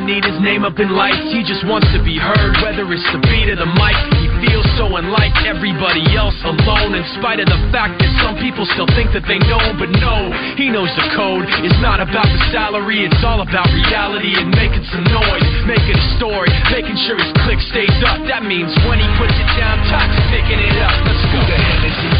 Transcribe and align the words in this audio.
doesn't 0.00 0.16
need 0.16 0.24
his 0.24 0.40
name 0.40 0.64
up 0.64 0.80
in 0.80 0.96
lights, 0.96 1.28
he 1.28 1.44
just 1.44 1.60
wants 1.68 1.84
to 1.92 2.00
be 2.00 2.16
heard, 2.16 2.56
whether 2.64 2.88
it's 2.88 3.04
the 3.12 3.20
beat 3.28 3.52
of 3.52 3.60
the 3.60 3.68
mic. 3.68 3.96
He 4.16 4.48
feels 4.48 4.64
so 4.80 4.88
unlike 4.96 5.36
everybody 5.44 6.00
else 6.16 6.36
alone, 6.40 6.96
in 6.96 7.04
spite 7.20 7.36
of 7.36 7.48
the 7.52 7.60
fact 7.68 8.00
that 8.00 8.08
some 8.24 8.40
people 8.40 8.64
still 8.72 8.88
think 8.96 9.12
that 9.12 9.28
they 9.28 9.36
know, 9.44 9.60
him. 9.60 9.76
but 9.76 9.92
no, 10.00 10.32
he 10.56 10.72
knows 10.72 10.88
the 10.96 11.04
code. 11.12 11.44
It's 11.60 11.76
not 11.84 12.00
about 12.00 12.24
the 12.24 12.40
salary, 12.48 13.04
it's 13.04 13.20
all 13.20 13.44
about 13.44 13.68
reality 13.76 14.40
and 14.40 14.48
making 14.56 14.88
some 14.88 15.04
noise, 15.04 15.48
making 15.68 15.96
a 15.96 16.06
story, 16.16 16.48
making 16.72 16.96
sure 17.04 17.20
his 17.20 17.32
click 17.44 17.60
stays 17.68 17.98
up. 18.08 18.24
That 18.24 18.48
means 18.48 18.72
when 18.88 18.96
he 18.96 19.08
puts 19.20 19.36
it 19.36 19.50
down, 19.60 19.84
toxic 19.92 20.24
picking 20.32 20.60
it 20.64 20.76
up. 20.80 20.96
Let's 21.04 21.24
go. 21.28 21.36
Who 21.36 21.40
the 21.44 21.58
hell 21.60 21.84
is 21.84 21.96
he 22.00 22.19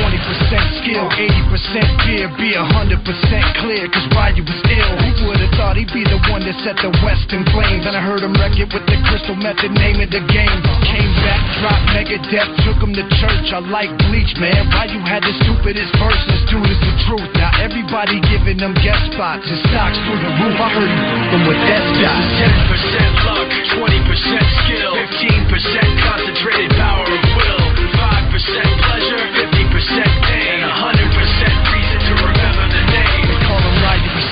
This 0.00 0.24
is 0.32 0.40
20% 0.48 0.80
skill, 0.80 1.04
80% 1.12 2.08
fear, 2.08 2.24
be 2.40 2.56
100% 2.56 3.60
clear, 3.60 3.84
cause 3.92 4.08
Ryu 4.16 4.40
was 4.48 4.60
ill. 4.72 4.92
Who 4.96 5.28
would've 5.28 5.52
thought 5.60 5.76
he'd 5.76 5.92
be 5.92 6.08
the 6.08 6.16
one 6.32 6.40
that 6.48 6.56
set 6.64 6.80
the 6.80 6.88
West 7.04 7.28
in 7.36 7.44
flames? 7.52 7.84
And 7.84 7.92
I 7.92 8.00
heard 8.00 8.24
him 8.24 8.32
wreck 8.40 8.56
it 8.56 8.72
with 8.72 8.88
the 8.88 8.96
crystal 9.12 9.36
method, 9.36 9.76
name 9.76 10.00
of 10.00 10.08
the 10.08 10.24
game. 10.24 10.56
Came 10.88 11.12
back, 11.20 11.40
dropped 11.60 11.84
Megadef, 11.92 12.48
took 12.64 12.80
him 12.80 12.96
to 12.96 13.04
church. 13.20 13.52
I 13.52 13.60
like 13.60 13.92
Bleach, 14.08 14.32
man. 14.40 14.72
Ryu 14.72 15.04
had 15.04 15.20
the 15.20 15.36
stupidest 15.44 15.92
verses, 16.00 16.40
dude, 16.48 16.64
is 16.64 16.80
the 16.80 16.94
truth. 17.04 17.28
Now 17.36 17.52
everybody 17.60 18.24
giving 18.24 18.56
them 18.56 18.72
guest 18.80 19.04
spots, 19.12 19.44
his 19.52 19.60
stocks 19.68 20.00
through 20.08 20.16
the 20.16 20.32
roof. 20.40 20.56
I 20.56 20.68
heard 20.80 20.88
him 20.88 21.04
from 21.28 21.42
with 21.44 21.60
that 21.68 21.84
stock. 22.00 22.24
10% 22.72 23.28
luck, 23.28 23.48
20% 23.76 24.64
skill, 24.64 24.92
15% 24.96 26.08
concentrated 26.08 26.72
power 26.80 27.04
of 27.04 27.20
will, 27.36 27.64
5% 28.00 28.79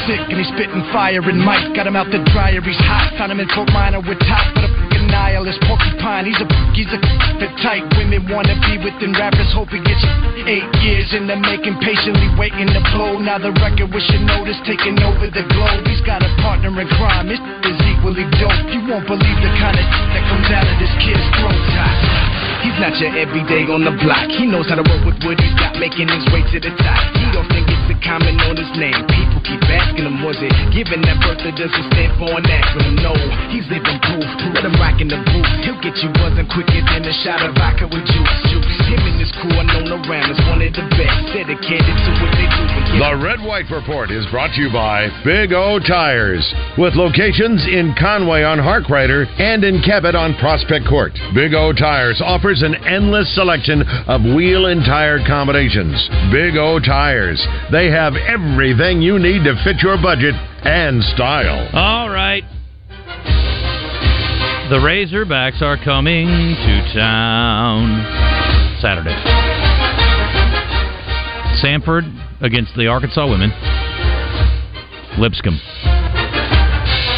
sick 0.08 0.24
and 0.32 0.40
he's 0.40 0.48
spitting 0.56 0.80
fire 0.88 1.20
and 1.20 1.36
Mike 1.36 1.76
got 1.76 1.84
him 1.84 1.92
out 1.92 2.08
the 2.08 2.24
dryer, 2.32 2.64
he's 2.64 2.80
hot. 2.88 3.12
Found 3.20 3.36
him 3.36 3.44
in 3.44 3.48
Fort 3.52 3.68
Minor 3.76 4.00
with 4.00 4.16
top, 4.24 4.48
but 4.56 4.72
a 4.72 5.00
nihilist 5.04 5.60
porcupine. 5.68 6.24
He's 6.24 6.40
a 6.40 6.48
he's 6.72 6.88
a 6.88 6.98
the 7.36 7.48
type 7.60 7.84
women 8.00 8.24
wanna 8.32 8.56
be 8.64 8.80
within 8.80 9.12
rappers. 9.12 9.52
Hope 9.52 9.68
he 9.68 9.84
gets 9.84 10.00
eight 10.48 10.64
years 10.80 11.12
in 11.12 11.28
the 11.28 11.36
making, 11.36 11.76
patiently 11.84 12.32
waiting 12.40 12.72
to 12.72 12.80
blow. 12.96 13.20
Now 13.20 13.36
the 13.36 13.52
record 13.60 13.92
with 13.92 14.08
notice 14.24 14.58
taking 14.64 14.96
over 15.04 15.28
the 15.28 15.44
globe. 15.52 15.84
He's 15.84 16.02
got 16.08 16.24
a 16.24 16.30
partner 16.40 16.72
in 16.72 16.88
crime. 16.96 17.28
His 17.28 17.40
is 17.68 17.78
equally 17.92 18.24
dope. 18.40 18.64
You 18.72 18.80
won't 18.88 19.04
believe 19.04 19.38
the 19.44 19.52
kind 19.60 19.76
of 19.76 19.86
that 20.16 20.24
comes 20.32 20.48
out 20.48 20.64
of 20.64 20.76
this 20.80 20.94
kid's 21.04 21.20
throat. 21.36 22.47
He's 22.68 22.76
not 22.84 23.00
your 23.00 23.16
everyday 23.16 23.64
on 23.64 23.80
the 23.80 23.96
block. 24.04 24.28
He 24.28 24.44
knows 24.44 24.68
how 24.68 24.76
to 24.76 24.84
work 24.84 25.00
with 25.00 25.16
what 25.24 25.40
he's 25.40 25.56
got, 25.56 25.80
making 25.80 26.04
his 26.04 26.20
way 26.28 26.44
to 26.52 26.60
the 26.60 26.68
top. 26.84 27.00
He 27.16 27.24
don't 27.32 27.48
think 27.48 27.64
it's 27.64 27.88
a 27.88 27.96
comment 28.04 28.36
on 28.44 28.60
his 28.60 28.68
name. 28.76 28.92
People 29.08 29.40
keep 29.40 29.64
asking 29.72 30.04
him, 30.04 30.20
was 30.20 30.36
it 30.44 30.52
giving 30.68 31.00
that 31.08 31.16
birth 31.24 31.40
that 31.48 31.56
doesn't 31.56 31.86
stand 31.88 32.12
for 32.20 32.28
an 32.28 32.44
acronym? 32.44 33.00
No, 33.00 33.16
he's 33.48 33.64
living 33.72 33.96
proof. 34.04 34.28
Let 34.52 34.68
him 34.68 34.76
rock 34.76 35.00
in 35.00 35.08
the 35.08 35.16
booth. 35.16 35.48
He'll 35.64 35.80
get 35.80 35.96
you 36.04 36.12
buzzing 36.12 36.44
quicker 36.52 36.84
than 36.92 37.08
a 37.08 37.14
shot 37.24 37.40
of 37.40 37.56
vodka 37.56 37.88
with 37.88 38.04
juice. 38.04 38.36
Juice. 38.52 38.68
Him 38.84 39.00
and 39.00 39.16
his 39.16 39.32
crew 39.40 39.56
are 39.56 39.64
known 39.64 39.88
around 40.04 40.28
as 40.28 40.40
one 40.44 40.60
of 40.60 40.68
the 40.68 40.84
best. 40.92 41.16
Dedicated 41.32 41.96
to 42.04 42.10
what 42.20 42.30
they 42.36 42.48
do. 42.52 42.77
The 42.88 43.20
Red 43.22 43.40
White 43.44 43.70
Report 43.70 44.10
is 44.10 44.26
brought 44.32 44.54
to 44.54 44.60
you 44.60 44.72
by 44.72 45.06
Big 45.22 45.52
O 45.52 45.78
Tires, 45.78 46.42
with 46.76 46.96
locations 46.96 47.64
in 47.68 47.94
Conway 47.98 48.42
on 48.42 48.58
Harkrider 48.58 49.28
and 49.38 49.62
in 49.62 49.82
Cabot 49.82 50.16
on 50.16 50.34
Prospect 50.40 50.88
Court. 50.88 51.12
Big 51.34 51.54
O 51.54 51.72
Tires 51.72 52.20
offers 52.24 52.62
an 52.62 52.74
endless 52.86 53.32
selection 53.36 53.82
of 54.08 54.22
wheel 54.22 54.66
and 54.66 54.80
tire 54.84 55.20
combinations. 55.24 55.94
Big 56.32 56.56
O 56.56 56.80
Tires, 56.80 57.38
they 57.70 57.86
have 57.86 58.14
everything 58.16 59.00
you 59.00 59.18
need 59.20 59.44
to 59.44 59.54
fit 59.62 59.78
your 59.78 60.00
budget 60.00 60.34
and 60.64 61.04
style. 61.14 61.68
All 61.74 62.10
right. 62.10 62.42
The 64.70 64.80
Razorbacks 64.80 65.62
are 65.62 65.76
coming 65.84 66.26
to 66.26 66.92
town 66.98 68.80
Saturday. 68.80 69.67
Sanford 71.60 72.04
against 72.40 72.74
the 72.76 72.86
Arkansas 72.86 73.26
women. 73.28 73.50
Lipscomb 75.18 75.58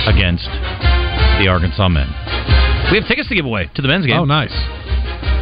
against 0.08 0.48
the 1.38 1.46
Arkansas 1.48 1.88
men. 1.88 2.08
We 2.90 2.98
have 2.98 3.06
tickets 3.06 3.28
to 3.28 3.34
give 3.34 3.44
away 3.44 3.70
to 3.74 3.82
the 3.82 3.88
men's 3.88 4.06
game. 4.06 4.18
Oh, 4.18 4.24
nice. 4.24 4.52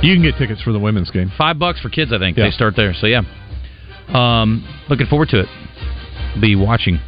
You 0.02 0.14
can 0.14 0.22
get 0.22 0.36
tickets 0.36 0.62
for 0.62 0.72
the 0.72 0.78
women's 0.78 1.10
game. 1.10 1.30
Five 1.38 1.58
bucks 1.58 1.80
for 1.80 1.88
kids, 1.88 2.12
I 2.12 2.18
think. 2.18 2.36
Yeah. 2.36 2.44
They 2.44 2.50
start 2.50 2.74
there. 2.76 2.92
So, 2.94 3.06
yeah. 3.06 3.22
Um, 4.08 4.66
looking 4.88 5.06
forward 5.06 5.28
to 5.30 5.40
it. 5.40 5.48
Be 6.40 6.56
watching. 6.56 7.00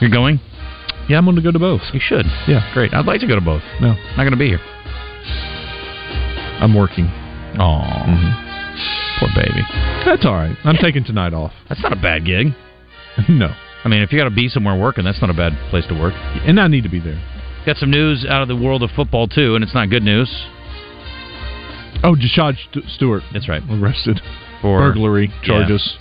You're 0.00 0.10
going? 0.10 0.40
Yeah, 1.08 1.18
I'm 1.18 1.24
going 1.24 1.36
to 1.36 1.42
go 1.42 1.52
to 1.52 1.58
both. 1.58 1.82
You 1.92 2.00
should. 2.02 2.26
Yeah. 2.48 2.68
Great. 2.74 2.92
I'd 2.94 3.06
like 3.06 3.20
to 3.20 3.26
go 3.26 3.34
to 3.34 3.40
both. 3.40 3.62
No, 3.80 3.94
Not 3.94 4.16
going 4.16 4.32
to 4.32 4.36
be 4.36 4.48
here. 4.48 4.60
I'm 6.60 6.74
working. 6.74 7.06
Oh, 7.58 8.51
poor 9.22 9.44
baby. 9.44 9.62
That's 10.04 10.26
all 10.26 10.34
right. 10.34 10.56
I'm 10.64 10.76
taking 10.76 11.04
tonight 11.04 11.34
off. 11.34 11.52
That's 11.68 11.82
not 11.82 11.92
a 11.92 12.00
bad 12.00 12.24
gig. 12.24 12.48
no. 13.28 13.54
I 13.84 13.88
mean, 13.88 14.02
if 14.02 14.12
you 14.12 14.18
got 14.18 14.24
to 14.24 14.34
be 14.34 14.48
somewhere 14.48 14.78
working, 14.78 15.04
that's 15.04 15.20
not 15.20 15.30
a 15.30 15.34
bad 15.34 15.52
place 15.70 15.86
to 15.88 15.94
work. 15.94 16.14
And 16.46 16.58
I 16.58 16.68
need 16.68 16.82
to 16.82 16.88
be 16.88 17.00
there. 17.00 17.20
Got 17.66 17.76
some 17.76 17.90
news 17.90 18.26
out 18.28 18.42
of 18.42 18.48
the 18.48 18.56
world 18.56 18.82
of 18.82 18.90
football 18.90 19.28
too, 19.28 19.54
and 19.54 19.62
it's 19.62 19.74
not 19.74 19.90
good 19.90 20.02
news. 20.02 20.28
Oh, 22.04 22.16
Jashaud 22.16 22.56
St- 22.56 22.84
Stewart 22.90 23.22
That's 23.32 23.48
right. 23.48 23.62
arrested. 23.70 24.20
For 24.60 24.78
Burglary 24.78 25.32
charges. 25.42 25.96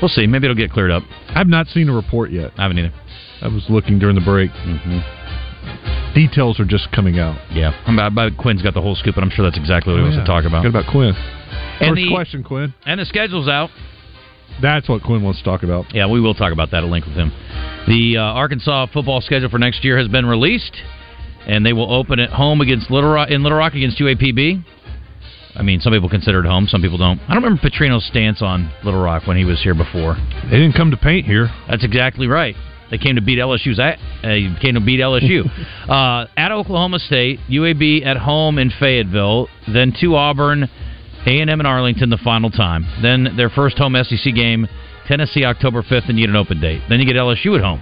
We'll 0.00 0.08
see. 0.08 0.26
Maybe 0.26 0.46
it'll 0.46 0.56
get 0.56 0.70
cleared 0.70 0.90
up. 0.90 1.02
I've 1.28 1.46
not 1.46 1.66
seen 1.68 1.88
a 1.88 1.94
report 1.94 2.30
yet. 2.30 2.52
I 2.58 2.62
haven't 2.62 2.78
either. 2.78 2.92
I 3.40 3.48
was 3.48 3.64
looking 3.68 3.98
during 3.98 4.14
the 4.14 4.20
break. 4.20 4.50
Mm-hmm. 4.50 6.14
Details 6.14 6.60
are 6.60 6.64
just 6.64 6.92
coming 6.92 7.18
out. 7.18 7.38
Yeah, 7.50 7.72
I'm 7.86 7.94
about, 7.94 8.12
about 8.12 8.36
Quinn's 8.36 8.62
got 8.62 8.74
the 8.74 8.82
whole 8.82 8.94
scoop, 8.94 9.16
and 9.16 9.24
I'm 9.24 9.30
sure 9.30 9.44
that's 9.44 9.56
exactly 9.56 9.92
what 9.92 9.98
he 10.00 10.02
wants 10.04 10.18
to 10.18 10.24
talk 10.24 10.44
about. 10.44 10.62
Good 10.62 10.70
about 10.74 10.90
Quinn. 10.90 11.14
And 11.82 11.96
First 11.96 12.02
the- 12.02 12.14
question, 12.14 12.44
Quinn. 12.44 12.72
And 12.86 13.00
the 13.00 13.04
schedule's 13.04 13.48
out. 13.48 13.70
That's 14.60 14.88
what 14.88 15.02
Quinn 15.02 15.22
wants 15.22 15.40
to 15.40 15.44
talk 15.44 15.62
about. 15.62 15.94
Yeah, 15.94 16.06
we 16.06 16.20
will 16.20 16.34
talk 16.34 16.52
about 16.52 16.70
that 16.70 16.84
at 16.84 16.90
length 16.90 17.08
with 17.08 17.16
him. 17.16 17.32
The 17.88 18.18
uh, 18.18 18.22
Arkansas 18.22 18.86
football 18.92 19.20
schedule 19.20 19.48
for 19.48 19.58
next 19.58 19.82
year 19.82 19.98
has 19.98 20.08
been 20.08 20.26
released, 20.26 20.76
and 21.46 21.64
they 21.64 21.72
will 21.72 21.92
open 21.92 22.20
at 22.20 22.30
home 22.30 22.60
against 22.60 22.90
Little 22.90 23.10
Rock 23.10 23.30
in 23.30 23.42
Little 23.42 23.58
Rock 23.58 23.74
against 23.74 23.98
UAPB. 23.98 24.64
I 25.54 25.62
mean, 25.62 25.80
some 25.80 25.92
people 25.92 26.08
consider 26.08 26.40
it 26.40 26.46
home, 26.46 26.66
some 26.66 26.80
people 26.80 26.98
don't. 26.98 27.18
I 27.28 27.34
don't 27.34 27.42
remember 27.42 27.68
Petrino's 27.68 28.06
stance 28.06 28.40
on 28.40 28.72
Little 28.84 29.02
Rock 29.02 29.26
when 29.26 29.36
he 29.36 29.44
was 29.44 29.60
here 29.62 29.74
before. 29.74 30.16
They 30.44 30.56
didn't 30.58 30.74
come 30.74 30.90
to 30.92 30.96
paint 30.96 31.26
here. 31.26 31.50
That's 31.68 31.84
exactly 31.84 32.26
right. 32.26 32.54
They 32.90 32.98
came 32.98 33.16
to 33.16 33.22
beat 33.22 33.38
LSU's 33.38 33.80
at 33.80 33.98
uh, 34.22 34.60
came 34.60 34.74
to 34.74 34.80
beat 34.80 35.00
LSU 35.00 35.46
uh, 35.88 36.26
at 36.36 36.52
Oklahoma 36.52 36.98
State, 36.98 37.40
UAB 37.50 38.04
at 38.04 38.18
home 38.18 38.58
in 38.58 38.70
Fayetteville, 38.78 39.48
then 39.72 39.94
to 40.00 40.14
Auburn, 40.14 40.68
A 41.26 41.40
and 41.40 41.50
M 41.50 41.60
in 41.60 41.66
Arlington 41.66 42.10
the 42.10 42.18
final 42.18 42.50
time. 42.50 42.84
Then 43.02 43.36
their 43.36 43.50
first 43.50 43.78
home 43.78 43.96
SEC 44.02 44.34
game, 44.34 44.66
Tennessee 45.06 45.44
October 45.44 45.82
fifth, 45.82 46.04
and 46.08 46.18
you 46.18 46.26
get 46.26 46.30
an 46.30 46.36
open 46.36 46.60
date. 46.60 46.82
Then 46.88 47.00
you 47.00 47.06
get 47.06 47.16
LSU 47.16 47.56
at 47.56 47.64
home 47.64 47.80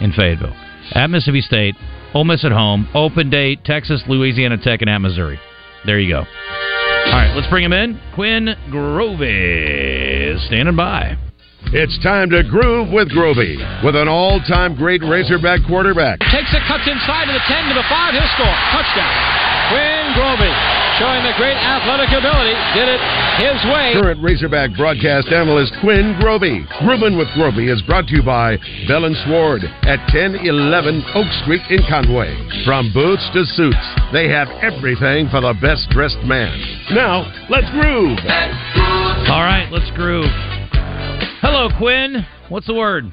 in 0.00 0.12
Fayetteville, 0.12 0.54
at 0.92 1.08
Mississippi 1.08 1.40
State, 1.40 1.74
Ole 2.14 2.24
Miss 2.24 2.44
at 2.44 2.52
home, 2.52 2.88
open 2.94 3.30
date, 3.30 3.64
Texas, 3.64 4.02
Louisiana 4.06 4.56
Tech, 4.58 4.80
and 4.80 4.90
at 4.90 4.98
Missouri. 4.98 5.38
There 5.86 5.98
you 5.98 6.10
go. 6.10 6.18
All 6.20 7.14
right, 7.14 7.32
let's 7.34 7.48
bring 7.48 7.64
him 7.64 7.72
in. 7.72 8.00
Quinn 8.14 8.54
Grovey 8.70 10.34
is 10.34 10.44
standing 10.46 10.76
by. 10.76 11.16
It's 11.72 11.98
time 12.02 12.30
to 12.30 12.42
groove 12.44 12.92
with 12.92 13.10
Grovey 13.10 13.56
with 13.84 13.96
an 13.96 14.08
all-time 14.08 14.74
great 14.74 15.02
Razorback 15.02 15.60
quarterback. 15.66 16.20
Takes 16.20 16.54
it, 16.54 16.62
cuts 16.68 16.88
inside 16.88 17.26
to 17.26 17.32
the 17.32 17.44
10 17.46 17.68
to 17.68 17.74
the 17.74 17.84
5. 17.88 18.14
He'll 18.14 18.28
score. 18.36 18.56
Touchdown. 18.72 19.57
Quinn 19.68 20.04
Grovey 20.16 20.78
showing 20.98 21.22
the 21.22 21.32
great 21.38 21.54
athletic 21.54 22.10
ability. 22.10 22.56
Did 22.74 22.88
it 22.88 23.00
his 23.38 23.58
way. 23.70 23.94
Current 23.94 24.20
Razorback 24.22 24.74
broadcast 24.76 25.28
analyst 25.28 25.72
Quinn 25.80 26.18
Grovey. 26.18 26.66
Groovin' 26.82 27.16
with 27.16 27.28
Grovey 27.38 27.72
is 27.72 27.80
brought 27.82 28.08
to 28.08 28.16
you 28.16 28.22
by 28.22 28.58
Bell 28.88 29.04
and 29.04 29.14
Sword 29.26 29.62
at 29.86 30.00
1011 30.10 31.04
Oak 31.14 31.30
Street 31.44 31.62
in 31.70 31.78
Conway. 31.88 32.34
From 32.64 32.92
boots 32.92 33.22
to 33.32 33.44
suits, 33.54 33.86
they 34.12 34.28
have 34.28 34.48
everything 34.60 35.28
for 35.30 35.40
the 35.40 35.54
best 35.62 35.88
dressed 35.90 36.18
man. 36.24 36.58
Now, 36.90 37.30
let's 37.48 37.70
groove. 37.70 38.18
All 39.30 39.44
right, 39.46 39.68
let's 39.70 39.90
groove. 39.92 40.30
Hello, 41.40 41.68
Quinn. 41.78 42.26
What's 42.48 42.66
the 42.66 42.74
word? 42.74 43.12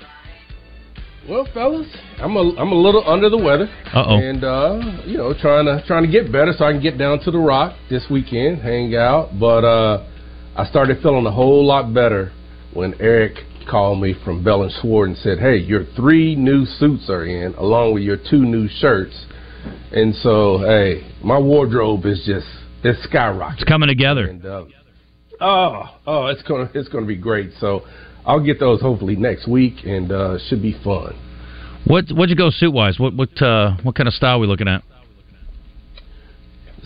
Well, 1.28 1.48
fellas, 1.56 1.88
I'm 2.20 2.36
a 2.36 2.56
I'm 2.56 2.72
a 2.72 2.76
little 2.76 3.04
under 3.10 3.32
the 3.32 3.38
weather, 3.38 3.68
Uh-oh. 3.94 4.18
and 4.18 4.44
uh, 4.44 5.02
you 5.06 5.18
know 5.18 5.34
trying 5.34 5.66
to 5.66 5.84
trying 5.88 6.04
to 6.04 6.12
get 6.12 6.32
better 6.32 6.54
so 6.56 6.66
I 6.66 6.72
can 6.72 6.82
get 6.84 7.00
down 7.00 7.20
to 7.22 7.32
the 7.32 7.40
Rock 7.40 7.76
this 7.90 8.06
weekend, 8.12 8.62
hang 8.62 8.96
out. 8.96 9.40
But 9.40 9.64
uh, 9.64 10.06
I 10.56 10.66
started 10.66 11.02
feeling 11.02 11.26
a 11.26 11.32
whole 11.32 11.66
lot 11.66 11.92
better 11.94 12.32
when 12.74 12.94
Eric 13.00 13.38
called 13.68 14.02
me 14.02 14.14
from 14.24 14.44
Bell 14.44 14.62
and 14.62 14.72
Sword 14.84 15.10
and 15.10 15.18
said, 15.18 15.40
"Hey, 15.40 15.58
your 15.58 15.86
three 15.96 16.36
new 16.36 16.64
suits 16.64 17.10
are 17.10 17.26
in, 17.26 17.56
along 17.56 17.96
with 17.96 18.04
your 18.04 18.18
two 18.18 18.46
new 18.46 18.68
shirts." 18.68 19.26
And 19.92 20.14
so, 20.16 20.60
hey, 20.60 21.12
my 21.24 21.40
wardrobe 21.40 22.06
is 22.06 22.24
just 22.28 22.46
it's 22.84 23.00
skyrocketing. 23.08 23.54
It's 23.56 23.64
coming 23.64 23.88
together. 23.88 24.28
And, 24.28 24.46
uh, 24.46 24.66
oh, 25.42 25.90
oh, 26.06 26.28
it's 26.28 26.44
gonna 26.44 26.70
it's 26.76 26.90
gonna 26.90 27.08
be 27.08 27.16
great. 27.16 27.50
So 27.60 27.82
I'll 28.26 28.40
get 28.44 28.60
those 28.60 28.82
hopefully 28.82 29.16
next 29.16 29.48
week, 29.48 29.86
and 29.86 30.12
uh, 30.12 30.38
should 30.48 30.62
be 30.62 30.74
fun. 30.84 31.16
What 31.86 32.06
what'd 32.12 32.30
you 32.32 32.36
go 32.36 32.50
suit 32.50 32.72
wise? 32.72 33.00
What 33.00 33.14
what 33.16 33.42
uh, 33.42 33.76
what 33.84 33.96
kind 33.96 34.08
of 34.08 34.14
style 34.14 34.38
are 34.38 34.40
we 34.40 34.48
looking 34.48 34.68
at? 34.68 34.84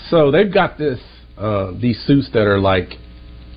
So 0.09 0.31
they've 0.31 0.51
got 0.53 0.77
this 0.77 0.99
uh, 1.37 1.71
these 1.79 2.01
suits 2.05 2.29
that 2.33 2.45
are 2.47 2.59
like 2.59 2.89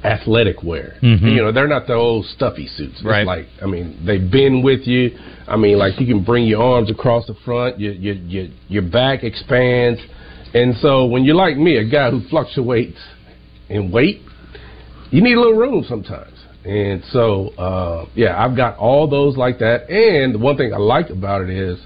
athletic 0.05 0.63
wear. 0.63 0.97
Mhm. 1.03 1.23
You 1.23 1.43
know, 1.43 1.53
they're 1.53 1.69
not 1.69 1.87
the 1.87 1.95
old 1.95 2.27
stuffy 2.27 2.67
suits. 2.67 2.95
It's 2.97 3.05
Right. 3.05 3.27
like 3.27 3.47
I 3.63 3.67
mean, 3.67 3.99
they 4.05 4.19
bend 4.19 4.65
with 4.65 4.87
you. 4.87 5.17
I 5.47 5.57
mean, 5.57 5.79
like 5.79 6.01
you 6.01 6.07
can 6.07 6.21
bring 6.23 6.47
your 6.47 6.63
arms 6.63 6.91
across 6.91 7.27
the 7.27 7.35
front, 7.35 7.79
your 7.81 7.93
your 7.93 8.15
your 8.15 8.47
your 8.69 8.83
back 8.83 9.23
expands, 9.25 10.01
and 10.55 10.77
so 10.77 11.07
when 11.07 11.25
you're 11.25 11.37
like 11.37 11.57
me, 11.57 11.77
a 11.77 11.85
guy 11.85 12.11
who 12.11 12.21
fluctuates 12.29 12.99
in 13.69 13.91
weight, 13.91 14.23
you 15.11 15.21
need 15.23 15.35
a 15.37 15.41
little 15.41 15.59
room 15.59 15.85
sometimes. 15.89 16.32
And 16.65 17.03
so, 17.11 17.49
uh, 17.59 18.07
yeah, 18.15 18.43
I've 18.43 18.57
got 18.57 18.77
all 18.79 19.09
those 19.09 19.37
like 19.37 19.59
that. 19.59 19.91
And 19.91 20.35
the 20.35 20.39
one 20.39 20.57
thing 20.57 20.73
I 20.73 20.77
like 20.79 21.11
about 21.11 21.43
it 21.43 21.51
is 21.51 21.79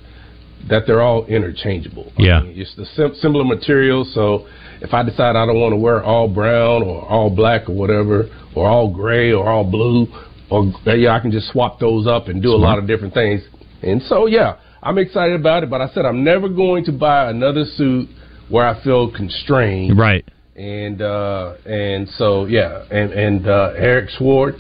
that 0.68 0.86
they're 0.86 1.00
all 1.02 1.24
interchangeable. 1.26 2.12
I 2.18 2.22
Yeah. 2.22 2.40
mean, 2.40 2.54
it's 2.56 2.74
the 2.74 2.84
sim- 2.84 3.14
similar 3.14 3.44
material. 3.44 4.04
So 4.04 4.46
if 4.80 4.92
I 4.92 5.02
decide 5.02 5.34
I 5.36 5.46
don't 5.46 5.60
want 5.60 5.72
to 5.72 5.76
wear 5.76 6.04
all 6.04 6.28
brown 6.28 6.82
or 6.82 7.02
all 7.08 7.30
black 7.30 7.68
or 7.70 7.72
whatever, 7.72 8.28
or 8.54 8.68
all 8.68 8.88
gray 8.88 9.32
or 9.32 9.48
all 9.48 9.64
blue, 9.64 10.08
or 10.50 10.72
yeah, 10.86 11.14
I 11.14 11.20
can 11.20 11.30
just 11.30 11.48
swap 11.52 11.78
those 11.80 12.06
up 12.06 12.28
and 12.28 12.42
do 12.42 12.50
a 12.52 12.56
lot 12.56 12.78
of 12.78 12.86
different 12.86 13.14
things. 13.14 13.42
And 13.82 14.02
so, 14.02 14.26
yeah, 14.26 14.56
I'm 14.82 14.98
excited 14.98 15.34
about 15.38 15.62
it. 15.62 15.70
But 15.70 15.80
I 15.80 15.88
said 15.88 16.04
I'm 16.04 16.22
never 16.24 16.48
going 16.48 16.84
to 16.84 16.92
buy 16.92 17.30
another 17.30 17.64
suit 17.64 18.08
where 18.48 18.66
I 18.66 18.74
feel 18.82 19.10
constrained 19.10 19.98
Right. 19.98 20.24
and 20.54 21.02
uh 21.02 21.54
and 21.66 22.08
so 22.10 22.46
yeah 22.46 22.82
and 22.90 23.12
and 23.12 23.46
uh 23.48 23.72
Eric 23.76 24.08
Swart 24.10 24.54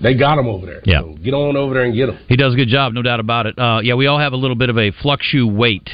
they 0.00 0.14
got 0.14 0.38
him 0.38 0.46
over 0.46 0.66
there 0.66 0.82
Yeah. 0.84 1.00
so 1.02 1.14
get 1.22 1.34
on 1.34 1.56
over 1.56 1.74
there 1.74 1.84
and 1.84 1.94
get 1.94 2.08
him 2.08 2.18
He 2.28 2.36
does 2.36 2.54
a 2.54 2.56
good 2.56 2.68
job, 2.68 2.92
no 2.92 3.02
doubt 3.02 3.20
about 3.20 3.46
it. 3.46 3.58
Uh, 3.58 3.80
yeah, 3.82 3.94
we 3.94 4.06
all 4.06 4.18
have 4.18 4.32
a 4.32 4.36
little 4.36 4.56
bit 4.56 4.70
of 4.70 4.78
a 4.78 4.90
fluctuate 5.02 5.52
weight 5.52 5.90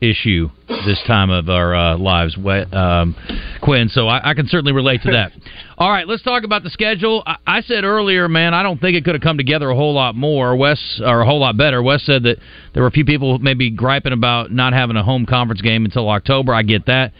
issue 0.00 0.50
this 0.68 1.02
time 1.06 1.30
of 1.30 1.48
our 1.48 1.74
uh, 1.74 1.96
lives, 1.96 2.36
um, 2.72 3.16
Quinn. 3.62 3.88
So 3.88 4.08
I, 4.08 4.30
I 4.30 4.34
can 4.34 4.46
certainly 4.46 4.72
relate 4.72 5.02
to 5.02 5.12
that. 5.12 5.32
all 5.78 5.90
right, 5.90 6.06
let's 6.06 6.22
talk 6.22 6.44
about 6.44 6.62
the 6.62 6.70
schedule. 6.70 7.22
I, 7.26 7.36
I 7.46 7.60
said 7.62 7.84
earlier, 7.84 8.28
man, 8.28 8.52
I 8.52 8.62
don't 8.62 8.78
think 8.80 8.96
it 8.96 9.04
could 9.04 9.14
have 9.14 9.22
come 9.22 9.38
together 9.38 9.70
a 9.70 9.74
whole 9.74 9.94
lot 9.94 10.14
more. 10.14 10.54
Wes, 10.54 11.00
or 11.02 11.22
a 11.22 11.26
whole 11.26 11.40
lot 11.40 11.56
better. 11.56 11.82
Wes 11.82 12.04
said 12.04 12.24
that 12.24 12.36
there 12.74 12.82
were 12.82 12.88
a 12.88 12.92
few 12.92 13.04
people 13.06 13.38
maybe 13.38 13.70
griping 13.70 14.12
about 14.12 14.50
not 14.52 14.74
having 14.74 14.96
a 14.96 15.02
home 15.02 15.24
conference 15.24 15.62
game 15.62 15.84
until 15.84 16.08
October. 16.10 16.52
I 16.52 16.62
get 16.62 16.86
that. 16.86 17.12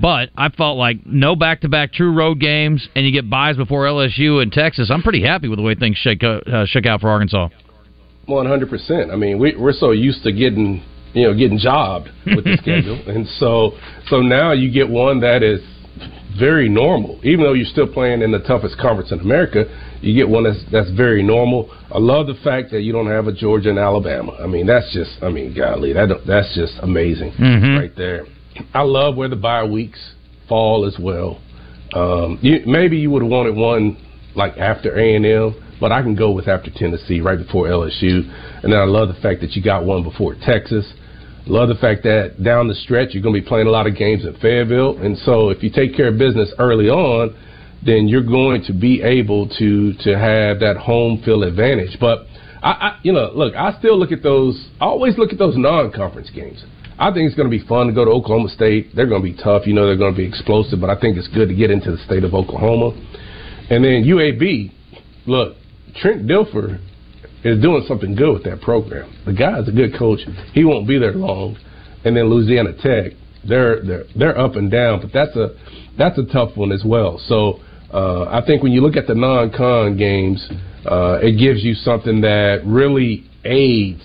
But 0.00 0.30
I 0.36 0.48
felt 0.48 0.78
like 0.78 1.04
no 1.06 1.36
back-to-back 1.36 1.92
true 1.92 2.12
road 2.12 2.40
games, 2.40 2.88
and 2.94 3.04
you 3.04 3.12
get 3.12 3.28
buys 3.28 3.56
before 3.56 3.84
LSU 3.86 4.40
and 4.42 4.50
Texas. 4.52 4.90
I'm 4.90 5.02
pretty 5.02 5.22
happy 5.22 5.48
with 5.48 5.58
the 5.58 5.62
way 5.62 5.74
things 5.74 5.96
shake 5.98 6.22
out, 6.22 6.46
uh, 6.48 6.64
shook 6.66 6.86
out 6.86 7.00
for 7.00 7.08
Arkansas. 7.10 7.48
one 8.26 8.46
hundred 8.46 8.70
percent 8.70 9.10
I 9.10 9.16
mean 9.16 9.38
we 9.38 9.56
we're 9.56 9.72
so 9.72 9.90
used 9.90 10.22
to 10.22 10.32
getting 10.32 10.82
you 11.12 11.24
know 11.26 11.34
getting 11.34 11.58
jobbed 11.58 12.08
with 12.24 12.44
the 12.44 12.56
schedule 12.62 13.02
and 13.08 13.26
so 13.38 13.72
so 14.08 14.20
now 14.20 14.52
you 14.52 14.70
get 14.70 14.88
one 14.88 15.20
that 15.20 15.42
is 15.42 15.60
very 16.38 16.68
normal 16.68 17.18
even 17.24 17.40
though 17.40 17.54
you're 17.54 17.66
still 17.66 17.88
playing 17.88 18.22
in 18.22 18.30
the 18.30 18.38
toughest 18.38 18.78
conference 18.78 19.10
in 19.10 19.18
America 19.18 19.64
you 20.00 20.14
get 20.14 20.28
one 20.28 20.44
that's 20.44 20.62
that's 20.70 20.90
very 20.92 21.22
normal 21.24 21.68
I 21.90 21.98
love 21.98 22.28
the 22.28 22.38
fact 22.44 22.70
that 22.70 22.82
you 22.82 22.92
don't 22.92 23.08
have 23.08 23.26
a 23.26 23.32
Georgia 23.32 23.70
and 23.70 23.78
Alabama 23.80 24.36
I 24.40 24.46
mean 24.46 24.66
that's 24.66 24.92
just 24.94 25.20
I 25.22 25.28
mean 25.28 25.52
golly 25.52 25.92
that 25.92 26.08
that's 26.24 26.54
just 26.54 26.74
amazing 26.82 27.32
Mhm. 27.32 27.80
right 27.80 27.96
there 27.96 28.26
I 28.74 28.82
love 28.82 29.16
where 29.16 29.28
the 29.28 29.36
bye 29.36 29.64
weeks 29.64 30.14
fall 30.48 30.86
as 30.86 30.96
well. 30.98 31.40
Um, 31.94 32.38
you, 32.40 32.60
maybe 32.66 32.98
you 32.98 33.10
would 33.10 33.22
have 33.22 33.30
wanted 33.30 33.56
one 33.56 33.96
like 34.34 34.56
after 34.58 34.96
A 34.98 35.16
and 35.16 35.26
M, 35.26 35.76
but 35.80 35.92
I 35.92 36.02
can 36.02 36.14
go 36.14 36.30
with 36.30 36.46
after 36.48 36.70
Tennessee, 36.70 37.20
right 37.20 37.38
before 37.38 37.66
LSU, 37.66 38.22
and 38.62 38.72
then 38.72 38.78
I 38.78 38.84
love 38.84 39.08
the 39.08 39.20
fact 39.20 39.40
that 39.40 39.52
you 39.52 39.62
got 39.62 39.84
one 39.84 40.02
before 40.02 40.34
Texas. 40.34 40.92
Love 41.46 41.68
the 41.68 41.74
fact 41.74 42.02
that 42.04 42.42
down 42.44 42.68
the 42.68 42.74
stretch 42.74 43.08
you're 43.12 43.22
going 43.22 43.34
to 43.34 43.40
be 43.40 43.46
playing 43.46 43.66
a 43.66 43.70
lot 43.70 43.86
of 43.86 43.96
games 43.96 44.24
in 44.24 44.34
Fayetteville, 44.40 44.98
and 44.98 45.18
so 45.18 45.48
if 45.48 45.62
you 45.62 45.70
take 45.70 45.96
care 45.96 46.08
of 46.08 46.18
business 46.18 46.52
early 46.58 46.88
on, 46.88 47.34
then 47.84 48.06
you're 48.06 48.22
going 48.22 48.62
to 48.64 48.72
be 48.72 49.02
able 49.02 49.48
to 49.48 49.94
to 49.94 50.18
have 50.18 50.60
that 50.60 50.76
home 50.76 51.22
field 51.24 51.42
advantage. 51.42 51.96
But 51.98 52.26
I, 52.62 52.70
I 52.70 52.98
you 53.02 53.12
know, 53.12 53.32
look, 53.34 53.54
I 53.56 53.76
still 53.78 53.98
look 53.98 54.12
at 54.12 54.22
those. 54.22 54.68
I 54.80 54.84
always 54.84 55.16
look 55.18 55.32
at 55.32 55.38
those 55.38 55.56
non-conference 55.56 56.30
games. 56.30 56.62
I 57.00 57.10
think 57.14 57.26
it's 57.26 57.34
going 57.34 57.50
to 57.50 57.58
be 57.58 57.66
fun 57.66 57.86
to 57.86 57.94
go 57.94 58.04
to 58.04 58.10
Oklahoma 58.10 58.50
State. 58.50 58.94
They're 58.94 59.06
going 59.06 59.22
to 59.22 59.32
be 59.32 59.42
tough. 59.42 59.66
You 59.66 59.72
know, 59.72 59.86
they're 59.86 59.96
going 59.96 60.12
to 60.12 60.16
be 60.16 60.26
explosive, 60.26 60.82
but 60.82 60.90
I 60.90 61.00
think 61.00 61.16
it's 61.16 61.28
good 61.28 61.48
to 61.48 61.54
get 61.54 61.70
into 61.70 61.90
the 61.90 61.96
state 62.04 62.24
of 62.24 62.34
Oklahoma. 62.34 62.90
And 63.70 63.82
then 63.82 64.04
UAB, 64.04 64.70
look, 65.26 65.56
Trent 65.96 66.26
Dilfer 66.26 66.78
is 67.42 67.62
doing 67.62 67.84
something 67.88 68.14
good 68.14 68.34
with 68.34 68.44
that 68.44 68.60
program. 68.60 69.16
The 69.24 69.32
guy's 69.32 69.66
a 69.66 69.72
good 69.72 69.98
coach. 69.98 70.20
He 70.52 70.64
won't 70.64 70.86
be 70.86 70.98
there 70.98 71.14
long. 71.14 71.56
And 72.04 72.14
then 72.14 72.28
Louisiana 72.28 72.74
Tech, 72.82 73.12
they're 73.48 73.82
they're 73.82 74.04
they're 74.14 74.38
up 74.38 74.56
and 74.56 74.70
down, 74.70 75.00
but 75.00 75.10
that's 75.12 75.34
a 75.36 75.56
that's 75.96 76.18
a 76.18 76.26
tough 76.26 76.54
one 76.54 76.70
as 76.70 76.82
well. 76.84 77.18
So 77.26 77.60
uh, 77.94 78.24
I 78.24 78.42
think 78.46 78.62
when 78.62 78.72
you 78.72 78.82
look 78.82 78.96
at 78.96 79.06
the 79.06 79.14
non-con 79.14 79.96
games, 79.96 80.46
uh, 80.84 81.18
it 81.22 81.38
gives 81.38 81.64
you 81.64 81.74
something 81.74 82.20
that 82.20 82.60
really 82.66 83.24
aids 83.44 84.02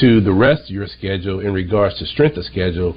to 0.00 0.20
the 0.20 0.32
rest 0.32 0.64
of 0.64 0.70
your 0.70 0.86
schedule 0.86 1.40
in 1.40 1.52
regards 1.52 1.98
to 1.98 2.06
strength 2.06 2.36
of 2.36 2.44
schedule. 2.44 2.94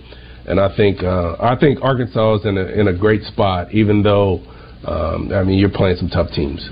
And 0.48 0.60
I 0.60 0.76
think 0.76 1.04
uh, 1.04 1.36
I 1.40 1.58
think 1.60 1.80
Arkansas 1.82 2.36
is 2.36 2.46
in 2.46 2.58
a 2.58 2.66
in 2.66 2.88
a 2.88 2.94
great 2.94 3.24
spot, 3.24 3.74
even 3.74 4.02
though 4.02 4.42
um, 4.86 5.32
I 5.34 5.44
mean 5.44 5.60
you're 5.60 5.70
playing 5.70 5.98
some 5.98 6.10
tough 6.10 6.32
teams. 6.32 6.68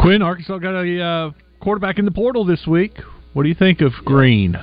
Quinn, 0.00 0.22
Arkansas 0.22 0.58
got 0.58 0.74
a 0.74 1.02
uh, 1.02 1.30
quarterback 1.60 1.98
in 1.98 2.04
the 2.04 2.10
portal 2.10 2.44
this 2.44 2.66
week. 2.66 2.98
What 3.32 3.44
do 3.44 3.48
you 3.48 3.54
think 3.54 3.80
of 3.80 3.92
Green? 4.04 4.56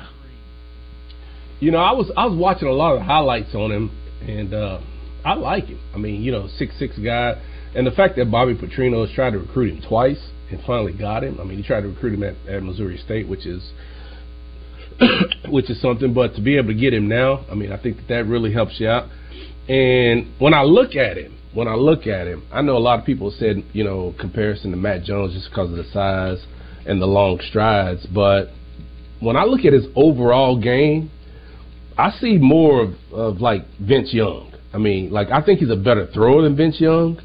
You 1.60 1.72
know, 1.72 1.79
I 1.79 1.91
was 1.91 2.12
I 2.15 2.25
was 2.25 2.38
watching 2.38 2.68
a 2.68 2.74
lot 2.74 2.96
of 2.96 3.01
highlights 3.01 3.56
on 3.56 3.72
him, 3.72 3.91
and 4.22 4.53
uh, 4.53 4.79
I 5.25 5.34
like 5.34 5.65
him. 5.65 5.79
I 5.94 5.98
mean, 5.98 6.22
you 6.22 6.32
know, 6.32 6.48
six 6.58 6.77
six 6.77 6.98
guy, 7.00 7.41
and 7.75 7.86
the 7.86 7.91
fact 7.91 8.15
that 8.18 8.29
Bobby 8.29 8.53
Petrino 8.56 9.06
has 9.06 9.13
tried 9.15 9.32
to 9.32 9.39
recruit 9.39 9.74
him 9.74 9.84
twice 9.88 10.29
and 10.51 10.60
finally 10.65 10.94
got 10.94 11.24
him. 11.24 11.39
I 11.39 11.44
mean, 11.44 11.58
he 11.58 11.63
tried 11.63 11.82
to 11.82 11.89
recruit 11.89 12.13
him 12.13 12.24
at, 12.24 12.36
at 12.48 12.63
Missouri 12.63 12.98
State, 12.98 13.27
which 13.27 13.46
is 13.46 13.72
which 15.50 15.70
is 15.70 15.82
something. 15.82 16.13
But 16.13 16.36
to 16.36 16.41
be 16.41 16.58
able 16.58 16.70
to 16.70 16.79
get 16.79 16.94
him 16.94 17.08
now, 17.08 17.46
I 17.51 17.56
mean, 17.56 17.72
I 17.72 17.82
think 17.82 17.98
that 17.98 18.08
that 18.10 18.25
really 18.25 18.53
helps 18.53 18.79
you 18.79 18.88
out. 18.88 19.10
And 19.68 20.34
when 20.39 20.53
I 20.53 20.63
look 20.63 20.96
at 20.96 21.18
him, 21.18 21.38
when 21.53 21.68
I 21.68 21.75
look 21.75 22.08
at 22.08 22.27
him, 22.27 22.44
I 22.51 22.62
know 22.62 22.77
a 22.77 22.79
lot 22.79 23.00
of 23.00 23.06
people 23.06 23.32
said, 23.32 23.63
you 23.74 23.84
know, 23.84 24.13
comparison 24.20 24.72
to 24.72 24.77
Matt 24.77 25.03
Jones 25.03 25.34
just 25.34 25.50
because 25.50 25.70
of 25.70 25.77
the 25.77 25.86
size 25.91 26.46
and 26.86 27.01
the 27.01 27.06
long 27.06 27.39
strides. 27.50 28.06
But 28.08 28.50
when 29.20 29.36
I 29.36 29.44
look 29.44 29.65
at 29.65 29.74
his 29.74 29.86
overall 29.96 30.60
game, 30.60 31.12
I 31.98 32.12
see 32.20 32.38
more 32.38 32.82
of, 32.82 32.94
of 33.12 33.41
like 33.41 33.65
Vince 33.79 34.13
Young. 34.13 34.53
I 34.74 34.77
mean, 34.77 35.12
like 35.12 35.29
I 35.32 35.41
think 35.41 35.60
he's 35.60 35.72
a 35.72 35.75
better 35.75 36.08
thrower 36.13 36.44
than 36.44 36.56
Vince 36.56 36.79
Young, 36.79 37.20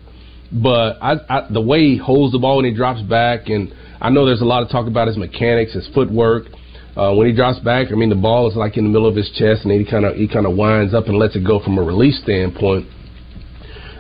but 0.51 0.99
I, 1.01 1.15
I 1.29 1.47
the 1.51 1.61
way 1.61 1.81
he 1.81 1.97
holds 1.97 2.33
the 2.33 2.39
ball 2.39 2.57
when 2.57 2.65
he 2.65 2.75
drops 2.75 3.03
back, 3.03 3.49
and 3.49 3.73
I 4.01 4.11
know 4.11 4.27
there's 4.27 4.41
a 4.41 4.47
lot 4.47 4.63
of 4.63 4.71
talk 4.71 4.87
about 4.87 5.09
his 5.09 5.17
mechanics, 5.17 5.75
his 5.75 5.89
footwork. 5.95 6.47
Uh, 6.97 7.13
when 7.15 7.27
he 7.27 7.35
drops 7.35 7.59
back, 7.59 7.89
I 7.91 7.95
mean 7.95 8.09
the 8.09 8.15
ball 8.15 8.49
is 8.49 8.57
like 8.57 8.77
in 8.77 8.85
the 8.85 8.91
middle 8.91 9.09
of 9.09 9.17
his 9.17 9.31
chest, 9.31 9.65
and 9.65 9.73
he 9.73 9.85
kind 9.89 10.05
of 10.05 10.15
he 10.15 10.29
kind 10.29 10.47
of 10.47 10.57
winds 10.57 10.95
up 10.95 11.07
and 11.07 11.19
lets 11.19 11.35
it 11.35 11.45
go 11.45 11.59
from 11.59 11.79
a 11.79 11.83
release 11.83 12.21
standpoint. 12.23 12.87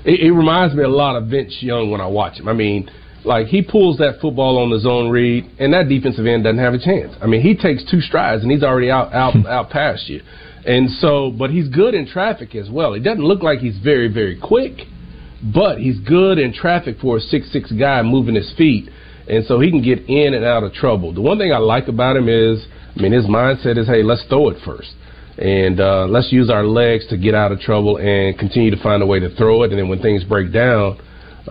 it, 0.05 0.21
it 0.21 0.33
reminds 0.33 0.75
me 0.75 0.85
a 0.85 0.89
lot 0.89 1.17
of 1.17 1.29
Vince 1.29 1.57
Young 1.61 1.91
when 1.91 2.01
I 2.01 2.07
watch 2.07 2.39
him. 2.39 2.49
I 2.49 2.53
mean, 2.53 2.89
like 3.25 3.49
he 3.49 3.63
pulls 3.63 3.99
that 3.99 4.21
football 4.21 4.59
on 4.59 4.71
the 4.71 4.79
zone 4.79 5.11
read, 5.11 5.51
and 5.59 5.73
that 5.73 5.89
defensive 5.89 6.27
end 6.27 6.45
doesn't 6.45 6.59
have 6.59 6.75
a 6.75 6.79
chance. 6.79 7.15
I 7.21 7.27
mean, 7.27 7.41
he 7.41 7.57
takes 7.57 7.83
two 7.91 8.01
strides 8.01 8.43
and 8.43 8.53
he's 8.53 8.63
already 8.63 8.91
out 8.91 9.13
out 9.13 9.35
out 9.47 9.71
past 9.71 10.09
you. 10.09 10.23
And 10.67 10.89
so, 10.91 11.31
but 11.31 11.51
he's 11.51 11.69
good 11.69 11.95
in 11.95 12.07
traffic 12.07 12.55
as 12.55 12.71
well. 12.71 12.95
He 12.95 13.01
doesn't 13.01 13.23
look 13.23 13.43
like 13.43 13.59
he's 13.59 13.79
very 13.79 14.09
very 14.13 14.39
quick, 14.39 14.87
but 15.43 15.79
he's 15.79 15.99
good 15.99 16.39
in 16.39 16.53
traffic 16.53 16.99
for 17.01 17.17
a 17.17 17.21
six 17.21 17.51
six 17.53 17.73
guy 17.73 18.03
moving 18.03 18.35
his 18.35 18.53
feet, 18.57 18.89
and 19.29 19.45
so 19.47 19.59
he 19.59 19.71
can 19.71 19.83
get 19.83 20.09
in 20.09 20.35
and 20.35 20.45
out 20.45 20.63
of 20.63 20.73
trouble. 20.73 21.13
The 21.13 21.21
one 21.21 21.39
thing 21.39 21.53
I 21.53 21.59
like 21.59 21.89
about 21.89 22.17
him 22.17 22.29
is, 22.29 22.67
I 22.97 23.01
mean, 23.01 23.13
his 23.13 23.27
mindset 23.27 23.77
is, 23.77 23.87
hey, 23.87 24.03
let's 24.03 24.25
throw 24.29 24.49
it 24.51 24.59
first. 24.65 24.93
And 25.37 25.81
uh, 25.81 26.07
let's 26.07 26.31
use 26.31 26.49
our 26.49 26.65
legs 26.65 27.07
to 27.09 27.17
get 27.17 27.35
out 27.35 27.51
of 27.51 27.59
trouble 27.59 27.97
and 27.97 28.39
continue 28.39 28.71
to 28.71 28.81
find 28.83 29.03
a 29.03 29.07
way 29.07 29.19
to 29.19 29.35
throw 29.35 29.65
it. 29.65 29.71
And 29.71 29.79
then 29.79 29.89
when 29.89 30.01
things 30.01 30.23
break 30.23 30.53
down, 30.53 31.01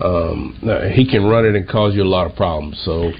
um, 0.00 0.58
he 0.94 1.06
can 1.08 1.24
run 1.24 1.44
it 1.44 1.54
and 1.54 1.68
cause 1.68 1.94
you 1.94 2.02
a 2.02 2.04
lot 2.04 2.28
of 2.28 2.34
problems. 2.34 2.80
So 2.84 3.12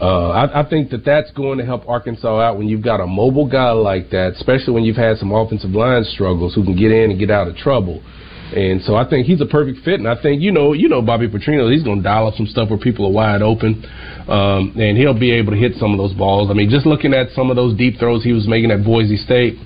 uh, 0.00 0.30
I, 0.30 0.62
I 0.62 0.68
think 0.68 0.90
that 0.90 1.04
that's 1.04 1.30
going 1.32 1.58
to 1.58 1.64
help 1.64 1.88
Arkansas 1.88 2.40
out 2.40 2.56
when 2.56 2.68
you've 2.68 2.82
got 2.82 3.00
a 3.00 3.06
mobile 3.06 3.48
guy 3.48 3.70
like 3.72 4.10
that, 4.10 4.34
especially 4.36 4.74
when 4.74 4.84
you've 4.84 4.96
had 4.96 5.18
some 5.18 5.32
offensive 5.32 5.70
line 5.70 6.04
struggles 6.04 6.54
who 6.54 6.64
can 6.64 6.76
get 6.76 6.92
in 6.92 7.10
and 7.10 7.18
get 7.18 7.30
out 7.30 7.48
of 7.48 7.56
trouble. 7.56 8.02
And 8.52 8.82
so 8.82 8.94
I 8.94 9.08
think 9.08 9.26
he's 9.26 9.40
a 9.40 9.46
perfect 9.46 9.84
fit, 9.84 9.98
and 9.98 10.08
I 10.08 10.20
think 10.20 10.42
you 10.42 10.52
know, 10.52 10.74
you 10.74 10.88
know, 10.88 11.00
Bobby 11.00 11.26
Petrino, 11.26 11.72
he's 11.72 11.82
going 11.82 11.98
to 11.98 12.02
dial 12.02 12.26
up 12.28 12.34
some 12.34 12.46
stuff 12.46 12.68
where 12.68 12.78
people 12.78 13.06
are 13.06 13.12
wide 13.12 13.40
open, 13.40 13.82
um, 14.28 14.74
and 14.76 14.98
he'll 14.98 15.18
be 15.18 15.32
able 15.32 15.52
to 15.52 15.58
hit 15.58 15.72
some 15.76 15.92
of 15.92 15.98
those 15.98 16.12
balls. 16.12 16.50
I 16.50 16.54
mean, 16.54 16.68
just 16.68 16.84
looking 16.84 17.14
at 17.14 17.30
some 17.34 17.50
of 17.50 17.56
those 17.56 17.76
deep 17.76 17.98
throws 17.98 18.22
he 18.22 18.32
was 18.32 18.46
making 18.46 18.70
at 18.70 18.84
Boise 18.84 19.16
State, 19.16 19.56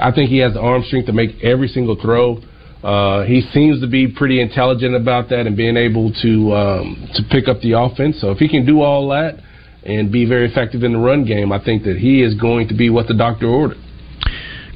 I 0.00 0.10
think 0.10 0.30
he 0.30 0.38
has 0.38 0.54
the 0.54 0.60
arm 0.60 0.82
strength 0.82 1.06
to 1.06 1.12
make 1.12 1.42
every 1.44 1.68
single 1.68 1.94
throw. 2.00 2.40
Uh, 2.82 3.24
he 3.24 3.40
seems 3.52 3.80
to 3.80 3.86
be 3.86 4.08
pretty 4.08 4.40
intelligent 4.40 4.94
about 4.94 5.30
that 5.30 5.46
and 5.46 5.56
being 5.56 5.76
able 5.76 6.12
to 6.20 6.52
um, 6.52 7.08
to 7.14 7.22
pick 7.30 7.48
up 7.48 7.60
the 7.60 7.72
offense. 7.72 8.20
So 8.20 8.30
if 8.30 8.38
he 8.38 8.48
can 8.48 8.66
do 8.66 8.82
all 8.82 9.08
that 9.08 9.38
and 9.84 10.10
be 10.10 10.26
very 10.26 10.50
effective 10.50 10.82
in 10.82 10.92
the 10.92 10.98
run 10.98 11.24
game, 11.24 11.52
I 11.52 11.62
think 11.64 11.84
that 11.84 11.96
he 11.96 12.22
is 12.22 12.34
going 12.34 12.68
to 12.68 12.74
be 12.74 12.90
what 12.90 13.06
the 13.06 13.14
doctor 13.14 13.46
ordered. 13.46 13.78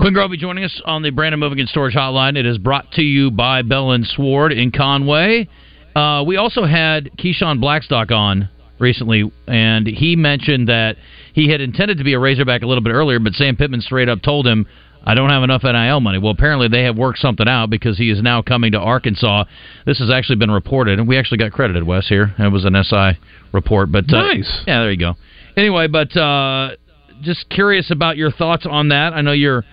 Quinn 0.00 0.14
Grovey 0.14 0.38
joining 0.38 0.62
us 0.62 0.80
on 0.84 1.02
the 1.02 1.10
Brandon 1.10 1.40
Moving 1.40 1.58
and 1.58 1.68
Storage 1.68 1.94
Hotline. 1.94 2.36
It 2.36 2.46
is 2.46 2.56
brought 2.56 2.92
to 2.92 3.02
you 3.02 3.32
by 3.32 3.62
Bell 3.62 3.90
and 3.90 4.06
Sword 4.06 4.52
in 4.52 4.70
Conway. 4.70 5.48
Uh, 5.96 6.22
we 6.24 6.36
also 6.36 6.64
had 6.64 7.10
Keyshawn 7.18 7.60
Blackstock 7.60 8.12
on 8.12 8.48
recently, 8.78 9.32
and 9.48 9.88
he 9.88 10.14
mentioned 10.14 10.68
that 10.68 10.96
he 11.32 11.50
had 11.50 11.60
intended 11.60 11.98
to 11.98 12.04
be 12.04 12.12
a 12.12 12.18
Razorback 12.20 12.62
a 12.62 12.66
little 12.66 12.82
bit 12.82 12.92
earlier, 12.92 13.18
but 13.18 13.32
Sam 13.32 13.56
Pittman 13.56 13.80
straight 13.80 14.08
up 14.08 14.22
told 14.22 14.46
him, 14.46 14.66
I 15.04 15.14
don't 15.14 15.30
have 15.30 15.42
enough 15.42 15.64
NIL 15.64 16.00
money. 16.00 16.18
Well, 16.18 16.30
apparently 16.30 16.68
they 16.68 16.84
have 16.84 16.96
worked 16.96 17.18
something 17.18 17.48
out 17.48 17.68
because 17.68 17.98
he 17.98 18.08
is 18.08 18.22
now 18.22 18.40
coming 18.40 18.72
to 18.72 18.78
Arkansas. 18.78 19.44
This 19.84 19.98
has 19.98 20.10
actually 20.10 20.36
been 20.36 20.50
reported, 20.52 21.00
and 21.00 21.08
we 21.08 21.18
actually 21.18 21.38
got 21.38 21.50
credited, 21.50 21.82
Wes, 21.82 22.06
here. 22.06 22.34
It 22.38 22.52
was 22.52 22.64
an 22.64 22.76
SI 22.84 23.18
report. 23.52 23.90
but 23.90 24.04
uh, 24.12 24.22
Nice. 24.22 24.62
Yeah, 24.64 24.80
there 24.80 24.92
you 24.92 24.98
go. 24.98 25.14
Anyway, 25.56 25.88
but 25.88 26.16
uh, 26.16 26.76
just 27.22 27.48
curious 27.50 27.90
about 27.90 28.16
your 28.16 28.30
thoughts 28.30 28.66
on 28.68 28.88
that. 28.88 29.12
I 29.12 29.20
know 29.20 29.32
you're 29.32 29.64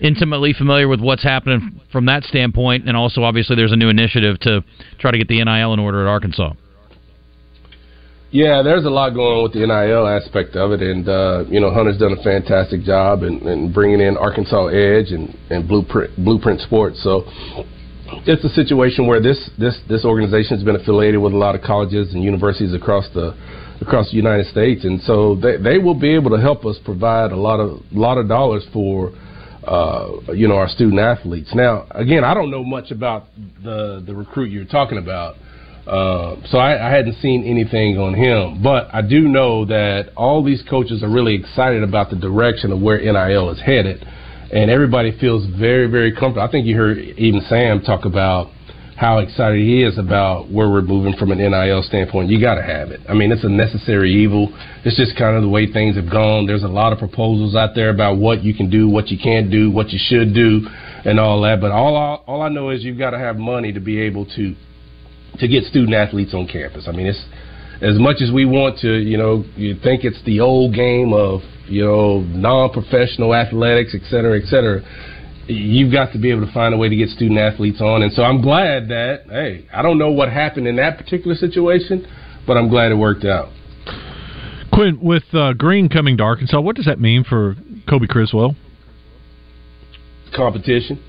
intimately 0.00 0.52
familiar 0.52 0.88
with 0.88 1.00
what's 1.00 1.22
happening 1.22 1.80
from 1.90 2.06
that 2.06 2.24
standpoint, 2.24 2.88
and 2.88 2.96
also 2.96 3.22
obviously 3.22 3.56
there's 3.56 3.72
a 3.72 3.76
new 3.76 3.88
initiative 3.88 4.38
to 4.40 4.64
try 4.98 5.10
to 5.10 5.18
get 5.18 5.28
the 5.28 5.42
NIL 5.42 5.72
in 5.72 5.78
order 5.78 6.06
at 6.06 6.08
Arkansas. 6.08 6.52
Yeah, 8.32 8.62
there's 8.62 8.86
a 8.86 8.90
lot 8.90 9.10
going 9.10 9.36
on 9.36 9.42
with 9.42 9.52
the 9.52 9.60
NIL 9.60 10.08
aspect 10.08 10.56
of 10.56 10.72
it, 10.72 10.80
and 10.80 11.06
uh, 11.06 11.44
you 11.48 11.60
know 11.60 11.70
Hunter's 11.70 11.98
done 11.98 12.16
a 12.18 12.22
fantastic 12.22 12.82
job 12.82 13.22
in, 13.24 13.46
in 13.46 13.72
bringing 13.72 14.00
in 14.00 14.16
Arkansas 14.16 14.68
Edge 14.68 15.12
and, 15.12 15.36
and 15.50 15.68
Blueprint 15.68 16.16
Blueprint 16.16 16.60
Sports. 16.60 17.02
So 17.04 17.24
it's 18.24 18.42
a 18.42 18.48
situation 18.48 19.06
where 19.06 19.20
this 19.20 19.50
this 19.58 19.78
this 19.86 20.06
organization 20.06 20.56
has 20.56 20.64
been 20.64 20.76
affiliated 20.76 21.20
with 21.20 21.34
a 21.34 21.36
lot 21.36 21.54
of 21.54 21.60
colleges 21.60 22.14
and 22.14 22.24
universities 22.24 22.72
across 22.72 23.04
the 23.12 23.36
across 23.82 24.10
the 24.10 24.16
United 24.16 24.46
States, 24.46 24.84
and 24.84 25.00
so 25.02 25.34
they 25.34 25.56
they 25.56 25.78
will 25.78 25.98
be 25.98 26.14
able 26.14 26.30
to 26.30 26.40
help 26.40 26.64
us 26.64 26.78
provide 26.84 27.32
a 27.32 27.36
lot 27.36 27.60
of 27.60 27.80
lot 27.92 28.18
of 28.18 28.28
dollars 28.28 28.64
for 28.72 29.12
uh, 29.64 30.32
you 30.34 30.48
know 30.48 30.56
our 30.56 30.68
student 30.68 31.00
athletes. 31.00 31.50
Now, 31.54 31.86
again, 31.90 32.24
I 32.24 32.34
don't 32.34 32.50
know 32.50 32.64
much 32.64 32.90
about 32.90 33.26
the 33.62 34.02
the 34.04 34.14
recruit 34.14 34.50
you're 34.50 34.64
talking 34.64 34.98
about. 34.98 35.36
Uh, 35.86 36.36
so 36.46 36.58
I, 36.58 36.88
I 36.88 36.94
hadn't 36.94 37.14
seen 37.14 37.42
anything 37.42 37.98
on 37.98 38.14
him, 38.14 38.62
but 38.62 38.88
I 38.94 39.02
do 39.02 39.22
know 39.22 39.64
that 39.64 40.12
all 40.16 40.44
these 40.44 40.62
coaches 40.70 41.02
are 41.02 41.10
really 41.10 41.34
excited 41.34 41.82
about 41.82 42.08
the 42.08 42.14
direction 42.14 42.70
of 42.70 42.80
where 42.80 43.00
NIL 43.00 43.50
is 43.50 43.60
headed, 43.60 44.06
and 44.52 44.70
everybody 44.70 45.10
feels 45.18 45.44
very, 45.58 45.90
very 45.90 46.12
comfortable. 46.12 46.42
I 46.42 46.50
think 46.52 46.66
you 46.66 46.76
heard 46.76 46.98
even 46.98 47.40
Sam 47.48 47.80
talk 47.80 48.04
about 48.04 48.50
how 48.96 49.18
excited 49.18 49.58
he 49.58 49.82
is 49.82 49.98
about 49.98 50.50
where 50.50 50.68
we're 50.68 50.82
moving 50.82 51.14
from 51.16 51.32
an 51.32 51.38
NIL 51.38 51.82
standpoint. 51.82 52.28
You 52.28 52.40
got 52.40 52.56
to 52.56 52.62
have 52.62 52.90
it. 52.90 53.00
I 53.08 53.14
mean, 53.14 53.32
it's 53.32 53.44
a 53.44 53.48
necessary 53.48 54.12
evil. 54.12 54.48
It's 54.84 54.96
just 54.96 55.16
kind 55.16 55.36
of 55.36 55.42
the 55.42 55.48
way 55.48 55.70
things 55.72 55.96
have 55.96 56.10
gone. 56.10 56.46
There's 56.46 56.62
a 56.62 56.68
lot 56.68 56.92
of 56.92 56.98
proposals 56.98 57.56
out 57.56 57.74
there 57.74 57.90
about 57.90 58.18
what 58.18 58.42
you 58.42 58.54
can 58.54 58.70
do, 58.70 58.88
what 58.88 59.08
you 59.08 59.18
can't 59.18 59.50
do, 59.50 59.70
what 59.70 59.90
you 59.90 59.98
should 60.00 60.34
do, 60.34 60.66
and 61.04 61.18
all 61.18 61.40
that. 61.42 61.60
But 61.60 61.72
all 61.72 61.96
I, 61.96 62.14
all 62.30 62.42
I 62.42 62.48
know 62.48 62.70
is 62.70 62.84
you've 62.84 62.98
got 62.98 63.10
to 63.10 63.18
have 63.18 63.36
money 63.36 63.72
to 63.72 63.80
be 63.80 64.00
able 64.00 64.26
to 64.36 64.54
to 65.38 65.48
get 65.48 65.64
student 65.64 65.94
athletes 65.94 66.34
on 66.34 66.46
campus. 66.46 66.86
I 66.86 66.92
mean, 66.92 67.06
it's 67.06 67.24
as 67.80 67.98
much 67.98 68.16
as 68.20 68.30
we 68.30 68.44
want 68.44 68.78
to, 68.80 68.98
you 68.98 69.16
know, 69.16 69.44
you 69.56 69.76
think 69.82 70.04
it's 70.04 70.22
the 70.24 70.40
old 70.40 70.74
game 70.74 71.12
of, 71.12 71.40
you 71.66 71.82
know, 71.84 72.20
non-professional 72.20 73.34
athletics, 73.34 73.94
et 73.94 74.02
cetera, 74.08 74.38
et 74.38 74.46
cetera. 74.46 74.82
You've 75.46 75.92
got 75.92 76.12
to 76.12 76.18
be 76.18 76.30
able 76.30 76.46
to 76.46 76.52
find 76.52 76.72
a 76.72 76.78
way 76.78 76.88
to 76.88 76.96
get 76.96 77.08
student 77.08 77.38
athletes 77.38 77.80
on, 77.80 78.02
and 78.02 78.12
so 78.12 78.22
I'm 78.22 78.40
glad 78.40 78.88
that. 78.88 79.24
Hey, 79.28 79.66
I 79.72 79.82
don't 79.82 79.98
know 79.98 80.10
what 80.12 80.30
happened 80.30 80.66
in 80.68 80.76
that 80.76 80.98
particular 80.98 81.34
situation, 81.34 82.06
but 82.46 82.56
I'm 82.56 82.68
glad 82.68 82.92
it 82.92 82.96
worked 82.96 83.24
out. 83.24 83.50
Quinn, 84.72 84.98
with 85.02 85.24
uh, 85.34 85.52
Green 85.52 85.88
coming 85.88 86.16
to 86.16 86.22
Arkansas, 86.22 86.60
what 86.60 86.76
does 86.76 86.86
that 86.86 87.00
mean 87.00 87.24
for 87.24 87.56
Kobe 87.88 88.06
Criswell? 88.06 88.56
competition. 90.32 91.02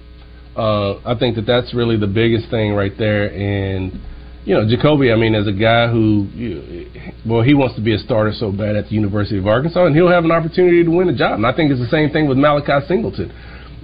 Uh, 0.55 0.99
I 0.99 1.17
think 1.17 1.35
that 1.35 1.47
that's 1.47 1.73
really 1.73 1.97
the 1.97 2.07
biggest 2.07 2.49
thing 2.49 2.73
right 2.73 2.93
there. 2.97 3.31
And 3.31 3.99
you 4.45 4.53
know, 4.53 4.65
Jacolby, 4.65 5.11
I 5.11 5.15
mean, 5.15 5.33
as 5.35 5.47
a 5.47 5.53
guy 5.53 5.87
who, 5.87 6.27
you, 6.35 6.91
well, 7.25 7.41
he 7.41 7.53
wants 7.53 7.75
to 7.75 7.81
be 7.81 7.95
a 7.95 7.97
starter 7.97 8.33
so 8.33 8.51
bad 8.51 8.75
at 8.75 8.89
the 8.89 8.95
University 8.95 9.39
of 9.39 9.47
Arkansas, 9.47 9.85
and 9.85 9.95
he'll 9.95 10.11
have 10.11 10.25
an 10.25 10.31
opportunity 10.31 10.83
to 10.83 10.91
win 10.91 11.07
a 11.07 11.15
job. 11.15 11.35
And 11.35 11.47
I 11.47 11.55
think 11.55 11.71
it's 11.71 11.79
the 11.79 11.87
same 11.87 12.09
thing 12.11 12.27
with 12.27 12.37
Malachi 12.37 12.85
Singleton. 12.87 13.31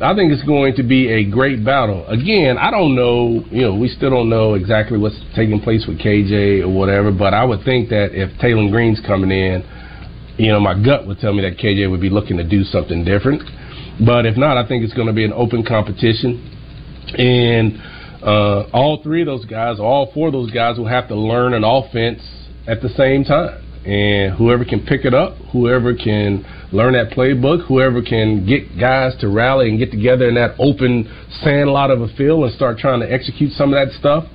I 0.01 0.15
think 0.15 0.31
it's 0.31 0.43
going 0.43 0.75
to 0.75 0.83
be 0.83 1.09
a 1.09 1.29
great 1.29 1.65
battle. 1.65 2.07
Again, 2.07 2.57
I 2.57 2.71
don't 2.71 2.95
know, 2.95 3.43
you 3.51 3.61
know, 3.63 3.75
we 3.75 3.89
still 3.89 4.09
don't 4.09 4.29
know 4.29 4.53
exactly 4.53 4.97
what's 4.97 5.19
taking 5.35 5.59
place 5.59 5.85
with 5.87 5.99
KJ 5.99 6.63
or 6.63 6.69
whatever, 6.69 7.11
but 7.11 7.33
I 7.33 7.43
would 7.43 7.65
think 7.65 7.89
that 7.89 8.11
if 8.13 8.31
Taylor 8.39 8.69
Green's 8.69 9.01
coming 9.05 9.29
in, 9.31 9.63
you 10.37 10.53
know, 10.53 10.59
my 10.61 10.73
gut 10.73 11.05
would 11.05 11.19
tell 11.19 11.33
me 11.33 11.41
that 11.41 11.57
KJ 11.57 11.91
would 11.91 11.99
be 11.99 12.09
looking 12.09 12.37
to 12.37 12.47
do 12.47 12.63
something 12.63 13.03
different. 13.03 13.43
But 14.05 14.25
if 14.25 14.37
not, 14.37 14.57
I 14.57 14.65
think 14.65 14.85
it's 14.85 14.93
going 14.93 15.07
to 15.07 15.13
be 15.13 15.25
an 15.25 15.33
open 15.33 15.65
competition. 15.65 16.47
And 17.17 17.81
uh, 18.23 18.69
all 18.71 19.03
three 19.03 19.21
of 19.21 19.25
those 19.25 19.43
guys, 19.43 19.79
all 19.79 20.11
four 20.13 20.27
of 20.27 20.33
those 20.33 20.51
guys 20.51 20.77
will 20.77 20.87
have 20.87 21.09
to 21.09 21.15
learn 21.15 21.53
an 21.53 21.65
offense 21.65 22.21
at 22.67 22.81
the 22.81 22.89
same 22.89 23.25
time. 23.25 23.65
And 23.85 24.35
whoever 24.35 24.63
can 24.63 24.85
pick 24.85 25.03
it 25.03 25.13
up, 25.13 25.35
whoever 25.51 25.93
can 25.93 26.45
learn 26.71 26.93
that 26.93 27.11
playbook, 27.11 27.67
whoever 27.67 28.01
can 28.01 28.45
get 28.45 28.79
guys 28.79 29.15
to 29.21 29.29
rally 29.29 29.69
and 29.69 29.79
get 29.79 29.91
together 29.91 30.27
in 30.27 30.35
that 30.35 30.55
open 30.59 31.09
sandlot 31.43 31.91
of 31.91 32.01
a 32.01 32.07
field 32.15 32.43
and 32.43 32.53
start 32.53 32.77
trying 32.77 32.99
to 32.99 33.11
execute 33.11 33.51
some 33.53 33.73
of 33.73 33.87
that 33.87 33.93
stuff, 33.97 34.25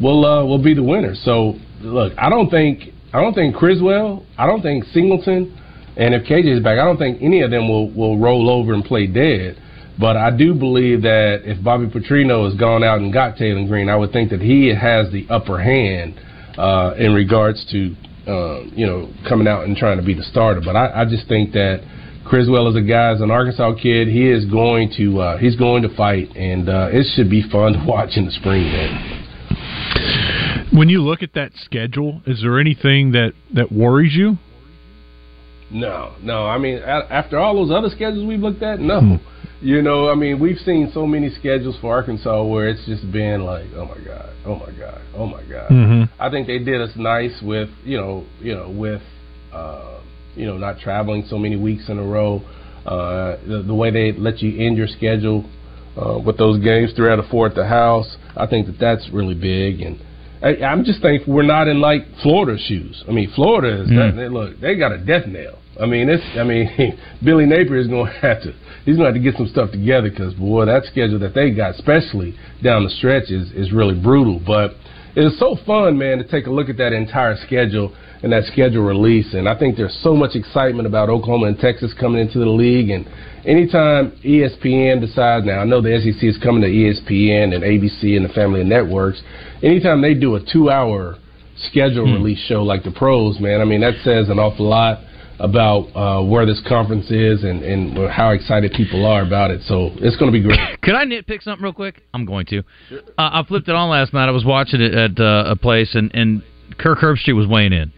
will 0.00 0.24
uh, 0.24 0.44
will 0.44 0.62
be 0.62 0.74
the 0.74 0.82
winner. 0.82 1.14
So 1.14 1.54
look, 1.80 2.12
I 2.18 2.28
don't 2.28 2.50
think 2.50 2.94
I 3.12 3.20
don't 3.20 3.34
think 3.34 3.56
Criswell, 3.56 4.24
I 4.38 4.46
don't 4.46 4.62
think 4.62 4.84
Singleton, 4.92 5.58
and 5.96 6.14
if 6.14 6.24
KJ 6.24 6.58
is 6.58 6.62
back, 6.62 6.78
I 6.78 6.84
don't 6.84 6.98
think 6.98 7.20
any 7.20 7.42
of 7.42 7.50
them 7.50 7.68
will 7.68 7.90
will 7.92 8.18
roll 8.18 8.48
over 8.48 8.74
and 8.74 8.84
play 8.84 9.06
dead. 9.06 9.58
But 9.98 10.16
I 10.16 10.34
do 10.34 10.54
believe 10.54 11.02
that 11.02 11.42
if 11.44 11.62
Bobby 11.62 11.86
Petrino 11.86 12.48
has 12.48 12.58
gone 12.58 12.82
out 12.82 12.98
and 12.98 13.12
got 13.12 13.36
Taylor 13.36 13.66
Green, 13.66 13.90
I 13.90 13.96
would 13.96 14.10
think 14.10 14.30
that 14.30 14.40
he 14.40 14.68
has 14.68 15.12
the 15.12 15.26
upper 15.28 15.62
hand 15.62 16.18
uh, 16.56 16.94
in 16.96 17.12
regards 17.12 17.64
to 17.72 17.94
uh, 18.26 18.62
you 18.74 18.86
know 18.86 19.12
coming 19.28 19.46
out 19.46 19.64
and 19.64 19.76
trying 19.76 19.98
to 19.98 20.04
be 20.04 20.14
the 20.14 20.24
starter. 20.24 20.60
But 20.64 20.76
I, 20.76 21.02
I 21.02 21.04
just 21.04 21.28
think 21.28 21.52
that 21.52 21.80
Criswell 22.24 22.68
is 22.68 22.76
a 22.76 22.82
guy, 22.86 23.12
as 23.12 23.20
an 23.20 23.30
Arkansas 23.30 23.74
kid, 23.74 24.08
he 24.08 24.28
is 24.28 24.44
going 24.46 24.92
to 24.96 25.20
uh, 25.20 25.38
he's 25.38 25.56
going 25.56 25.82
to 25.82 25.94
fight, 25.96 26.34
and 26.36 26.68
uh, 26.68 26.88
it 26.90 27.06
should 27.14 27.30
be 27.30 27.42
fun 27.50 27.72
to 27.78 27.84
watch 27.86 28.10
in 28.16 28.26
the 28.26 28.32
spring. 28.32 28.64
Man. 28.64 29.22
When 30.72 30.88
you 30.88 31.02
look 31.02 31.22
at 31.22 31.34
that 31.34 31.52
schedule, 31.64 32.22
is 32.26 32.40
there 32.40 32.58
anything 32.58 33.12
that, 33.12 33.32
that 33.54 33.70
worries 33.70 34.14
you? 34.14 34.38
No, 35.70 36.14
no. 36.22 36.46
I 36.46 36.56
mean, 36.56 36.78
after 36.78 37.38
all 37.38 37.54
those 37.54 37.70
other 37.70 37.90
schedules 37.94 38.26
we've 38.26 38.40
looked 38.40 38.62
at, 38.62 38.80
no. 38.80 39.18
You 39.62 39.80
know, 39.80 40.08
I 40.10 40.16
mean, 40.16 40.40
we've 40.40 40.58
seen 40.58 40.90
so 40.92 41.06
many 41.06 41.30
schedules 41.30 41.76
for 41.80 41.94
Arkansas 41.94 42.42
where 42.44 42.68
it's 42.68 42.84
just 42.84 43.10
been 43.12 43.44
like, 43.44 43.66
oh 43.76 43.84
my 43.84 44.04
god, 44.04 44.30
oh 44.44 44.56
my 44.56 44.72
god, 44.76 45.00
oh 45.14 45.26
my 45.26 45.42
god. 45.44 45.70
Mhm. 45.70 46.10
I 46.18 46.30
think 46.30 46.48
they 46.48 46.58
did 46.58 46.80
us 46.80 46.90
nice 46.96 47.40
with, 47.40 47.70
you 47.84 47.96
know, 47.96 48.24
you 48.40 48.54
know, 48.56 48.68
with, 48.70 49.02
uh, 49.52 50.00
you 50.34 50.46
know, 50.46 50.58
not 50.58 50.80
traveling 50.80 51.24
so 51.28 51.38
many 51.38 51.54
weeks 51.56 51.88
in 51.88 51.98
a 51.98 52.02
row. 52.02 52.42
Uh, 52.84 53.36
the, 53.46 53.62
the 53.64 53.74
way 53.74 53.92
they 53.92 54.10
let 54.18 54.42
you 54.42 54.66
end 54.66 54.76
your 54.76 54.88
schedule 54.88 55.44
uh, 55.96 56.18
with 56.18 56.36
those 56.38 56.58
games, 56.58 56.92
three 56.96 57.08
out 57.12 57.20
of 57.20 57.26
four 57.26 57.46
at 57.46 57.54
the 57.54 57.64
house. 57.66 58.16
I 58.36 58.46
think 58.48 58.66
that 58.66 58.80
that's 58.80 59.08
really 59.10 59.34
big, 59.36 59.80
and 59.80 60.00
I, 60.42 60.56
I'm 60.64 60.82
just 60.82 61.00
thankful 61.00 61.32
we're 61.34 61.42
not 61.44 61.68
in 61.68 61.80
like 61.80 62.02
Florida's 62.20 62.62
shoes. 62.62 63.04
I 63.08 63.12
mean, 63.12 63.30
Florida 63.36 63.82
is 63.82 63.88
Mm. 63.88 64.16
they, 64.16 64.28
look 64.28 64.58
they 64.58 64.74
got 64.74 64.90
a 64.90 64.98
death 64.98 65.26
nail. 65.28 65.60
I 65.80 65.86
mean, 65.86 66.08
it's 66.08 66.24
I 66.38 66.44
mean 66.44 66.98
Billy 67.24 67.46
Napier 67.46 67.78
is 67.78 67.88
going 67.88 68.06
to 68.06 68.18
have 68.20 68.42
to 68.42 68.54
he's 68.84 68.96
going 68.96 69.12
to 69.12 69.14
have 69.14 69.14
to 69.14 69.20
get 69.20 69.36
some 69.36 69.48
stuff 69.48 69.70
together 69.70 70.10
because 70.10 70.34
boy, 70.34 70.66
that 70.66 70.84
schedule 70.84 71.18
that 71.20 71.34
they 71.34 71.50
got, 71.50 71.74
especially 71.74 72.36
down 72.62 72.84
the 72.84 72.90
stretch, 72.90 73.30
is 73.30 73.50
is 73.52 73.72
really 73.72 73.98
brutal. 73.98 74.40
But 74.44 74.74
it 75.14 75.20
was 75.20 75.38
so 75.38 75.56
fun, 75.66 75.98
man, 75.98 76.18
to 76.18 76.24
take 76.24 76.46
a 76.46 76.50
look 76.50 76.68
at 76.68 76.78
that 76.78 76.92
entire 76.92 77.36
schedule 77.44 77.94
and 78.22 78.32
that 78.32 78.44
schedule 78.44 78.82
release. 78.82 79.34
And 79.34 79.48
I 79.48 79.58
think 79.58 79.76
there's 79.76 79.98
so 80.02 80.14
much 80.14 80.36
excitement 80.36 80.86
about 80.86 81.10
Oklahoma 81.10 81.48
and 81.48 81.58
Texas 81.58 81.92
coming 81.98 82.20
into 82.20 82.38
the 82.38 82.48
league. 82.48 82.88
And 82.88 83.06
anytime 83.44 84.12
ESPN 84.24 85.00
decides, 85.00 85.44
now 85.44 85.58
I 85.60 85.64
know 85.64 85.82
the 85.82 85.98
SEC 86.00 86.22
is 86.22 86.38
coming 86.38 86.62
to 86.62 86.68
ESPN 86.68 87.54
and 87.54 87.62
ABC 87.62 88.16
and 88.16 88.24
the 88.24 88.32
family 88.32 88.60
of 88.62 88.66
networks. 88.66 89.20
Anytime 89.62 90.00
they 90.00 90.14
do 90.14 90.36
a 90.36 90.40
two-hour 90.40 91.18
schedule 91.56 92.06
hmm. 92.06 92.14
release 92.14 92.38
show 92.46 92.62
like 92.62 92.84
the 92.84 92.92
pros, 92.92 93.38
man, 93.38 93.60
I 93.60 93.64
mean 93.64 93.80
that 93.82 93.94
says 94.04 94.30
an 94.30 94.38
awful 94.38 94.68
lot 94.68 95.00
about 95.38 95.88
uh, 95.94 96.22
where 96.22 96.46
this 96.46 96.62
conference 96.68 97.10
is 97.10 97.44
and, 97.44 97.62
and 97.62 98.10
how 98.10 98.30
excited 98.30 98.72
people 98.72 99.04
are 99.06 99.22
about 99.22 99.50
it. 99.50 99.62
So 99.62 99.90
it's 99.96 100.16
going 100.16 100.32
to 100.32 100.38
be 100.38 100.42
great. 100.42 100.58
Could 100.82 100.94
I 100.94 101.04
nitpick 101.04 101.42
something 101.42 101.62
real 101.62 101.72
quick? 101.72 102.02
I'm 102.14 102.24
going 102.24 102.46
to. 102.46 102.58
Uh, 102.58 103.00
I 103.16 103.44
flipped 103.46 103.68
it 103.68 103.74
on 103.74 103.90
last 103.90 104.12
night. 104.12 104.28
I 104.28 104.32
was 104.32 104.44
watching 104.44 104.80
it 104.80 104.94
at 104.94 105.20
uh, 105.20 105.44
a 105.46 105.56
place, 105.56 105.94
and, 105.94 106.10
and 106.14 106.42
Kirk 106.78 106.98
Herbstreit 106.98 107.36
was 107.36 107.46
weighing 107.46 107.72
in. 107.72 107.92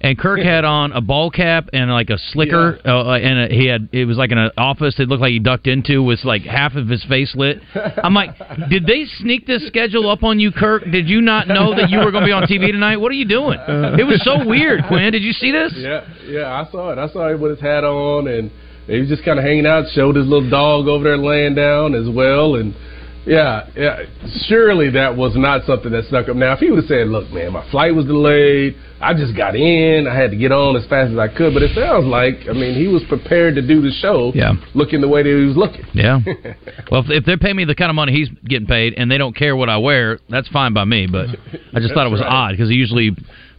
And 0.00 0.18
Kirk 0.18 0.40
had 0.40 0.64
on 0.78 0.92
a 0.92 1.00
ball 1.00 1.30
cap 1.30 1.68
and 1.72 1.90
like 1.90 2.10
a 2.10 2.18
slicker, 2.32 2.78
uh, 2.84 3.12
and 3.12 3.50
a, 3.50 3.54
he 3.54 3.66
had 3.66 3.88
it 3.92 4.04
was 4.04 4.16
like 4.16 4.30
in 4.30 4.38
an 4.38 4.50
office. 4.56 4.98
It 4.98 5.08
looked 5.08 5.22
like 5.22 5.32
he 5.32 5.38
ducked 5.38 5.66
into 5.66 6.02
with 6.02 6.24
like 6.24 6.42
half 6.42 6.74
of 6.74 6.88
his 6.88 7.04
face 7.04 7.34
lit. 7.34 7.60
I'm 7.74 8.14
like, 8.14 8.30
did 8.70 8.86
they 8.86 9.04
sneak 9.18 9.46
this 9.46 9.66
schedule 9.66 10.08
up 10.08 10.22
on 10.22 10.40
you, 10.40 10.52
Kirk? 10.52 10.84
Did 10.90 11.08
you 11.08 11.20
not 11.20 11.48
know 11.48 11.74
that 11.74 11.90
you 11.90 11.98
were 11.98 12.10
going 12.10 12.22
to 12.22 12.26
be 12.26 12.32
on 12.32 12.44
TV 12.44 12.70
tonight? 12.70 12.96
What 12.96 13.10
are 13.10 13.16
you 13.16 13.28
doing? 13.28 13.58
It 13.68 14.06
was 14.06 14.22
so 14.24 14.46
weird, 14.46 14.84
Quinn. 14.88 15.12
Did 15.12 15.22
you 15.22 15.32
see 15.32 15.50
this? 15.50 15.72
Yeah, 15.76 16.06
yeah, 16.26 16.52
I 16.52 16.70
saw 16.70 16.92
it. 16.92 16.98
I 16.98 17.08
saw 17.08 17.28
him 17.28 17.40
with 17.40 17.52
his 17.52 17.60
hat 17.60 17.84
on, 17.84 18.28
and 18.28 18.50
he 18.86 19.00
was 19.00 19.08
just 19.08 19.24
kind 19.24 19.38
of 19.38 19.44
hanging 19.44 19.66
out. 19.66 19.84
Showed 19.92 20.16
his 20.16 20.26
little 20.26 20.48
dog 20.48 20.86
over 20.86 21.04
there 21.04 21.18
laying 21.18 21.54
down 21.54 21.94
as 21.94 22.08
well, 22.08 22.56
and 22.56 22.74
yeah, 23.28 23.66
yeah. 23.76 24.02
Surely 24.46 24.90
that 24.90 25.16
was 25.16 25.36
not 25.36 25.64
something 25.66 25.92
that 25.92 26.04
snuck 26.08 26.28
up. 26.28 26.36
Now, 26.36 26.52
if 26.54 26.58
he 26.60 26.70
would 26.70 26.78
have 26.80 26.86
said, 26.88 27.08
"Look, 27.08 27.30
man, 27.30 27.52
my 27.52 27.68
flight 27.70 27.94
was 27.94 28.06
delayed. 28.06 28.76
I 29.00 29.14
just 29.14 29.36
got 29.36 29.54
in. 29.54 30.06
I 30.08 30.14
had 30.16 30.30
to 30.32 30.36
get 30.36 30.50
on 30.50 30.74
as 30.76 30.84
fast 30.86 31.12
as 31.12 31.18
I 31.18 31.28
could," 31.28 31.54
but 31.54 31.62
it 31.62 31.74
sounds 31.74 32.06
like, 32.06 32.48
I 32.48 32.52
mean, 32.52 32.74
he 32.74 32.88
was 32.88 33.02
prepared 33.08 33.54
to 33.56 33.62
do 33.62 33.80
the 33.80 33.90
show. 34.00 34.32
Yeah. 34.34 34.54
looking 34.74 35.00
the 35.00 35.08
way 35.08 35.22
that 35.22 35.28
he 35.28 35.44
was 35.46 35.56
looking. 35.56 35.84
Yeah. 35.94 36.20
Well, 36.90 37.02
if, 37.02 37.10
if 37.10 37.24
they 37.26 37.36
pay 37.36 37.52
me 37.52 37.64
the 37.66 37.74
kind 37.74 37.90
of 37.90 37.96
money 37.96 38.12
he's 38.12 38.30
getting 38.46 38.66
paid, 38.66 38.94
and 38.96 39.10
they 39.10 39.18
don't 39.18 39.36
care 39.36 39.54
what 39.54 39.68
I 39.68 39.76
wear, 39.76 40.18
that's 40.30 40.48
fine 40.48 40.72
by 40.72 40.84
me. 40.84 41.06
But 41.06 41.26
I 41.74 41.80
just 41.80 41.92
thought 41.94 42.06
it 42.06 42.10
was 42.10 42.20
right. 42.22 42.30
odd 42.32 42.50
because 42.52 42.70
he 42.70 42.76
usually 42.76 43.10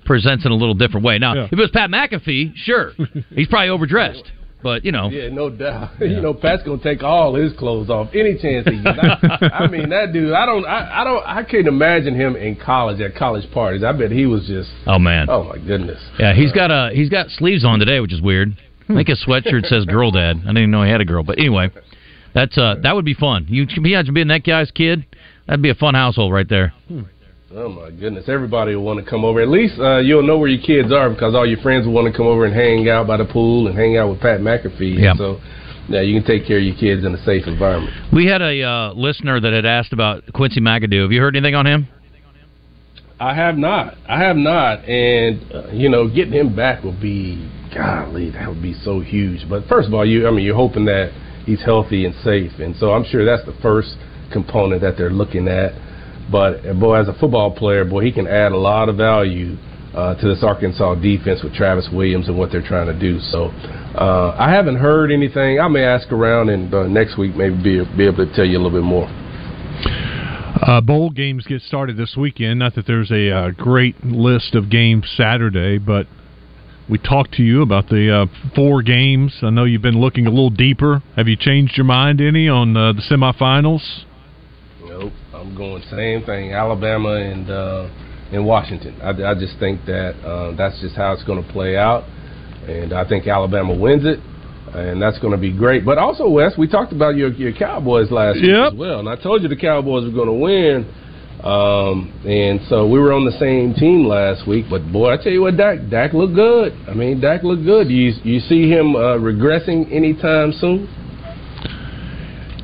presents 0.03 0.45
in 0.45 0.51
a 0.51 0.55
little 0.55 0.73
different 0.73 1.05
way. 1.05 1.19
Now, 1.19 1.35
Yeah. 1.35 1.43
if 1.45 1.53
it 1.53 1.59
was 1.59 1.69
Pat 1.71 1.91
McAfee, 1.91 2.53
sure, 2.55 2.93
he's 3.35 3.47
probably 3.47 3.69
overdressed. 3.69 4.23
But 4.61 4.83
you 4.83 4.91
know, 4.91 5.09
Yeah, 5.09 5.29
no 5.29 5.49
doubt. 5.49 5.91
You 6.01 6.21
know, 6.21 6.33
Pat's 6.33 6.63
gonna 6.63 6.81
take 6.83 7.01
all 7.03 7.33
his 7.35 7.53
clothes 7.53 7.89
off 7.89 8.09
any 8.13 8.37
chance 8.37 8.67
he 8.67 8.81
gets. 8.83 8.99
I, 8.99 9.49
I 9.63 9.67
mean, 9.67 9.89
that 9.89 10.11
dude. 10.11 10.33
I 10.33 10.45
don't. 10.45 10.65
I, 10.65 11.01
I 11.01 11.03
don't. 11.03 11.23
I 11.25 11.43
can't 11.43 11.67
imagine 11.67 12.13
him 12.15 12.35
in 12.35 12.55
college 12.57 12.99
at 12.99 13.15
college 13.15 13.49
parties. 13.53 13.83
I 13.83 13.91
bet 13.93 14.11
he 14.11 14.25
was 14.25 14.45
just. 14.47 14.69
oh 14.85 14.99
man, 14.99 15.29
Oh 15.29 15.43
my 15.45 15.57
goodness. 15.57 16.01
yeah, 16.19 16.33
he's 16.33 16.51
got 16.51 16.71
uh 16.71 16.89
he's 16.89 17.09
got 17.09 17.29
sleeves 17.29 17.63
on 17.63 17.79
today, 17.79 17.99
which 18.01 18.13
is 18.13 18.21
weird. 18.21 18.57
I 18.89 18.95
think 18.95 19.07
his 19.07 19.23
sweatshirt 19.25 19.65
says 19.67 19.85
"girl 19.85 20.11
dad." 20.11 20.37
I 20.37 20.39
didn't 20.47 20.57
even 20.57 20.71
know 20.71 20.83
he 20.83 20.89
had 20.91 20.99
a 21.01 21.05
girl, 21.05 21.23
but 21.23 21.37
anyway, 21.37 21.69
that's 22.33 22.57
uh 22.57 22.75
that 22.83 22.95
would 22.95 23.05
be 23.05 23.13
fun. 23.13 23.45
You 23.47 23.65
imagine 23.77 24.13
being 24.13 24.27
that 24.29 24.43
guy's 24.43 24.71
kid. 24.71 25.05
That'd 25.47 25.61
be 25.61 25.69
a 25.69 25.75
fun 25.75 25.93
household 25.93 26.33
right 26.33 26.47
there. 26.49 26.73
Oh 27.51 27.67
my 27.67 27.89
goodness. 27.89 28.25
Everybody 28.27 28.75
will 28.75 28.83
want 28.83 29.03
to 29.03 29.09
come 29.09 29.25
over. 29.25 29.41
At 29.41 29.47
least 29.47 29.79
uh, 29.79 29.97
you'll 29.97 30.21
know 30.21 30.37
where 30.37 30.49
your 30.49 30.61
kids 30.61 30.93
are 30.93 31.09
because 31.09 31.33
all 31.33 31.47
your 31.47 31.59
friends 31.61 31.87
will 31.87 31.93
want 31.93 32.11
to 32.11 32.15
come 32.15 32.27
over 32.27 32.45
and 32.45 32.53
hang 32.53 32.87
out 32.89 33.07
by 33.07 33.17
the 33.17 33.25
pool 33.25 33.67
and 33.67 33.75
hang 33.75 33.97
out 33.97 34.09
with 34.09 34.19
Pat 34.21 34.39
McAfee. 34.39 34.99
Yeah. 34.99 35.13
So. 35.15 35.39
Yeah, 35.91 36.01
you 36.01 36.21
can 36.21 36.27
take 36.27 36.45
care 36.45 36.59
of 36.59 36.63
your 36.63 36.75
kids 36.75 37.03
in 37.03 37.15
a 37.15 37.25
safe 37.25 37.47
environment. 37.47 37.91
We 38.13 38.27
had 38.27 38.43
a 38.43 38.61
uh, 38.61 38.93
listener 38.93 39.39
that 39.39 39.51
had 39.51 39.65
asked 39.65 39.91
about 39.91 40.21
Quincy 40.35 40.61
McAdoo. 40.61 41.01
Have 41.01 41.11
you 41.11 41.19
heard 41.19 41.35
anything 41.35 41.55
on 41.55 41.65
him? 41.65 41.87
I 43.19 43.33
have 43.33 43.57
not. 43.57 43.95
I 44.07 44.19
have 44.19 44.35
not, 44.35 44.87
and 44.87 45.51
uh, 45.51 45.71
you 45.71 45.89
know, 45.89 46.07
getting 46.07 46.33
him 46.33 46.55
back 46.55 46.83
will 46.83 46.99
be, 47.01 47.49
golly, 47.73 48.29
that 48.29 48.47
would 48.47 48.61
be 48.61 48.75
so 48.75 48.99
huge. 48.99 49.49
But 49.49 49.65
first 49.65 49.87
of 49.87 49.95
all, 49.95 50.05
you, 50.05 50.27
I 50.27 50.31
mean, 50.31 50.45
you're 50.45 50.55
hoping 50.55 50.85
that 50.85 51.11
he's 51.47 51.65
healthy 51.65 52.05
and 52.05 52.13
safe, 52.23 52.51
and 52.59 52.75
so 52.75 52.91
I'm 52.91 53.03
sure 53.03 53.25
that's 53.25 53.45
the 53.47 53.57
first 53.59 53.95
component 54.31 54.81
that 54.81 54.95
they're 54.95 55.09
looking 55.09 55.47
at. 55.47 55.73
But 56.31 56.79
boy, 56.79 56.95
as 56.95 57.07
a 57.07 57.13
football 57.13 57.51
player, 57.51 57.85
boy, 57.85 58.03
he 58.03 58.11
can 58.11 58.27
add 58.27 58.51
a 58.51 58.57
lot 58.57 58.89
of 58.89 58.97
value 58.97 59.57
uh, 59.93 60.15
to 60.15 60.27
this 60.27 60.43
Arkansas 60.43 60.95
defense 60.95 61.41
with 61.43 61.53
Travis 61.53 61.89
Williams 61.91 62.27
and 62.27 62.37
what 62.37 62.51
they're 62.51 62.65
trying 62.65 62.87
to 62.87 62.99
do. 62.99 63.19
So 63.19 63.45
uh, 63.45 64.35
I 64.37 64.51
haven't 64.51 64.77
heard 64.77 65.11
anything. 65.11 65.59
I 65.59 65.67
may 65.67 65.83
ask 65.83 66.11
around, 66.11 66.49
and 66.49 66.73
uh, 66.73 66.87
next 66.87 67.17
week 67.17 67.35
maybe 67.35 67.55
be, 67.55 67.97
be 67.97 68.05
able 68.05 68.25
to 68.25 68.33
tell 68.35 68.45
you 68.45 68.57
a 68.57 68.61
little 68.61 68.79
bit 68.79 68.85
more. 68.85 69.07
Uh, 70.61 70.81
bowl 70.81 71.09
games 71.09 71.45
get 71.47 71.61
started 71.61 71.97
this 71.97 72.15
weekend. 72.17 72.59
Not 72.59 72.75
that 72.75 72.85
there's 72.85 73.11
a 73.11 73.31
uh, 73.31 73.49
great 73.51 74.03
list 74.03 74.55
of 74.55 74.69
games 74.69 75.05
Saturday, 75.15 75.77
but 75.77 76.05
we 76.89 76.97
talked 76.97 77.33
to 77.35 77.43
you 77.43 77.61
about 77.61 77.87
the 77.87 78.13
uh, 78.13 78.25
four 78.55 78.81
games. 78.81 79.37
I 79.41 79.51
know 79.51 79.63
you've 79.63 79.81
been 79.81 80.01
looking 80.01 80.27
a 80.27 80.29
little 80.29 80.49
deeper. 80.49 81.01
Have 81.15 81.27
you 81.27 81.37
changed 81.37 81.77
your 81.77 81.85
mind 81.85 82.19
any 82.19 82.49
on 82.49 82.75
uh, 82.75 82.93
the 82.93 83.01
semifinals? 83.01 84.03
I'm 85.39 85.55
going 85.55 85.81
same 85.89 86.23
thing. 86.25 86.51
Alabama 86.51 87.15
and 87.15 87.49
uh, 87.49 87.89
and 88.31 88.45
Washington. 88.45 88.99
I, 89.01 89.11
I 89.31 89.33
just 89.35 89.57
think 89.57 89.85
that 89.85 90.15
uh, 90.25 90.53
that's 90.55 90.79
just 90.81 90.95
how 90.95 91.13
it's 91.13 91.23
going 91.23 91.41
to 91.41 91.49
play 91.51 91.77
out, 91.77 92.03
and 92.67 92.91
I 92.91 93.07
think 93.07 93.25
Alabama 93.25 93.73
wins 93.73 94.03
it, 94.05 94.19
and 94.75 95.01
that's 95.01 95.17
going 95.19 95.31
to 95.31 95.37
be 95.37 95.51
great. 95.51 95.85
But 95.85 95.97
also, 95.97 96.27
Wes, 96.27 96.57
we 96.57 96.67
talked 96.67 96.91
about 96.91 97.15
your 97.15 97.31
your 97.31 97.53
Cowboys 97.53 98.11
last 98.11 98.35
week 98.35 98.73
as 98.73 98.77
well, 98.77 98.99
and 98.99 99.07
I 99.07 99.15
told 99.15 99.41
you 99.41 99.47
the 99.47 99.55
Cowboys 99.55 100.03
were 100.03 100.11
going 100.11 100.27
to 100.27 100.33
win. 100.33 100.95
Um, 101.39 102.11
and 102.27 102.59
so 102.67 102.85
we 102.85 102.99
were 102.99 103.13
on 103.13 103.23
the 103.23 103.31
same 103.39 103.73
team 103.73 104.05
last 104.05 104.45
week, 104.45 104.65
but 104.69 104.91
boy, 104.91 105.13
I 105.13 105.15
tell 105.23 105.31
you 105.31 105.43
what, 105.43 105.55
Dak, 105.55 105.89
Dak 105.89 106.11
looked 106.11 106.35
good. 106.35 106.73
I 106.85 106.93
mean, 106.93 107.21
Dak 107.21 107.43
looked 107.43 107.63
good. 107.63 107.87
You 107.87 108.11
you 108.25 108.41
see 108.41 108.69
him 108.69 108.93
uh, 108.97 109.15
regressing 109.15 109.89
anytime 109.89 110.51
soon? 110.51 110.89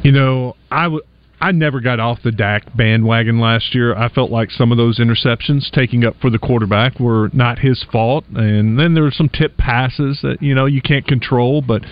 You 0.03 0.11
know, 0.11 0.57
I 0.69 0.83
w- 0.83 1.03
I 1.45 1.51
never 1.51 1.79
got 1.79 1.99
off 1.99 2.23
the 2.23 2.31
Dak 2.31 2.75
bandwagon 2.75 3.39
last 3.39 3.75
year. 3.75 3.95
I 3.95 4.10
felt 4.10 4.31
like 4.31 4.49
some 4.49 4.71
of 4.71 4.79
those 4.79 4.97
interceptions 4.97 5.69
taking 5.69 6.03
up 6.03 6.15
for 6.19 6.31
the 6.31 6.39
quarterback 6.39 6.99
were 6.99 7.29
not 7.34 7.60
his 7.60 7.86
fault, 7.91 8.25
and 8.34 8.79
then 8.79 8.95
there 8.95 9.03
were 9.03 9.12
some 9.12 9.29
tip 9.29 9.55
passes 9.55 10.21
that 10.23 10.41
you 10.41 10.55
know 10.55 10.65
you 10.65 10.81
can't 10.81 11.05
control. 11.05 11.62
But 11.62 11.84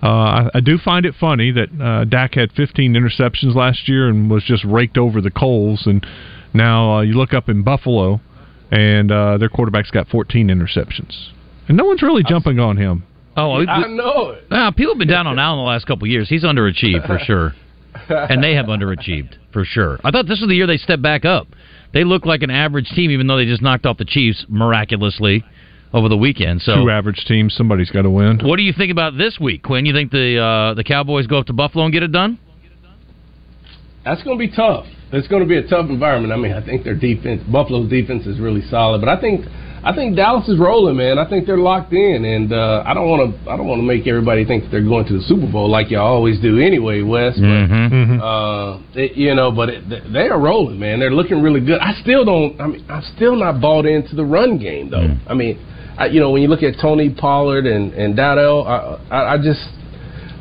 uh, 0.00 0.06
I, 0.06 0.50
I 0.54 0.60
do 0.60 0.78
find 0.78 1.04
it 1.04 1.16
funny 1.18 1.50
that 1.50 1.70
uh, 1.82 2.04
Dak 2.04 2.36
had 2.36 2.52
15 2.52 2.94
interceptions 2.94 3.56
last 3.56 3.88
year 3.88 4.08
and 4.08 4.30
was 4.30 4.44
just 4.44 4.62
raked 4.64 4.96
over 4.96 5.20
the 5.20 5.32
coals, 5.32 5.88
and 5.88 6.06
now 6.54 6.98
uh, 6.98 7.00
you 7.00 7.14
look 7.14 7.34
up 7.34 7.48
in 7.48 7.64
Buffalo, 7.64 8.20
and 8.70 9.10
uh, 9.10 9.38
their 9.38 9.48
quarterback's 9.48 9.90
got 9.90 10.06
14 10.06 10.46
interceptions, 10.46 11.30
and 11.66 11.76
no 11.76 11.84
one's 11.84 12.02
really 12.02 12.22
jumping 12.22 12.60
on 12.60 12.76
him. 12.76 13.02
Oh, 13.36 13.54
I 13.54 13.88
know 13.88 14.30
it. 14.30 14.50
Nah, 14.52 14.70
people 14.70 14.92
have 14.92 14.98
been 15.00 15.08
down 15.08 15.26
on 15.26 15.36
Allen 15.36 15.58
the 15.58 15.68
last 15.68 15.86
couple 15.86 16.04
of 16.04 16.10
years. 16.10 16.28
He's 16.28 16.44
underachieved 16.44 17.08
for 17.08 17.18
sure, 17.24 17.54
and 18.08 18.42
they 18.42 18.54
have 18.54 18.66
underachieved 18.66 19.34
for 19.52 19.64
sure. 19.64 19.98
I 20.04 20.10
thought 20.10 20.26
this 20.26 20.40
was 20.40 20.48
the 20.48 20.54
year 20.54 20.66
they 20.66 20.76
stepped 20.76 21.02
back 21.02 21.24
up. 21.24 21.48
They 21.92 22.04
look 22.04 22.24
like 22.24 22.42
an 22.42 22.50
average 22.50 22.88
team, 22.90 23.10
even 23.10 23.26
though 23.26 23.36
they 23.36 23.46
just 23.46 23.62
knocked 23.62 23.84
off 23.86 23.98
the 23.98 24.04
Chiefs 24.04 24.46
miraculously 24.48 25.44
over 25.92 26.08
the 26.08 26.16
weekend. 26.16 26.62
So, 26.62 26.76
Two 26.76 26.90
average 26.90 27.24
teams, 27.26 27.54
somebody's 27.54 27.90
got 27.90 28.02
to 28.02 28.10
win. 28.10 28.38
what 28.44 28.56
do 28.56 28.62
you 28.62 28.72
think 28.72 28.92
about 28.92 29.18
this 29.18 29.38
week, 29.40 29.62
Quinn? 29.64 29.86
You 29.86 29.92
think 29.92 30.12
the 30.12 30.38
uh, 30.38 30.74
the 30.74 30.84
Cowboys 30.84 31.26
go 31.26 31.38
up 31.38 31.46
to 31.46 31.52
Buffalo 31.52 31.84
and 31.84 31.92
get 31.92 32.02
it 32.02 32.12
done? 32.12 32.38
That's 34.04 34.22
going 34.22 34.38
to 34.38 34.46
be 34.46 34.54
tough. 34.54 34.86
It's 35.12 35.28
going 35.28 35.42
to 35.42 35.48
be 35.48 35.56
a 35.56 35.66
tough 35.66 35.90
environment. 35.90 36.32
I 36.32 36.36
mean, 36.36 36.52
I 36.52 36.64
think 36.64 36.84
their 36.84 36.94
defense, 36.94 37.42
Buffalo's 37.50 37.90
defense, 37.90 38.26
is 38.26 38.38
really 38.38 38.62
solid, 38.70 39.00
but 39.00 39.08
I 39.08 39.20
think, 39.20 39.44
I 39.82 39.94
think 39.94 40.14
Dallas 40.14 40.46
is 40.48 40.58
rolling, 40.58 40.96
man. 40.96 41.18
I 41.18 41.26
think 41.28 41.46
they're 41.46 41.56
locked 41.56 41.92
in, 41.94 42.24
and 42.24 42.52
uh, 42.52 42.82
I 42.84 42.92
don't 42.92 43.08
want 43.08 43.32
to, 43.44 43.50
I 43.50 43.56
don't 43.56 43.66
want 43.66 43.78
to 43.80 43.82
make 43.86 44.06
everybody 44.06 44.44
think 44.44 44.64
that 44.64 44.70
they're 44.70 44.84
going 44.84 45.06
to 45.06 45.14
the 45.14 45.22
Super 45.22 45.50
Bowl 45.50 45.70
like 45.70 45.90
y'all 45.90 46.06
always 46.06 46.38
do 46.40 46.58
anyway, 46.60 47.00
Wes. 47.02 47.34
But 47.36 47.40
Mm-hmm. 47.46 48.20
uh, 48.20 48.78
it, 48.94 49.16
you 49.16 49.34
know, 49.34 49.50
but 49.50 49.70
it, 49.70 50.12
they 50.12 50.28
are 50.28 50.38
rolling, 50.38 50.78
man. 50.78 51.00
They're 51.00 51.10
looking 51.10 51.40
really 51.40 51.60
good. 51.60 51.80
I 51.80 51.94
still 52.02 52.24
don't. 52.24 52.60
I 52.60 52.66
mean, 52.66 52.84
I'm 52.90 53.02
still 53.16 53.36
not 53.36 53.60
bought 53.60 53.86
into 53.86 54.14
the 54.14 54.24
run 54.24 54.58
game, 54.58 54.90
though. 54.90 55.16
I 55.26 55.34
mean, 55.34 55.58
I, 55.96 56.06
you 56.06 56.20
know, 56.20 56.30
when 56.30 56.42
you 56.42 56.48
look 56.48 56.62
at 56.62 56.74
Tony 56.80 57.08
Pollard 57.10 57.66
and 57.66 57.92
and 57.94 58.14
Dowdle, 58.16 58.66
I, 58.66 59.14
I, 59.14 59.34
I 59.34 59.36
just. 59.38 59.60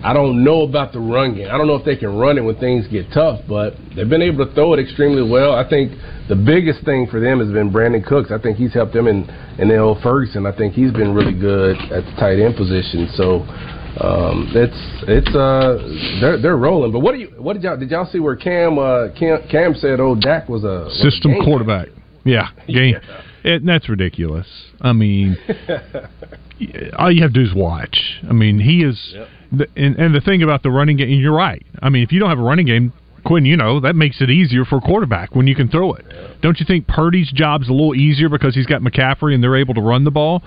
I 0.04 0.14
don't 0.14 0.44
know 0.44 0.62
about 0.62 0.94
the 0.94 1.00
run 1.00 1.36
game. 1.36 1.50
I 1.52 1.58
don't 1.58 1.68
know 1.68 1.76
if 1.76 1.84
they 1.84 1.98
can 1.98 2.16
run 2.18 2.38
it 2.38 2.42
when 2.42 2.56
things 2.58 2.88
get 2.88 3.12
tough, 3.12 3.42
but 3.48 3.76
they've 3.96 4.08
been 4.08 4.22
able 4.22 4.46
to 4.46 4.54
throw 4.54 4.74
it 4.74 4.80
extremely 4.80 5.30
well. 5.30 5.54
I 5.54 5.68
think 5.68 5.92
the 6.30 6.36
biggest 6.36 6.86
thing 6.86 7.08
for 7.08 7.20
them 7.20 7.40
has 7.40 7.52
been 7.52 7.70
Brandin 7.70 8.06
Cooks. 8.06 8.32
I 8.32 8.38
think 8.40 8.58
he's 8.58 8.74
helped 8.74 8.94
them 8.94 9.08
in 9.08 9.30
in 9.60 9.68
the 9.68 9.78
old 9.78 10.02
Ferguson. 10.02 10.46
I 10.46 10.56
think 10.56 10.74
he's 10.74 10.92
been 10.92 11.14
really 11.14 11.38
good 11.38 11.76
at 11.92 12.06
the 12.06 12.14
tight 12.18 12.40
end 12.40 12.56
position. 12.56 13.10
So 13.16 13.44
um, 14.00 14.48
it's 14.56 14.80
it's 15.10 15.36
uh 15.36 15.76
they're 16.22 16.42
they're 16.42 16.58
rolling. 16.58 16.94
But 16.94 17.00
what 17.00 17.14
do 17.14 17.20
you 17.20 17.28
what 17.38 17.54
did 17.54 17.64
y'all 17.64 17.78
did 17.78 17.92
y'all 17.92 18.10
see 18.10 18.20
where 18.20 18.38
Cam 18.38 18.80
uh 18.80 19.10
Cam, 19.20 19.40
Cam 19.52 19.76
said 19.76 20.00
old 20.00 20.22
Dak 20.22 20.48
was 20.48 20.64
a 20.64 20.88
was 20.88 21.00
a 21.04 21.12
System 21.12 21.34
game 21.34 21.44
quarterback. 21.44 21.90
Yeah, 22.24 22.50
game. 22.68 22.96
It, 23.44 23.66
that's 23.66 23.88
ridiculous. 23.90 24.48
I 24.82 24.94
mean, 24.94 25.38
all 26.98 27.12
you 27.12 27.22
have 27.22 27.34
to 27.34 27.40
do 27.40 27.50
is 27.50 27.54
watch. 27.54 28.20
I 28.28 28.34
mean, 28.34 28.60
he 28.60 28.84
is. 28.84 29.16
The, 29.52 29.68
and, 29.76 29.96
and 29.98 30.14
the 30.14 30.22
thing 30.22 30.44
about 30.44 30.64
the 30.64 30.72
running 30.72 30.98
game, 30.98 31.10
you're 31.20 31.36
right. 31.36 31.66
I 31.82 31.90
mean, 31.90 32.04
if 32.04 32.12
you 32.12 32.20
don't 32.20 32.30
have 32.30 32.40
a 32.40 32.44
running 32.44 32.66
game, 32.66 32.94
Quinn, 33.26 33.46
you 33.46 33.58
know 33.58 33.80
that 33.82 33.96
makes 33.96 34.22
it 34.22 34.30
easier 34.30 34.66
for 34.66 34.78
a 34.78 34.82
quarterback 34.82 35.36
when 35.36 35.48
you 35.48 35.56
can 35.56 35.70
throw 35.70 35.94
it. 35.94 36.06
Don't 36.42 36.60
you 36.60 36.66
think 36.66 36.88
Purdy's 36.88 37.32
job's 37.32 37.68
a 37.68 37.72
little 37.72 37.96
easier 37.96 38.30
because 38.30 38.56
he's 38.56 38.66
got 38.66 38.82
McCaffrey 38.82 39.34
and 39.34 39.44
they're 39.44 39.58
able 39.58 39.74
to 39.74 39.82
run 39.82 40.04
the 40.04 40.12
ball? 40.12 40.44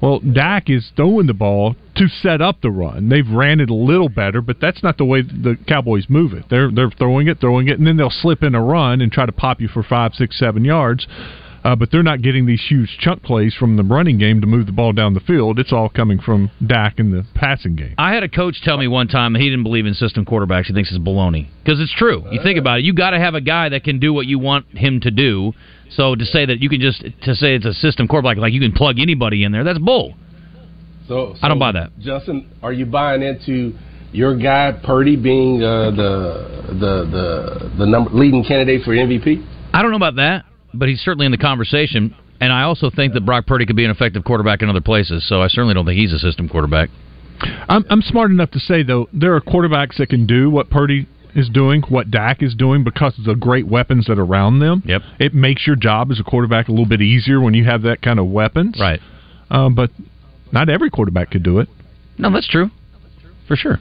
Well, 0.00 0.20
Dak 0.20 0.70
is 0.70 0.90
throwing 0.96 1.26
the 1.26 1.34
ball 1.34 1.76
to 1.96 2.08
set 2.08 2.40
up 2.40 2.62
the 2.62 2.70
run. 2.70 3.10
They've 3.10 3.28
ran 3.28 3.60
it 3.60 3.68
a 3.68 3.74
little 3.74 4.08
better, 4.08 4.40
but 4.40 4.56
that's 4.58 4.82
not 4.82 4.96
the 4.96 5.04
way 5.04 5.20
the 5.20 5.58
Cowboys 5.66 6.06
move 6.08 6.32
it. 6.32 6.44
They're 6.48 6.70
they're 6.70 6.90
throwing 6.90 7.28
it, 7.28 7.38
throwing 7.38 7.68
it, 7.68 7.78
and 7.78 7.86
then 7.86 7.98
they'll 7.98 8.10
slip 8.10 8.42
in 8.42 8.54
a 8.54 8.62
run 8.62 9.02
and 9.02 9.12
try 9.12 9.26
to 9.26 9.32
pop 9.32 9.60
you 9.60 9.68
for 9.68 9.82
five, 9.82 10.14
six, 10.14 10.38
seven 10.38 10.64
yards. 10.64 11.06
Uh, 11.62 11.76
but 11.76 11.90
they're 11.90 12.02
not 12.02 12.22
getting 12.22 12.46
these 12.46 12.64
huge 12.68 12.96
chunk 13.00 13.22
plays 13.22 13.54
from 13.54 13.76
the 13.76 13.82
running 13.82 14.18
game 14.18 14.40
to 14.40 14.46
move 14.46 14.66
the 14.66 14.72
ball 14.72 14.92
down 14.92 15.12
the 15.12 15.20
field. 15.20 15.58
It's 15.58 15.72
all 15.72 15.88
coming 15.90 16.18
from 16.18 16.50
Dak 16.66 16.98
in 16.98 17.10
the 17.10 17.26
passing 17.34 17.76
game. 17.76 17.94
I 17.98 18.14
had 18.14 18.22
a 18.22 18.28
coach 18.28 18.62
tell 18.62 18.78
me 18.78 18.88
one 18.88 19.08
time 19.08 19.34
he 19.34 19.50
didn't 19.50 19.64
believe 19.64 19.84
in 19.84 19.94
system 19.94 20.24
quarterbacks. 20.24 20.66
He 20.66 20.72
thinks 20.72 20.90
it's 20.90 20.98
baloney 20.98 21.48
because 21.62 21.80
it's 21.80 21.94
true. 21.94 22.24
You 22.30 22.40
think 22.42 22.58
about 22.58 22.78
it. 22.78 22.84
You 22.84 22.94
got 22.94 23.10
to 23.10 23.18
have 23.18 23.34
a 23.34 23.40
guy 23.40 23.68
that 23.68 23.84
can 23.84 24.00
do 24.00 24.12
what 24.14 24.26
you 24.26 24.38
want 24.38 24.66
him 24.76 25.00
to 25.00 25.10
do. 25.10 25.52
So 25.90 26.14
to 26.14 26.24
say 26.24 26.46
that 26.46 26.60
you 26.60 26.68
can 26.68 26.80
just 26.80 27.02
to 27.02 27.34
say 27.34 27.56
it's 27.56 27.66
a 27.66 27.74
system 27.74 28.08
quarterback 28.08 28.38
like 28.38 28.52
you 28.52 28.60
can 28.60 28.72
plug 28.72 28.98
anybody 28.98 29.44
in 29.44 29.52
there, 29.52 29.64
that's 29.64 29.78
bull. 29.78 30.14
So, 31.08 31.34
I 31.42 31.48
don't 31.48 31.58
buy 31.58 31.72
that. 31.72 31.90
Justin, 31.98 32.48
are 32.62 32.72
you 32.72 32.86
buying 32.86 33.22
into 33.22 33.76
your 34.12 34.36
guy 34.36 34.72
Purdy 34.84 35.16
being 35.16 35.60
uh, 35.60 35.90
the 35.90 36.62
the 36.68 37.10
the 37.10 37.72
the 37.78 37.86
number 37.86 38.10
leading 38.12 38.44
candidate 38.44 38.84
for 38.84 38.92
MVP? 38.92 39.44
I 39.74 39.82
don't 39.82 39.90
know 39.90 39.96
about 39.96 40.16
that, 40.16 40.44
but 40.74 40.88
he's 40.88 41.00
certainly 41.00 41.26
in 41.26 41.32
the 41.32 41.38
conversation. 41.38 42.14
And 42.40 42.52
I 42.52 42.62
also 42.62 42.90
think 42.90 43.12
that 43.14 43.26
Brock 43.26 43.46
Purdy 43.46 43.66
could 43.66 43.76
be 43.76 43.84
an 43.84 43.90
effective 43.90 44.24
quarterback 44.24 44.62
in 44.62 44.70
other 44.70 44.80
places. 44.80 45.28
So 45.28 45.42
I 45.42 45.48
certainly 45.48 45.74
don't 45.74 45.84
think 45.84 45.98
he's 45.98 46.12
a 46.12 46.18
system 46.18 46.48
quarterback. 46.48 46.88
I'm, 47.68 47.84
I'm 47.90 48.02
smart 48.02 48.30
enough 48.30 48.50
to 48.52 48.60
say 48.60 48.82
though 48.82 49.08
there 49.12 49.34
are 49.34 49.40
quarterbacks 49.40 49.96
that 49.98 50.08
can 50.08 50.26
do 50.26 50.50
what 50.50 50.70
Purdy 50.70 51.06
is 51.34 51.48
doing, 51.48 51.82
what 51.88 52.10
Dak 52.10 52.42
is 52.42 52.54
doing, 52.54 52.82
because 52.82 53.18
of 53.18 53.24
the 53.24 53.34
great 53.34 53.66
weapons 53.66 54.06
that 54.06 54.18
are 54.18 54.24
around 54.24 54.58
them. 54.58 54.82
Yep. 54.84 55.02
It 55.18 55.34
makes 55.34 55.66
your 55.66 55.76
job 55.76 56.10
as 56.10 56.18
a 56.18 56.24
quarterback 56.24 56.68
a 56.68 56.70
little 56.70 56.88
bit 56.88 57.00
easier 57.00 57.40
when 57.40 57.54
you 57.54 57.64
have 57.64 57.82
that 57.82 58.02
kind 58.02 58.18
of 58.18 58.26
weapons. 58.26 58.76
Right. 58.80 59.00
Uh, 59.50 59.68
but 59.68 59.90
not 60.52 60.68
every 60.68 60.90
quarterback 60.90 61.30
could 61.30 61.42
do 61.42 61.58
it. 61.58 61.68
No, 62.18 62.30
that's 62.32 62.48
true, 62.48 62.70
for 63.46 63.56
sure. 63.56 63.78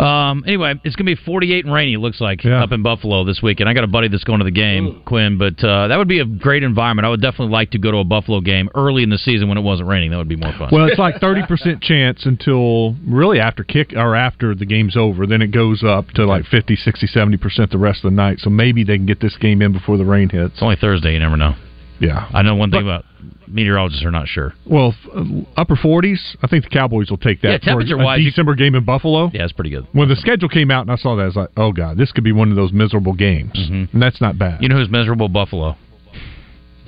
Um, 0.00 0.44
anyway, 0.46 0.74
it's 0.84 0.96
going 0.96 1.06
to 1.06 1.16
be 1.16 1.22
48 1.24 1.64
and 1.64 1.72
rainy. 1.74 1.94
It 1.94 1.98
looks 1.98 2.20
like 2.20 2.44
Yeah. 2.44 2.62
up 2.62 2.72
in 2.72 2.82
Buffalo 2.82 3.24
this 3.24 3.40
weekend. 3.42 3.68
I 3.68 3.74
got 3.74 3.84
a 3.84 3.88
buddy 3.88 4.08
that's 4.08 4.24
going 4.24 4.38
to 4.40 4.44
the 4.44 4.50
game, 4.50 5.02
Quinn. 5.04 5.38
But 5.38 5.62
uh, 5.64 5.88
that 5.88 5.96
would 5.96 6.08
be 6.08 6.20
a 6.20 6.24
great 6.24 6.62
environment. 6.62 7.06
I 7.06 7.08
would 7.08 7.22
definitely 7.22 7.52
like 7.52 7.70
to 7.72 7.78
go 7.78 7.90
to 7.90 7.98
a 7.98 8.04
Buffalo 8.04 8.40
game 8.40 8.68
early 8.74 9.02
in 9.02 9.10
the 9.10 9.18
season 9.18 9.48
when 9.48 9.58
it 9.58 9.62
wasn't 9.62 9.88
raining. 9.88 10.10
That 10.10 10.18
would 10.18 10.28
be 10.28 10.36
more 10.36 10.52
fun. 10.58 10.68
Well, 10.72 10.86
it's 10.86 10.98
like 10.98 11.20
thirty 11.20 11.42
percent 11.46 11.82
chance 11.82 12.26
until 12.26 12.94
really 13.06 13.40
after 13.40 13.64
kick 13.64 13.92
or 13.96 14.14
after 14.14 14.54
the 14.54 14.66
game's 14.66 14.96
over. 14.96 15.26
Then 15.26 15.42
it 15.42 15.48
goes 15.52 15.82
up 15.82 16.08
to 16.10 16.26
like 16.26 16.44
50, 16.46 16.76
60, 16.76 17.06
70 17.06 17.36
percent 17.36 17.70
the 17.70 17.78
rest 17.78 18.04
of 18.04 18.10
the 18.10 18.16
night. 18.16 18.38
So 18.40 18.50
maybe 18.50 18.84
they 18.84 18.96
can 18.96 19.06
get 19.06 19.20
this 19.20 19.36
game 19.36 19.62
in 19.62 19.72
before 19.72 19.96
the 19.96 20.04
rain 20.04 20.28
hits. 20.28 20.54
it's 20.54 20.62
only 20.62 20.76
Thursday. 20.76 21.12
You 21.14 21.18
never 21.20 21.36
know. 21.36 21.54
Yeah. 21.98 22.28
I 22.32 22.42
know 22.42 22.54
one 22.54 22.70
thing 22.70 22.82
about 22.82 23.04
meteorologists 23.48 24.04
are 24.04 24.10
not 24.10 24.28
sure. 24.28 24.52
Well, 24.66 24.94
f- 25.04 25.10
uh, 25.16 25.24
upper 25.56 25.76
forties. 25.76 26.36
I 26.42 26.46
think 26.46 26.64
the 26.64 26.70
Cowboys 26.70 27.10
will 27.10 27.16
take 27.16 27.40
that. 27.42 27.48
Yeah, 27.48 27.58
for 27.58 27.80
a- 27.80 27.84
temperature-wise, 27.84 28.18
a 28.18 28.22
you- 28.22 28.30
December 28.30 28.54
game 28.54 28.74
in 28.74 28.84
Buffalo. 28.84 29.30
Yeah, 29.32 29.44
it's 29.44 29.52
pretty 29.52 29.70
good. 29.70 29.86
When 29.92 30.08
the 30.08 30.16
schedule 30.16 30.48
came 30.48 30.70
out 30.70 30.82
and 30.82 30.90
I 30.90 30.96
saw 30.96 31.16
that, 31.16 31.22
I 31.22 31.26
was 31.26 31.36
like, 31.36 31.48
"Oh 31.56 31.72
God, 31.72 31.96
this 31.96 32.12
could 32.12 32.24
be 32.24 32.32
one 32.32 32.50
of 32.50 32.56
those 32.56 32.72
miserable 32.72 33.12
games," 33.14 33.52
and 33.56 33.88
that's 33.94 34.20
not 34.20 34.38
bad. 34.38 34.62
You 34.62 34.68
know 34.68 34.76
who's 34.76 34.90
miserable? 34.90 35.28
Buffalo. 35.28 35.76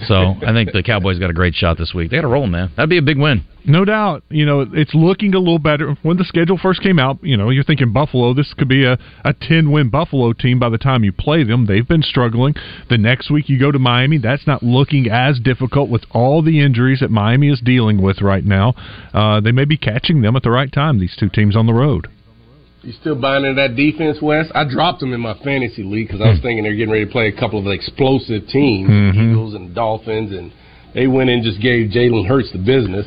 So 0.07 0.35
I 0.47 0.53
think 0.53 0.73
the 0.73 0.83
Cowboys 0.83 1.19
got 1.19 1.31
a 1.31 1.35
great 1.35 1.55
shot 1.55 1.79
this 1.79 1.93
week. 1.95 2.11
They 2.11 2.17
got 2.17 2.23
to 2.23 2.29
roll, 2.29 2.47
man. 2.47 2.71
That'd 2.77 2.91
be 2.91 2.99
a 2.99 3.03
big 3.03 3.19
win. 3.19 3.45
No 3.65 3.85
doubt. 3.85 4.23
You 4.31 4.47
know, 4.47 4.61
it's 4.73 4.95
looking 4.95 5.35
a 5.35 5.39
little 5.39 5.59
better. 5.59 5.95
When 6.03 6.17
the 6.17 6.25
schedule 6.25 6.57
first 6.57 6.83
came 6.83 6.99
out, 6.99 7.19
you 7.23 7.37
know, 7.37 7.51
you're 7.51 7.65
thinking 7.65 7.93
Buffalo, 7.93 8.33
this 8.33 8.55
could 8.57 8.69
be 8.69 8.85
a, 8.85 8.97
a 9.25 9.35
10 9.35 9.71
win 9.71 9.91
Buffalo 9.91 10.33
team 10.33 10.59
by 10.59 10.71
the 10.71 10.79
time 10.79 11.05
you 11.05 11.13
play 11.13 11.45
them. 11.45 11.67
They've 11.67 11.87
been 11.87 12.03
struggling. 12.03 12.55
The 12.89 12.99
next 12.99 13.31
week 13.31 13.49
you 13.49 13.59
go 13.59 13.71
to 13.71 13.79
Miami, 13.79 14.19
that's 14.19 14.47
not 14.47 14.63
looking 14.63 15.11
as 15.11 15.39
difficult 15.41 15.91
with 15.91 16.05
all 16.13 16.43
the 16.43 16.61
injuries 16.61 17.01
that 17.01 17.11
Miami 17.11 17.51
is 17.51 17.61
dealing 17.61 18.01
with 18.01 18.23
right 18.23 18.45
now. 18.45 18.75
Uh, 19.13 19.41
they 19.41 19.53
may 19.53 19.65
be 19.65 19.77
catching 19.77 20.23
them 20.23 20.37
at 20.37 20.43
the 20.43 20.51
right 20.51 20.73
time, 20.73 20.99
these 20.99 21.17
two 21.19 21.29
teams 21.29 21.57
on 21.57 21.67
the 21.67 21.75
road. 21.75 22.09
You 22.89 22.95
still 23.03 23.17
buying 23.17 23.45
into 23.45 23.61
that 23.61 23.77
defense, 23.77 24.17
Wes? 24.23 24.47
I 24.55 24.65
dropped 24.65 25.01
them 25.01 25.13
in 25.13 25.21
my 25.21 25.35
fantasy 25.45 25.83
league 25.83 26.07
because 26.09 26.23
I 26.23 26.31
was 26.31 26.41
thinking 26.41 26.63
they're 26.65 26.75
getting 26.75 26.91
ready 26.91 27.05
to 27.05 27.13
play 27.13 27.29
a 27.29 27.39
couple 27.39 27.61
of 27.61 27.67
explosive 27.67 28.49
teams, 28.49 28.89
Eagles 29.15 29.53
and 29.53 29.75
Dolphins, 29.75 30.33
and 30.33 30.51
they 30.95 31.07
went 31.07 31.29
and 31.29 31.45
just 31.45 31.61
gave 31.61 31.91
Jalen 31.91 32.27
Hurts 32.27 32.51
the 32.51 32.57
business. 32.57 33.05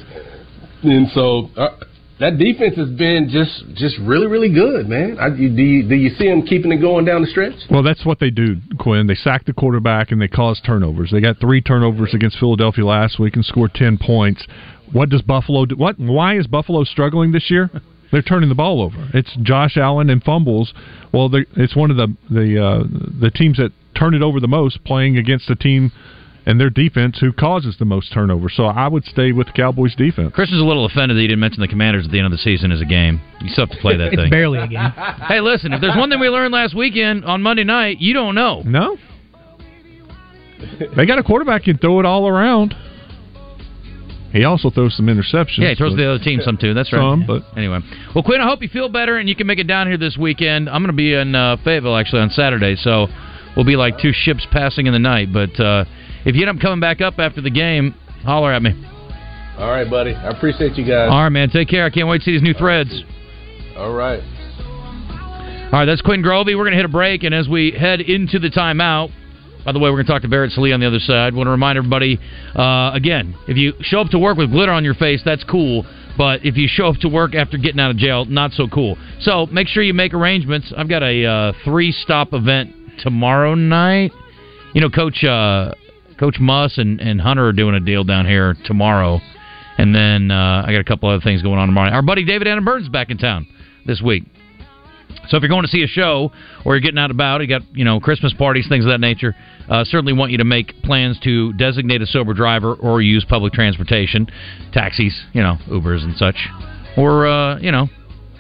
And 0.84 1.08
so 1.16 1.50
uh, 1.58 1.78
that 2.20 2.38
defense 2.38 2.78
has 2.78 2.90
been 2.90 3.28
just 3.32 3.74
just 3.74 3.98
really 4.02 4.28
really 4.28 4.54
good, 4.54 4.88
man. 4.88 5.18
I, 5.20 5.32
do 5.32 5.42
you 5.42 5.90
do 5.90 5.96
you 5.96 6.12
see 6.12 6.28
them 6.28 6.46
keeping 6.46 6.72
it 6.72 6.78
going 6.78 7.04
down 7.04 7.24
the 7.24 7.28
stretch? 7.30 7.56
Well, 7.72 7.82
that's 7.82 8.06
what 8.06 8.20
they 8.20 8.30
do, 8.30 8.58
Quinn. 8.78 9.08
They 9.08 9.16
sack 9.16 9.46
the 9.46 9.54
quarterback 9.54 10.12
and 10.12 10.22
they 10.22 10.28
cause 10.28 10.62
turnovers. 10.64 11.10
They 11.10 11.22
got 11.22 11.40
three 11.40 11.60
turnovers 11.60 12.14
against 12.14 12.38
Philadelphia 12.38 12.86
last 12.86 13.18
week 13.18 13.36
and 13.36 13.44
scored 13.44 13.74
ten 13.74 13.98
points. 13.98 14.46
What 14.92 15.10
does 15.10 15.24
Buffalo 15.24 15.66
do? 15.66 15.76
What? 15.76 15.98
Why 15.98 16.38
is 16.38 16.46
Buffalo 16.46 16.84
struggling 16.84 17.32
this 17.32 17.50
year? 17.50 17.72
They're 18.12 18.22
turning 18.22 18.50
the 18.50 18.56
ball 18.56 18.82
over. 18.82 19.10
It's 19.14 19.36
Josh 19.42 19.78
Allen 19.78 20.10
and 20.10 20.24
fumbles. 20.24 20.74
Well, 21.14 21.30
it's 21.56 21.76
one 21.76 21.92
of 21.92 21.98
the 21.98 22.16
the 22.30 22.64
uh, 22.64 22.84
the 23.20 23.32
teams 23.32 23.58
that 23.58 23.72
turn 23.98 24.14
it 24.14 24.22
over 24.22 24.40
the 24.40 24.48
most, 24.48 24.84
playing 24.84 25.18
against 25.18 25.50
a 25.50 25.56
team 25.56 25.92
and 26.46 26.60
their 26.60 26.72
defense 26.72 27.20
who 27.20 27.32
causes 27.32 27.76
the 27.78 27.86
most 27.86 28.12
turnovers. 28.12 28.54
So 28.56 28.66
I 28.66 28.88
would 28.88 29.06
stay 29.06 29.32
with 29.32 29.46
the 29.48 29.54
Cowboys 29.54 29.94
defense. 29.96 30.32
Chris 30.34 30.50
is 30.52 30.60
a 30.60 30.64
little 30.64 30.86
offended 30.86 31.16
that 31.16 31.22
he 31.22 31.28
didn't 31.28 31.40
mention 31.40 31.62
the 31.62 31.68
Commanders 31.68 32.06
at 32.06 32.12
the 32.12 32.18
end 32.18 32.26
of 32.26 32.32
the 32.32 32.40
season 32.40 32.72
as 32.72 32.82
a 32.82 32.86
game. 32.86 33.22
You 33.42 33.50
still 33.50 33.68
have 33.68 33.76
to 33.76 33.82
play 33.82 33.96
that 33.98 34.08
It's 34.08 34.16
thing. 34.24 34.30
barely 34.32 34.58
a 34.60 34.68
game. 34.68 34.80
Hey, 35.28 35.40
listen, 35.40 35.72
if 35.72 35.82
there's 35.82 35.96
one 35.96 36.10
thing 36.10 36.20
we 36.20 36.30
learned 36.30 36.52
last 36.54 36.76
weekend 36.76 37.26
on 37.26 37.44
Monday 37.44 37.64
night, 37.64 38.00
you 38.00 38.14
don't 38.14 38.34
know. 38.34 38.64
No, 38.66 38.98
they 40.96 41.06
got 41.06 41.20
a 41.20 41.24
quarterback 41.24 41.64
who 41.64 41.74
can 41.74 41.80
throw 41.80 42.00
it 42.00 42.06
all 42.06 42.28
around. 42.28 42.76
He 44.32 44.46
also 44.46 44.70
throws 44.70 44.96
some 44.96 45.08
interceptions. 45.08 45.58
Yeah, 45.58 45.70
he 45.70 45.76
throws 45.76 45.94
but- 45.94 45.98
the 45.98 46.10
other 46.10 46.24
team 46.24 46.40
some 46.42 46.58
too. 46.58 46.74
That's 46.74 46.92
right. 46.94 47.00
Some, 47.00 47.26
but- 47.28 47.44
anyway, 47.58 47.80
well, 48.16 48.24
Quinn, 48.24 48.40
I 48.40 48.48
hope 48.48 48.62
you 48.62 48.70
feel 48.70 48.90
better 48.90 49.18
and 49.18 49.28
you 49.28 49.36
can 49.36 49.48
make 49.48 49.60
it 49.60 49.68
down 49.68 49.88
here 49.88 49.98
this 49.98 50.18
weekend. 50.18 50.70
I'm 50.70 50.82
going 50.82 50.92
to 50.92 50.94
be 50.94 51.14
in 51.14 51.36
uh, 51.36 51.58
Fayetteville 51.64 51.96
actually 51.98 52.22
on 52.22 52.30
Saturday, 52.30 52.76
so 52.78 53.08
we'll 53.56 53.66
be 53.66 53.76
like 53.76 54.00
two 54.00 54.12
ships 54.14 54.46
passing 54.52 54.88
in 54.88 54.94
the 54.94 55.00
night. 55.00 55.34
But 55.34 55.60
uh, 55.60 55.86
if 56.26 56.36
you 56.36 56.48
end 56.48 56.58
up 56.58 56.62
coming 56.62 56.80
back 56.80 57.02
up 57.02 57.16
after 57.20 57.42
the 57.42 57.52
game, 57.52 57.94
holler 58.24 58.54
at 58.54 58.62
me. 58.62 58.72
All 59.58 59.70
right, 59.70 59.90
buddy. 59.90 60.14
I 60.14 60.30
appreciate 60.30 60.76
you 60.76 60.86
guys. 60.86 61.10
All 61.12 61.24
right, 61.24 61.30
man. 61.30 61.50
Take 61.50 61.68
care. 61.68 61.86
I 61.86 61.90
can't 61.90 62.08
wait 62.08 62.20
to 62.20 62.24
see 62.24 62.32
these 62.32 62.42
new 62.42 62.54
threads. 62.54 63.04
All 63.78 63.94
right. 63.94 64.22
All 65.72 65.80
right, 65.80 65.86
that's 65.86 66.02
Quinn 66.02 66.22
Grovey. 66.22 66.58
We're 66.58 66.64
going 66.64 66.72
to 66.72 66.78
hit 66.78 66.86
a 66.86 66.90
break, 66.90 67.24
and 67.24 67.34
as 67.34 67.48
we 67.48 67.72
head 67.72 68.02
into 68.02 68.40
the 68.40 68.50
timeout, 68.50 69.12
by 69.66 69.72
the 69.72 69.80
way, 69.80 69.90
we're 69.90 69.98
going 69.98 70.06
to 70.06 70.12
talk 70.12 70.22
to 70.24 70.28
Barrett 70.28 70.52
Sallee 70.52 70.74
on 70.74 70.80
the 70.80 70.88
other 70.88 71.00
side. 71.00 71.34
want 71.36 71.48
to 71.48 71.52
remind 71.52 71.78
everybody, 71.78 72.20
uh, 72.56 72.92
again, 72.94 73.36
if 73.48 73.58
you 73.58 73.74
show 73.82 74.02
up 74.02 74.10
to 74.10 74.20
work 74.20 74.38
with 74.38 74.52
glitter 74.52 74.72
on 74.72 74.84
your 74.84 74.96
face, 74.96 75.22
that's 75.24 75.44
cool. 75.44 75.86
But 76.18 76.46
if 76.46 76.58
you 76.58 76.68
show 76.68 76.88
up 76.88 76.98
to 76.98 77.10
work 77.10 77.36
after 77.36 77.58
getting 77.58 77.80
out 77.80 77.92
of 77.92 77.98
jail, 77.98 78.26
not 78.26 78.52
so 78.52 78.68
cool. 78.68 78.98
So 79.22 79.46
make 79.48 79.68
sure 79.68 79.84
you 79.84 79.94
make 79.94 80.14
arrangements. 80.14 80.74
I've 80.76 80.90
got 80.90 81.04
a 81.04 81.26
uh, 81.26 81.54
three-stop 81.64 82.34
event 82.34 82.76
tomorrow 83.00 83.56
night. 83.56 84.12
You 84.74 84.82
know, 84.82 84.90
Coach 84.90 85.24
uh, 85.24 85.74
Coach 86.20 86.38
Muss 86.40 86.78
and, 86.78 87.00
and 87.00 87.20
Hunter 87.20 87.48
are 87.48 87.54
doing 87.54 87.76
a 87.76 87.80
deal 87.80 88.04
down 88.04 88.26
here 88.26 88.56
tomorrow. 88.66 89.20
And 89.78 89.96
then 89.96 90.32
uh, 90.32 90.64
I 90.66 90.72
got 90.72 90.80
a 90.80 90.84
couple 90.84 91.10
other 91.10 91.22
things 91.22 91.42
going 91.42 91.58
on 91.58 91.68
tomorrow. 91.68 91.92
Our 91.92 92.02
buddy 92.02 92.26
David 92.26 92.48
Adam 92.48 92.64
Byrnes 92.64 92.90
back 92.90 93.10
in 93.10 93.18
town 93.18 93.48
this 93.86 94.02
week. 94.02 94.24
So 95.28 95.38
if 95.38 95.44
you're 95.44 95.50
going 95.50 95.64
to 95.64 95.70
see 95.70 95.84
a 95.84 95.88
show 95.88 96.32
or 96.66 96.76
you're 96.76 96.82
getting 96.82 97.00
out 97.00 97.12
about, 97.12 97.42
you 97.42 97.48
got 97.48 97.64
you 97.74 97.86
know 97.86 98.00
Christmas 98.00 98.34
parties, 98.34 98.68
things 98.70 98.86
of 98.86 98.92
that 98.92 99.00
nature. 99.00 99.36
Uh, 99.70 99.84
certainly 99.84 100.14
want 100.14 100.32
you 100.32 100.38
to 100.38 100.44
make 100.44 100.74
plans 100.84 101.20
to 101.24 101.54
designate 101.54 102.02
a 102.02 102.06
sober 102.06 102.34
driver 102.34 102.74
or 102.74 103.02
use 103.02 103.26
public 103.28 103.54
transportation, 103.54 104.28
taxis, 104.74 105.20
you 105.34 105.42
know, 105.42 105.58
Ubers 105.70 106.04
and 106.04 106.16
such, 106.18 106.36
or 106.98 107.28
uh, 107.28 107.60
you 107.60 107.72
know 107.72 107.88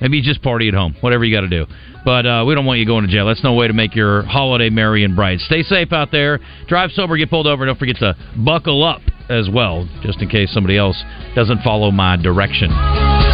maybe 0.02 0.22
just 0.22 0.42
party 0.42 0.68
at 0.68 0.74
home, 0.74 0.96
whatever 1.02 1.24
you 1.24 1.34
got 1.34 1.42
to 1.42 1.48
do. 1.48 1.66
But 2.04 2.26
uh, 2.26 2.44
we 2.48 2.56
don't 2.56 2.66
want 2.66 2.80
you 2.80 2.86
going 2.86 3.06
to 3.06 3.12
jail. 3.12 3.28
That's 3.28 3.44
no 3.44 3.54
way 3.54 3.68
to 3.68 3.74
make 3.74 3.96
your 3.96 4.24
holiday 4.24 4.70
merry 4.70 5.04
and 5.04 5.16
bright. 5.16 5.40
Stay 5.40 5.62
safe 5.62 5.94
out 5.94 6.12
there. 6.12 6.40
Drive 6.68 6.92
sober, 6.92 7.16
get 7.16 7.30
pulled 7.30 7.48
over. 7.48 7.66
Don't 7.66 7.78
forget 7.78 7.98
to 7.98 8.16
buckle 8.44 8.84
up 8.84 9.02
as 9.30 9.48
well, 9.54 9.88
just 10.02 10.20
in 10.22 10.28
case 10.28 10.52
somebody 10.52 10.78
else 10.78 11.02
doesn't 11.36 11.62
follow 11.62 11.92
my 11.92 12.18
direction. 12.18 13.31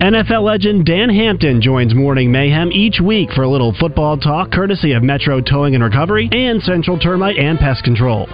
NFL 0.00 0.44
legend 0.44 0.86
Dan 0.86 1.10
Hampton 1.10 1.60
joins 1.60 1.92
Morning 1.92 2.30
Mayhem 2.30 2.70
each 2.70 3.00
week 3.02 3.30
for 3.32 3.42
a 3.42 3.48
little 3.48 3.74
football 3.80 4.16
talk 4.16 4.52
courtesy 4.52 4.92
of 4.92 5.02
Metro 5.02 5.40
Towing 5.40 5.74
and 5.74 5.82
Recovery 5.82 6.28
and 6.30 6.62
Central 6.62 7.00
Termite 7.00 7.36
and 7.36 7.58
Pest 7.58 7.82
Control. 7.82 8.28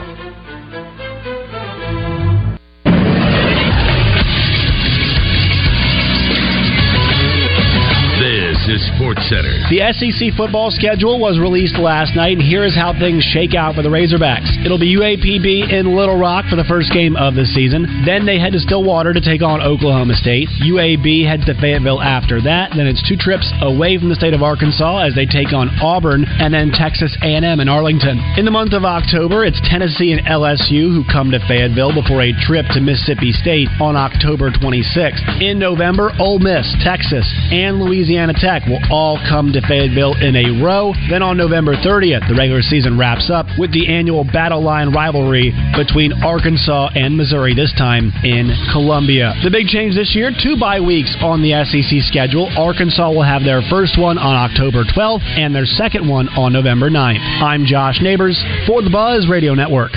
Sports 9.14 9.28
Center. 9.30 9.54
The 9.70 9.80
SEC 9.94 10.34
football 10.36 10.70
schedule 10.70 11.18
was 11.18 11.38
released 11.38 11.78
last 11.78 12.14
night, 12.16 12.38
and 12.38 12.42
here 12.42 12.64
is 12.64 12.74
how 12.74 12.92
things 12.92 13.22
shake 13.22 13.54
out 13.54 13.74
for 13.74 13.82
the 13.82 13.88
Razorbacks. 13.88 14.50
It'll 14.64 14.78
be 14.78 14.96
UAPB 14.96 15.70
in 15.70 15.94
Little 15.94 16.18
Rock 16.18 16.46
for 16.50 16.56
the 16.56 16.66
first 16.66 16.92
game 16.92 17.16
of 17.16 17.34
the 17.34 17.46
season. 17.46 17.86
Then 18.04 18.26
they 18.26 18.38
head 18.38 18.52
to 18.54 18.60
Stillwater 18.60 19.12
to 19.14 19.20
take 19.20 19.42
on 19.42 19.60
Oklahoma 19.60 20.14
State. 20.14 20.48
UAB 20.62 21.26
heads 21.26 21.44
to 21.46 21.54
Fayetteville 21.54 22.02
after 22.02 22.42
that. 22.42 22.74
Then 22.74 22.86
it's 22.86 23.02
two 23.06 23.16
trips 23.16 23.46
away 23.62 23.98
from 23.98 24.08
the 24.08 24.18
state 24.18 24.34
of 24.34 24.42
Arkansas 24.42 25.06
as 25.06 25.14
they 25.14 25.26
take 25.26 25.52
on 25.52 25.70
Auburn 25.80 26.24
and 26.26 26.52
then 26.52 26.70
Texas 26.74 27.14
A&M 27.22 27.60
in 27.60 27.68
Arlington. 27.68 28.18
In 28.36 28.44
the 28.44 28.54
month 28.54 28.72
of 28.72 28.84
October, 28.84 29.44
it's 29.44 29.60
Tennessee 29.68 30.12
and 30.12 30.24
LSU 30.26 30.90
who 30.90 31.04
come 31.06 31.30
to 31.30 31.40
Fayetteville 31.46 31.94
before 31.94 32.22
a 32.22 32.34
trip 32.42 32.66
to 32.74 32.80
Mississippi 32.80 33.32
State 33.32 33.68
on 33.80 33.96
October 33.96 34.50
26th. 34.50 35.22
In 35.40 35.58
November, 35.58 36.10
Ole 36.18 36.38
Miss, 36.38 36.66
Texas, 36.82 37.26
and 37.52 37.78
Louisiana 37.78 38.32
Tech 38.34 38.66
will 38.66 38.80
all 38.90 39.03
come 39.28 39.52
to 39.52 39.60
Fayetteville 39.60 40.16
in 40.24 40.32
a 40.34 40.64
row. 40.64 40.96
Then 41.10 41.20
on 41.20 41.36
November 41.36 41.76
30th, 41.76 42.24
the 42.28 42.34
regular 42.34 42.62
season 42.62 42.96
wraps 42.96 43.28
up 43.28 43.44
with 43.58 43.72
the 43.72 43.86
annual 43.92 44.24
Battle 44.24 44.64
Line 44.64 44.92
rivalry 44.92 45.52
between 45.76 46.12
Arkansas 46.24 46.96
and 46.96 47.16
Missouri, 47.16 47.54
this 47.54 47.72
time 47.76 48.08
in 48.24 48.48
Columbia. 48.72 49.36
The 49.44 49.52
big 49.52 49.68
change 49.68 49.94
this 49.94 50.16
year, 50.16 50.32
two 50.32 50.56
bye 50.56 50.80
weeks 50.80 51.12
on 51.20 51.44
the 51.44 51.52
SEC 51.68 52.00
schedule. 52.08 52.48
Arkansas 52.56 53.12
will 53.12 53.26
have 53.26 53.44
their 53.44 53.60
first 53.68 54.00
one 54.00 54.16
on 54.16 54.34
October 54.34 54.84
12th 54.88 55.24
and 55.36 55.54
their 55.54 55.66
second 55.66 56.08
one 56.08 56.28
on 56.32 56.52
November 56.52 56.88
9th. 56.88 57.20
I'm 57.44 57.66
Josh 57.66 58.00
Neighbors 58.00 58.40
for 58.66 58.80
the 58.80 58.90
Buzz 58.90 59.28
Radio 59.28 59.52
Network. 59.52 59.92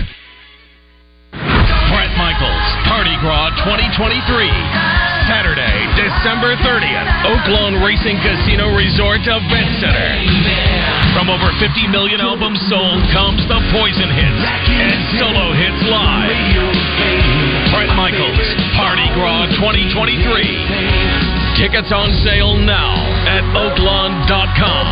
Party 3.08 3.24
Gras 3.24 3.56
2023. 3.64 4.52
Saturday, 5.32 5.88
December 5.96 6.60
30th, 6.60 7.08
Oaklawn 7.24 7.80
Racing 7.80 8.20
Casino 8.20 8.76
Resort 8.76 9.24
Event 9.24 9.72
Center. 9.80 10.12
From 11.16 11.32
over 11.32 11.48
50 11.56 11.88
million 11.88 12.20
albums 12.20 12.60
sold 12.68 13.00
comes 13.16 13.40
the 13.48 13.64
Poison 13.72 14.12
Hits 14.12 14.44
and 14.68 15.00
solo 15.24 15.56
hits 15.56 15.88
live. 15.88 16.36
Bret 17.72 17.96
Michaels, 17.96 18.44
Party 18.76 19.08
Gras 19.16 19.56
2023. 19.56 20.28
Tickets 21.56 21.96
on 21.96 22.12
sale 22.28 22.60
now 22.60 22.92
at 23.24 23.40
oaklawn.com. 23.56 24.84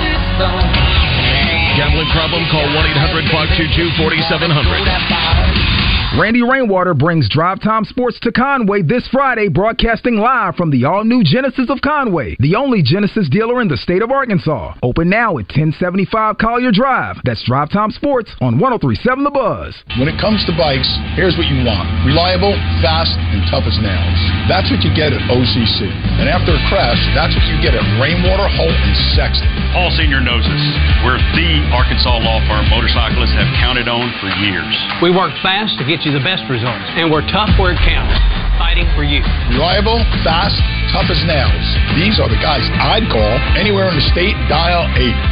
Gambling 1.75 2.07
problem? 2.15 2.47
Call 2.47 2.63
1 2.63 2.79
800 2.95 3.27
522 3.59 3.91
4700. 3.99 5.84
Randy 6.15 6.39
Rainwater 6.39 6.93
brings 6.93 7.27
Drive 7.27 7.59
Time 7.59 7.83
Sports 7.83 8.23
to 8.23 8.31
Conway 8.31 8.79
this 8.79 9.03
Friday, 9.11 9.51
broadcasting 9.51 10.15
live 10.15 10.55
from 10.55 10.71
the 10.71 10.87
all 10.87 11.03
new 11.03 11.27
Genesis 11.27 11.67
of 11.67 11.83
Conway, 11.83 12.39
the 12.39 12.55
only 12.55 12.79
Genesis 12.79 13.27
dealer 13.27 13.59
in 13.59 13.67
the 13.67 13.75
state 13.75 13.99
of 13.99 14.15
Arkansas. 14.15 14.79
Open 14.79 15.11
now 15.11 15.35
at 15.35 15.51
1075 15.51 16.39
Collier 16.39 16.71
Drive. 16.71 17.19
That's 17.27 17.43
Drive 17.43 17.67
Time 17.67 17.91
Sports 17.91 18.31
on 18.39 18.63
1037 18.63 19.27
The 19.27 19.35
Buzz. 19.35 19.75
When 19.99 20.07
it 20.07 20.15
comes 20.15 20.39
to 20.47 20.55
bikes, 20.55 20.87
here's 21.19 21.35
what 21.35 21.51
you 21.51 21.67
want 21.67 21.83
reliable, 22.07 22.55
fast, 22.79 23.11
and 23.35 23.43
tough 23.51 23.67
as 23.67 23.75
nails. 23.83 24.19
That's 24.47 24.71
what 24.71 24.87
you 24.87 24.95
get 24.95 25.11
at 25.11 25.19
OCC. 25.27 25.91
And 26.23 26.31
after 26.31 26.55
a 26.55 26.61
crash, 26.71 27.01
that's 27.11 27.35
what 27.35 27.43
you 27.51 27.59
get 27.59 27.75
at 27.75 27.83
Rainwater, 27.99 28.47
Holt, 28.55 28.71
and 28.71 28.95
Sexton. 29.19 29.51
Paul 29.75 29.91
Senior 29.99 30.23
knows 30.23 30.47
us. 30.47 30.63
We're 31.03 31.19
the 31.35 31.59
Arkansas 31.75 32.23
law 32.23 32.39
firm 32.47 32.71
motorcyclists 32.71 33.35
have 33.35 33.51
counted 33.59 33.91
on 33.91 34.07
for 34.23 34.31
years. 34.39 34.71
We 35.03 35.11
work 35.11 35.35
fast 35.43 35.75
to 35.75 35.83
get 35.83 36.04
you 36.05 36.13
the 36.13 36.21
best 36.21 36.45
results, 36.53 36.85
and 37.01 37.09
we're 37.09 37.25
tough 37.33 37.49
where 37.57 37.73
it 37.73 37.81
counts, 37.81 38.13
fighting 38.61 38.85
for 38.93 39.01
you. 39.01 39.25
Reliable, 39.57 39.97
fast, 40.21 40.53
tough 40.93 41.09
as 41.09 41.17
nails. 41.25 41.65
These 41.97 42.21
are 42.21 42.29
the 42.29 42.37
guys 42.37 42.61
I'd 42.77 43.09
call 43.09 43.33
anywhere 43.57 43.89
in 43.89 43.97
the 43.97 44.05
state. 44.13 44.37
Dial 44.45 44.85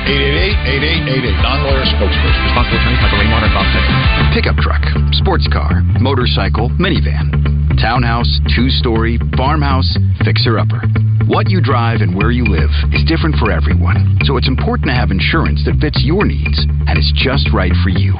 888-8888. 0.09 1.45
Non-lawyer 1.45 1.85
spokesperson. 1.93 2.41
Responsible 2.49 2.81
attorney 2.81 2.97
Michael 3.05 3.19
Rainwater, 3.21 3.49
Bob 3.53 3.69
Sexton. 3.69 3.97
Pickup 4.33 4.57
truck, 4.57 4.81
sports 5.13 5.45
car, 5.53 5.85
motorcycle, 6.01 6.73
minivan, 6.81 7.29
townhouse, 7.77 8.41
two-story, 8.57 9.21
farmhouse, 9.37 9.93
fixer-upper. 10.25 10.81
What 11.29 11.53
you 11.53 11.61
drive 11.61 12.01
and 12.01 12.17
where 12.17 12.33
you 12.33 12.49
live 12.49 12.73
is 12.91 13.05
different 13.05 13.37
for 13.37 13.53
everyone, 13.53 14.17
so 14.25 14.41
it's 14.41 14.49
important 14.49 14.89
to 14.89 14.97
have 14.97 15.13
insurance 15.13 15.61
that 15.69 15.77
fits 15.79 16.01
your 16.01 16.25
needs 16.25 16.65
and 16.89 16.97
is 16.97 17.13
just 17.15 17.53
right 17.53 17.71
for 17.85 17.93
you. 17.93 18.17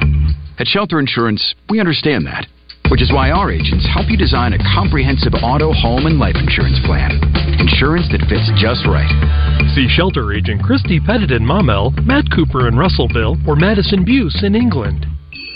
At 0.56 0.68
Shelter 0.68 1.00
Insurance, 1.00 1.54
we 1.68 1.80
understand 1.80 2.26
that, 2.26 2.46
which 2.88 3.02
is 3.02 3.10
why 3.10 3.32
our 3.32 3.50
agents 3.50 3.84
help 3.92 4.08
you 4.08 4.16
design 4.16 4.52
a 4.52 4.62
comprehensive 4.74 5.34
auto, 5.42 5.72
home, 5.72 6.06
and 6.06 6.16
life 6.16 6.36
insurance 6.38 6.78
plan. 6.86 7.10
Insurance 7.58 8.06
that 8.14 8.22
fits 8.30 8.46
just 8.54 8.86
right. 8.86 9.10
See 9.74 9.88
shelter 9.90 10.32
agent 10.32 10.62
Christy 10.62 11.00
Pettit 11.00 11.32
in 11.32 11.42
Maumelle, 11.44 11.90
Matt 12.06 12.30
Cooper 12.30 12.68
in 12.68 12.76
Russellville, 12.76 13.36
or 13.48 13.56
Madison 13.56 14.04
Buse 14.04 14.44
in 14.44 14.54
England. 14.54 15.06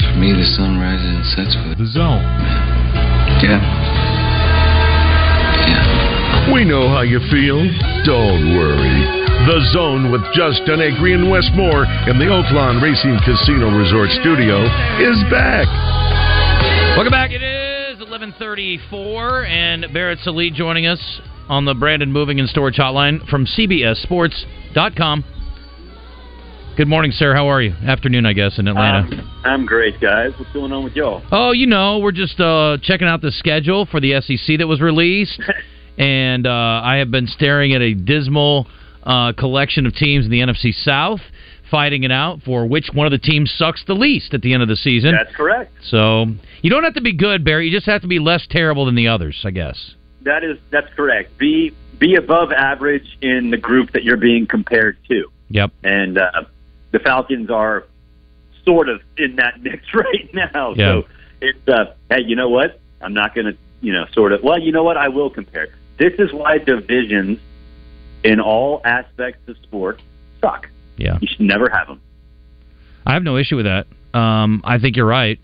For 0.00 0.14
me, 0.18 0.32
the 0.32 0.44
sun 0.56 0.78
rises 0.78 1.06
and 1.06 1.26
sets 1.34 1.54
with 1.66 1.78
the 1.78 1.86
zone. 1.86 2.22
Yeah. 3.42 3.60
Yeah. 5.66 6.52
We 6.54 6.64
know 6.64 6.88
how 6.88 7.02
you 7.02 7.20
feel. 7.30 7.58
Don't 8.04 8.56
worry. 8.56 9.26
The 9.46 9.60
Zone 9.72 10.10
with 10.10 10.22
Justin 10.34 10.80
Acree 10.80 11.14
and 11.14 11.30
Wes 11.30 11.48
Moore 11.54 11.84
in 12.10 12.18
the 12.18 12.26
Oaklawn 12.26 12.82
Racing 12.82 13.18
Casino 13.24 13.70
Resort 13.70 14.10
Studio 14.20 14.62
is 14.98 15.16
back. 15.30 15.66
Welcome 16.96 17.12
back. 17.12 17.30
It 17.30 17.42
is 17.42 17.98
11:34, 18.00 19.46
and 19.46 19.86
Barrett 19.92 20.18
Sallee 20.20 20.50
joining 20.50 20.86
us 20.86 21.20
on 21.48 21.64
the 21.64 21.74
Brandon 21.74 22.12
Moving 22.12 22.40
and 22.40 22.48
Storage 22.48 22.76
Hotline 22.76 23.26
from 23.28 23.46
CBSSports.com. 23.46 25.24
Good 26.78 26.86
morning, 26.86 27.10
sir. 27.10 27.34
How 27.34 27.48
are 27.48 27.60
you? 27.60 27.72
Afternoon, 27.72 28.24
I 28.24 28.34
guess, 28.34 28.60
in 28.60 28.68
Atlanta. 28.68 28.98
Um, 28.98 29.40
I'm 29.42 29.66
great, 29.66 30.00
guys. 30.00 30.30
What's 30.38 30.52
going 30.52 30.70
on 30.70 30.84
with 30.84 30.94
y'all? 30.94 31.24
Oh, 31.32 31.50
you 31.50 31.66
know, 31.66 31.98
we're 31.98 32.12
just 32.12 32.38
uh, 32.38 32.78
checking 32.80 33.08
out 33.08 33.20
the 33.20 33.32
schedule 33.32 33.84
for 33.84 33.98
the 33.98 34.20
SEC 34.20 34.58
that 34.58 34.68
was 34.68 34.80
released, 34.80 35.42
and 35.98 36.46
uh, 36.46 36.50
I 36.52 36.98
have 36.98 37.10
been 37.10 37.26
staring 37.26 37.74
at 37.74 37.82
a 37.82 37.94
dismal 37.94 38.68
uh, 39.02 39.32
collection 39.32 39.86
of 39.86 39.94
teams 39.96 40.24
in 40.24 40.30
the 40.30 40.38
NFC 40.38 40.72
South, 40.72 41.18
fighting 41.68 42.04
it 42.04 42.12
out 42.12 42.42
for 42.44 42.64
which 42.64 42.90
one 42.94 43.08
of 43.08 43.10
the 43.10 43.18
teams 43.18 43.52
sucks 43.58 43.84
the 43.84 43.94
least 43.94 44.32
at 44.32 44.42
the 44.42 44.54
end 44.54 44.62
of 44.62 44.68
the 44.68 44.76
season. 44.76 45.16
That's 45.16 45.34
correct. 45.34 45.72
So 45.82 46.26
you 46.62 46.70
don't 46.70 46.84
have 46.84 46.94
to 46.94 47.02
be 47.02 47.12
good, 47.12 47.44
Barry. 47.44 47.66
You 47.66 47.76
just 47.76 47.86
have 47.86 48.02
to 48.02 48.08
be 48.08 48.20
less 48.20 48.46
terrible 48.48 48.84
than 48.84 48.94
the 48.94 49.08
others, 49.08 49.42
I 49.44 49.50
guess. 49.50 49.96
That 50.22 50.44
is 50.44 50.58
that's 50.70 50.94
correct. 50.94 51.38
Be 51.38 51.72
be 51.98 52.14
above 52.14 52.52
average 52.52 53.18
in 53.20 53.50
the 53.50 53.56
group 53.56 53.94
that 53.94 54.04
you're 54.04 54.16
being 54.16 54.46
compared 54.46 54.96
to. 55.08 55.24
Yep. 55.48 55.72
And 55.82 56.18
uh, 56.18 56.44
the 56.92 56.98
Falcons 56.98 57.50
are 57.50 57.84
sort 58.64 58.88
of 58.88 59.00
in 59.16 59.36
that 59.36 59.60
mix 59.62 59.82
right 59.94 60.32
now. 60.32 60.74
Yeah. 60.74 61.00
So 61.02 61.08
it's 61.40 61.68
uh, 61.68 61.94
hey, 62.10 62.22
you 62.26 62.36
know 62.36 62.48
what? 62.48 62.80
I'm 63.00 63.14
not 63.14 63.34
going 63.34 63.46
to 63.46 63.56
you 63.80 63.92
know 63.92 64.06
sort 64.12 64.32
of. 64.32 64.42
Well, 64.42 64.58
you 64.58 64.72
know 64.72 64.84
what? 64.84 64.96
I 64.96 65.08
will 65.08 65.30
compare. 65.30 65.68
This 65.98 66.14
is 66.18 66.32
why 66.32 66.58
divisions 66.58 67.38
in 68.24 68.40
all 68.40 68.80
aspects 68.84 69.48
of 69.48 69.56
sport 69.58 70.00
suck. 70.40 70.68
Yeah. 70.96 71.18
You 71.20 71.28
should 71.28 71.40
never 71.40 71.68
have 71.68 71.86
them. 71.86 72.00
I 73.06 73.14
have 73.14 73.22
no 73.22 73.36
issue 73.36 73.56
with 73.56 73.66
that. 73.66 73.86
Um, 74.18 74.60
I 74.64 74.78
think 74.78 74.96
you're 74.96 75.06
right. 75.06 75.38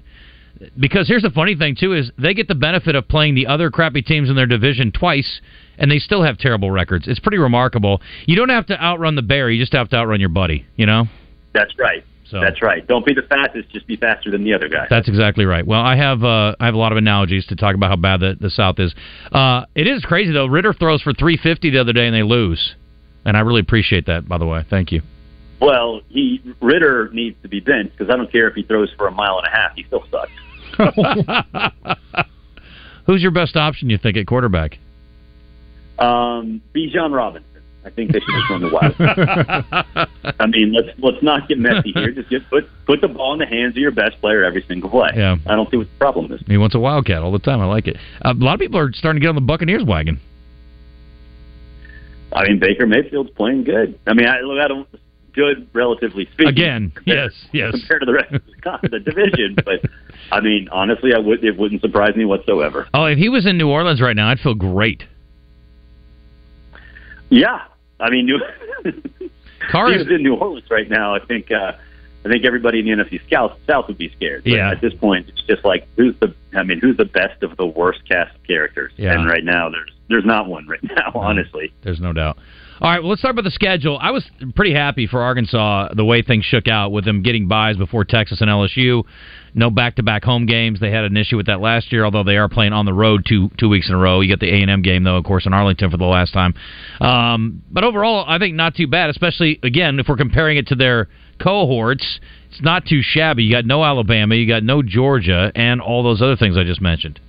Because 0.78 1.08
here's 1.08 1.22
the 1.22 1.30
funny 1.30 1.56
thing 1.56 1.76
too 1.78 1.92
is 1.92 2.10
they 2.16 2.32
get 2.32 2.46
the 2.46 2.54
benefit 2.54 2.94
of 2.94 3.08
playing 3.08 3.34
the 3.34 3.46
other 3.48 3.70
crappy 3.70 4.02
teams 4.02 4.30
in 4.30 4.36
their 4.36 4.46
division 4.46 4.92
twice, 4.92 5.40
and 5.78 5.90
they 5.90 5.98
still 5.98 6.22
have 6.22 6.38
terrible 6.38 6.70
records. 6.70 7.08
It's 7.08 7.18
pretty 7.18 7.38
remarkable. 7.38 8.00
You 8.26 8.36
don't 8.36 8.50
have 8.50 8.66
to 8.66 8.80
outrun 8.80 9.16
the 9.16 9.22
bear; 9.22 9.50
you 9.50 9.60
just 9.60 9.72
have 9.72 9.88
to 9.90 9.96
outrun 9.96 10.20
your 10.20 10.28
buddy. 10.28 10.64
You 10.76 10.86
know. 10.86 11.06
That's 11.54 11.78
right. 11.78 12.04
So 12.26 12.40
That's 12.40 12.62
right. 12.62 12.86
Don't 12.86 13.04
be 13.04 13.12
the 13.14 13.22
fastest. 13.22 13.70
Just 13.70 13.86
be 13.86 13.96
faster 13.96 14.30
than 14.30 14.44
the 14.44 14.54
other 14.54 14.68
guy. 14.68 14.86
That's 14.88 15.08
exactly 15.08 15.44
right. 15.44 15.64
Well, 15.66 15.80
I 15.80 15.94
have 15.96 16.24
uh, 16.24 16.56
I 16.58 16.66
have 16.66 16.74
a 16.74 16.78
lot 16.78 16.90
of 16.90 16.98
analogies 16.98 17.46
to 17.46 17.56
talk 17.56 17.74
about 17.74 17.90
how 17.90 17.96
bad 17.96 18.20
the, 18.20 18.36
the 18.40 18.50
South 18.50 18.78
is. 18.78 18.94
Uh, 19.30 19.66
it 19.74 19.86
is 19.86 20.02
crazy 20.04 20.32
though. 20.32 20.46
Ridder 20.46 20.72
throws 20.72 21.02
for 21.02 21.12
350 21.12 21.70
the 21.70 21.78
other 21.78 21.92
day 21.92 22.06
and 22.06 22.14
they 22.14 22.22
lose, 22.22 22.74
and 23.24 23.36
I 23.36 23.40
really 23.40 23.60
appreciate 23.60 24.06
that. 24.06 24.26
By 24.26 24.38
the 24.38 24.46
way, 24.46 24.64
thank 24.68 24.90
you. 24.90 25.02
Well, 25.60 26.00
he 26.08 26.42
Ridder 26.60 27.10
needs 27.12 27.36
to 27.42 27.48
be 27.48 27.60
benched 27.60 27.96
because 27.96 28.12
I 28.12 28.16
don't 28.16 28.32
care 28.32 28.48
if 28.48 28.54
he 28.54 28.62
throws 28.62 28.90
for 28.96 29.06
a 29.06 29.12
mile 29.12 29.38
and 29.38 29.46
a 29.46 29.50
half. 29.50 29.72
He 29.76 29.84
still 29.84 30.04
sucks. 30.10 30.32
Who's 33.06 33.22
your 33.22 33.32
best 33.32 33.54
option? 33.56 33.90
You 33.90 33.98
think 33.98 34.16
at 34.16 34.26
quarterback? 34.26 34.78
Um, 35.98 36.62
Bijan 36.74 37.14
Robinson. 37.14 37.53
I 37.84 37.90
think 37.90 38.12
they 38.12 38.20
should 38.20 38.34
just 38.34 38.50
run 38.50 38.62
the 38.62 38.70
Wild. 38.72 38.94
I 40.40 40.46
mean, 40.46 40.72
let's 40.72 40.98
let's 40.98 41.22
not 41.22 41.48
get 41.48 41.58
messy 41.58 41.92
here. 41.92 42.10
Just 42.12 42.30
get 42.30 42.48
put 42.48 42.66
put 42.86 43.00
the 43.02 43.08
ball 43.08 43.34
in 43.34 43.38
the 43.40 43.46
hands 43.46 43.72
of 43.72 43.76
your 43.78 43.90
best 43.90 44.18
player 44.20 44.42
every 44.42 44.64
single 44.66 44.88
play. 44.88 45.10
Yeah. 45.14 45.36
I 45.46 45.54
don't 45.54 45.70
see 45.70 45.76
what 45.76 45.88
the 45.88 45.98
problem 45.98 46.32
is. 46.32 46.40
He 46.46 46.56
wants 46.56 46.74
a 46.74 46.78
Wildcat 46.78 47.22
all 47.22 47.32
the 47.32 47.38
time. 47.38 47.60
I 47.60 47.66
like 47.66 47.86
it. 47.86 47.96
Uh, 48.24 48.32
a 48.32 48.42
lot 48.42 48.54
of 48.54 48.60
people 48.60 48.78
are 48.78 48.90
starting 48.92 49.20
to 49.20 49.24
get 49.24 49.28
on 49.28 49.34
the 49.34 49.42
Buccaneers 49.42 49.84
wagon. 49.84 50.18
I 52.32 52.48
mean, 52.48 52.58
Baker 52.58 52.86
Mayfield's 52.86 53.30
playing 53.30 53.64
good. 53.64 53.98
I 54.06 54.14
mean, 54.14 54.26
I 54.26 54.40
look 54.40 54.58
at 54.58 54.70
him 54.70 54.86
good, 55.34 55.68
relatively 55.72 56.24
speaking. 56.32 56.48
Again, 56.48 56.90
compared- 56.94 57.32
yes, 57.32 57.46
yes. 57.52 57.70
Compared 57.72 58.00
to 58.00 58.06
the 58.06 58.12
rest 58.14 58.32
of 58.32 58.42
the, 58.82 58.88
the 58.88 58.98
division, 59.00 59.56
but 59.64 59.80
I 60.32 60.40
mean, 60.40 60.68
honestly, 60.72 61.12
I 61.14 61.18
would 61.18 61.44
it 61.44 61.56
wouldn't 61.58 61.82
surprise 61.82 62.16
me 62.16 62.24
whatsoever. 62.24 62.88
Oh, 62.94 63.04
if 63.04 63.18
he 63.18 63.28
was 63.28 63.46
in 63.46 63.58
New 63.58 63.68
Orleans 63.68 64.00
right 64.00 64.16
now, 64.16 64.30
I'd 64.30 64.40
feel 64.40 64.54
great. 64.54 65.04
Yeah, 67.30 67.62
I 68.00 68.10
mean, 68.10 68.26
New 68.26 68.38
Carr 69.70 69.92
is- 69.92 70.08
in 70.08 70.22
New 70.22 70.34
Orleans 70.34 70.70
right 70.70 70.88
now. 70.88 71.14
I 71.14 71.20
think 71.20 71.50
uh, 71.50 71.72
I 72.24 72.28
think 72.28 72.44
everybody 72.44 72.80
in 72.80 72.86
the 72.98 73.04
NFC 73.04 73.20
South 73.30 73.58
South 73.66 73.88
would 73.88 73.98
be 73.98 74.10
scared. 74.10 74.44
But 74.44 74.52
Yeah. 74.52 74.70
At 74.70 74.80
this 74.80 74.94
point, 74.94 75.28
it's 75.28 75.42
just 75.42 75.64
like 75.64 75.86
who's 75.96 76.14
the 76.20 76.34
I 76.54 76.62
mean, 76.62 76.80
who's 76.80 76.96
the 76.96 77.04
best 77.04 77.42
of 77.42 77.56
the 77.56 77.66
worst 77.66 78.06
cast 78.08 78.34
of 78.34 78.42
characters? 78.44 78.92
Yeah. 78.96 79.14
And 79.14 79.26
right 79.28 79.44
now, 79.44 79.68
there's 79.70 79.90
there's 80.08 80.24
not 80.24 80.46
one 80.46 80.66
right 80.66 80.82
now. 80.96 81.12
Honestly. 81.14 81.72
There's 81.82 82.00
no 82.00 82.12
doubt. 82.12 82.38
All 82.80 82.90
right, 82.90 83.00
well, 83.00 83.10
let's 83.10 83.20
start 83.20 83.34
about 83.34 83.44
the 83.44 83.52
schedule. 83.52 83.98
I 84.00 84.10
was 84.10 84.28
pretty 84.56 84.74
happy 84.74 85.06
for 85.06 85.22
Arkansas 85.22 85.94
the 85.94 86.04
way 86.04 86.22
things 86.22 86.44
shook 86.44 86.66
out 86.66 86.90
with 86.90 87.04
them 87.04 87.22
getting 87.22 87.46
buys 87.46 87.76
before 87.76 88.04
Texas 88.04 88.40
and 88.40 88.50
LSU. 88.50 89.04
No 89.54 89.70
back-to-back 89.70 90.24
home 90.24 90.46
games. 90.46 90.80
They 90.80 90.90
had 90.90 91.04
an 91.04 91.16
issue 91.16 91.36
with 91.36 91.46
that 91.46 91.60
last 91.60 91.92
year, 91.92 92.04
although 92.04 92.24
they 92.24 92.36
are 92.36 92.48
playing 92.48 92.72
on 92.72 92.84
the 92.84 92.92
road 92.92 93.24
two 93.28 93.48
two 93.58 93.68
weeks 93.68 93.88
in 93.88 93.94
a 93.94 93.98
row. 93.98 94.20
You 94.20 94.28
get 94.28 94.40
the 94.40 94.52
A 94.52 94.60
and 94.60 94.70
M 94.70 94.82
game 94.82 95.04
though, 95.04 95.16
of 95.16 95.24
course, 95.24 95.46
in 95.46 95.54
Arlington 95.54 95.90
for 95.90 95.96
the 95.96 96.04
last 96.04 96.32
time. 96.32 96.54
Um, 97.00 97.62
but 97.70 97.84
overall, 97.84 98.24
I 98.26 98.38
think 98.38 98.56
not 98.56 98.74
too 98.74 98.88
bad. 98.88 99.08
Especially 99.08 99.60
again, 99.62 100.00
if 100.00 100.08
we're 100.08 100.16
comparing 100.16 100.56
it 100.56 100.66
to 100.66 100.74
their 100.74 101.08
cohorts, 101.38 102.18
it's 102.50 102.60
not 102.60 102.86
too 102.86 103.02
shabby. 103.02 103.44
You 103.44 103.54
got 103.54 103.66
no 103.66 103.84
Alabama, 103.84 104.34
you 104.34 104.48
got 104.48 104.64
no 104.64 104.82
Georgia, 104.82 105.52
and 105.54 105.80
all 105.80 106.02
those 106.02 106.20
other 106.20 106.36
things 106.36 106.56
I 106.56 106.64
just 106.64 106.80
mentioned. 106.80 107.20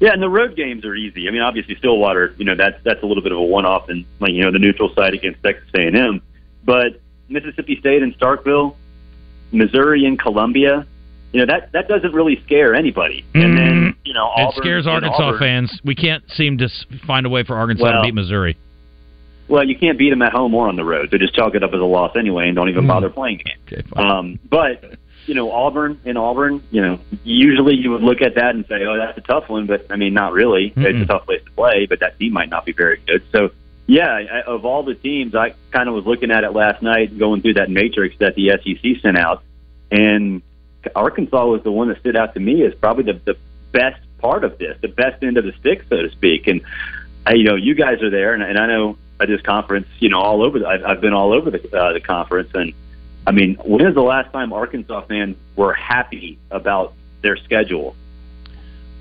Yeah, 0.00 0.12
and 0.12 0.20
the 0.22 0.28
road 0.28 0.56
games 0.56 0.84
are 0.84 0.94
easy. 0.94 1.28
I 1.28 1.30
mean, 1.30 1.40
obviously 1.42 1.76
Stillwater, 1.76 2.34
you 2.36 2.44
know, 2.44 2.54
that's 2.56 2.76
that's 2.84 3.02
a 3.02 3.06
little 3.06 3.22
bit 3.22 3.32
of 3.32 3.38
a 3.38 3.42
one-off, 3.42 3.88
and 3.88 4.04
like 4.20 4.32
you 4.32 4.42
know, 4.42 4.50
the 4.50 4.58
neutral 4.58 4.92
side 4.94 5.14
against 5.14 5.42
Texas 5.42 5.68
A&M. 5.74 6.20
But 6.64 7.00
Mississippi 7.28 7.78
State 7.78 8.02
and 8.02 8.18
Starkville, 8.18 8.74
Missouri 9.52 10.04
and 10.04 10.18
Columbia, 10.18 10.86
you 11.32 11.40
know, 11.40 11.46
that 11.46 11.72
that 11.72 11.88
doesn't 11.88 12.12
really 12.12 12.40
scare 12.44 12.74
anybody. 12.74 13.24
And 13.34 13.56
then 13.56 13.96
you 14.04 14.14
know, 14.14 14.30
it 14.36 14.54
scares 14.56 14.86
Arkansas 14.86 15.16
Auburn- 15.22 15.38
fans. 15.38 15.80
We 15.84 15.94
can't 15.94 16.22
seem 16.32 16.58
to 16.58 16.68
find 17.06 17.26
a 17.26 17.28
way 17.28 17.44
for 17.44 17.56
Arkansas 17.56 17.84
to 17.90 18.02
beat 18.02 18.14
Missouri. 18.14 18.56
Well, 19.46 19.64
you 19.68 19.76
can't 19.76 19.98
beat 19.98 20.10
them 20.10 20.22
at 20.22 20.32
home 20.32 20.54
or 20.54 20.68
on 20.68 20.76
the 20.76 20.84
road, 20.84 21.10
so 21.10 21.18
just 21.18 21.34
chalk 21.34 21.54
it 21.54 21.62
up 21.62 21.74
as 21.74 21.80
a 21.80 21.84
loss 21.84 22.16
anyway, 22.16 22.46
and 22.48 22.56
don't 22.56 22.70
even 22.70 22.86
bother 22.86 23.10
playing 23.10 23.42
the 23.44 23.76
game. 23.76 23.84
um, 23.94 24.38
but 24.48 24.96
you 25.26 25.34
know, 25.34 25.50
Auburn 25.50 26.00
in 26.04 26.16
Auburn, 26.16 26.62
you 26.70 26.82
know, 26.82 26.98
usually 27.22 27.76
you 27.76 27.90
would 27.90 28.02
look 28.02 28.20
at 28.20 28.34
that 28.34 28.54
and 28.54 28.66
say, 28.66 28.84
"Oh, 28.84 28.96
that's 28.96 29.16
a 29.18 29.20
tough 29.20 29.48
one," 29.48 29.66
but 29.66 29.86
I 29.90 29.96
mean, 29.96 30.14
not 30.14 30.32
really. 30.32 30.66
It's 30.68 30.76
Mm-mm. 30.76 31.02
a 31.02 31.06
tough 31.06 31.26
place 31.26 31.42
to 31.44 31.50
play, 31.52 31.86
but 31.86 32.00
that 32.00 32.18
team 32.18 32.32
might 32.32 32.50
not 32.50 32.64
be 32.64 32.72
very 32.72 33.00
good. 33.06 33.22
So, 33.32 33.50
yeah, 33.86 34.12
I, 34.12 34.42
of 34.42 34.64
all 34.64 34.82
the 34.82 34.94
teams, 34.94 35.34
I 35.34 35.54
kind 35.70 35.88
of 35.88 35.94
was 35.94 36.04
looking 36.06 36.30
at 36.30 36.44
it 36.44 36.52
last 36.52 36.82
night, 36.82 37.18
going 37.18 37.42
through 37.42 37.54
that 37.54 37.70
matrix 37.70 38.16
that 38.18 38.34
the 38.34 38.50
SEC 38.62 39.02
sent 39.02 39.16
out, 39.16 39.42
and 39.90 40.42
Arkansas 40.94 41.46
was 41.46 41.62
the 41.62 41.72
one 41.72 41.88
that 41.88 42.00
stood 42.00 42.16
out 42.16 42.34
to 42.34 42.40
me 42.40 42.64
as 42.64 42.74
probably 42.74 43.04
the, 43.04 43.20
the 43.24 43.36
best 43.72 44.00
part 44.18 44.44
of 44.44 44.58
this, 44.58 44.76
the 44.80 44.88
best 44.88 45.22
end 45.22 45.36
of 45.36 45.44
the 45.44 45.52
stick, 45.52 45.84
so 45.88 46.02
to 46.02 46.10
speak. 46.10 46.46
And 46.46 46.62
I, 47.26 47.34
you 47.34 47.44
know, 47.44 47.56
you 47.56 47.74
guys 47.74 48.02
are 48.02 48.10
there, 48.10 48.34
and, 48.34 48.42
and 48.42 48.58
I 48.58 48.66
know 48.66 48.96
at 49.20 49.28
this 49.28 49.40
conference, 49.42 49.86
you 49.98 50.08
know, 50.08 50.20
all 50.20 50.42
over. 50.42 50.58
The, 50.58 50.66
I've, 50.66 50.84
I've 50.84 51.00
been 51.00 51.12
all 51.12 51.32
over 51.32 51.50
the 51.50 51.76
uh, 51.76 51.92
the 51.92 52.00
conference, 52.00 52.50
and 52.54 52.72
I 53.26 53.32
mean, 53.32 53.56
when 53.64 53.86
is 53.86 53.94
the 53.94 54.02
last 54.02 54.32
time 54.32 54.52
Arkansas 54.52 55.06
fans 55.06 55.36
were 55.56 55.72
happy 55.72 56.38
about 56.50 56.92
their 57.22 57.36
schedule? 57.36 57.96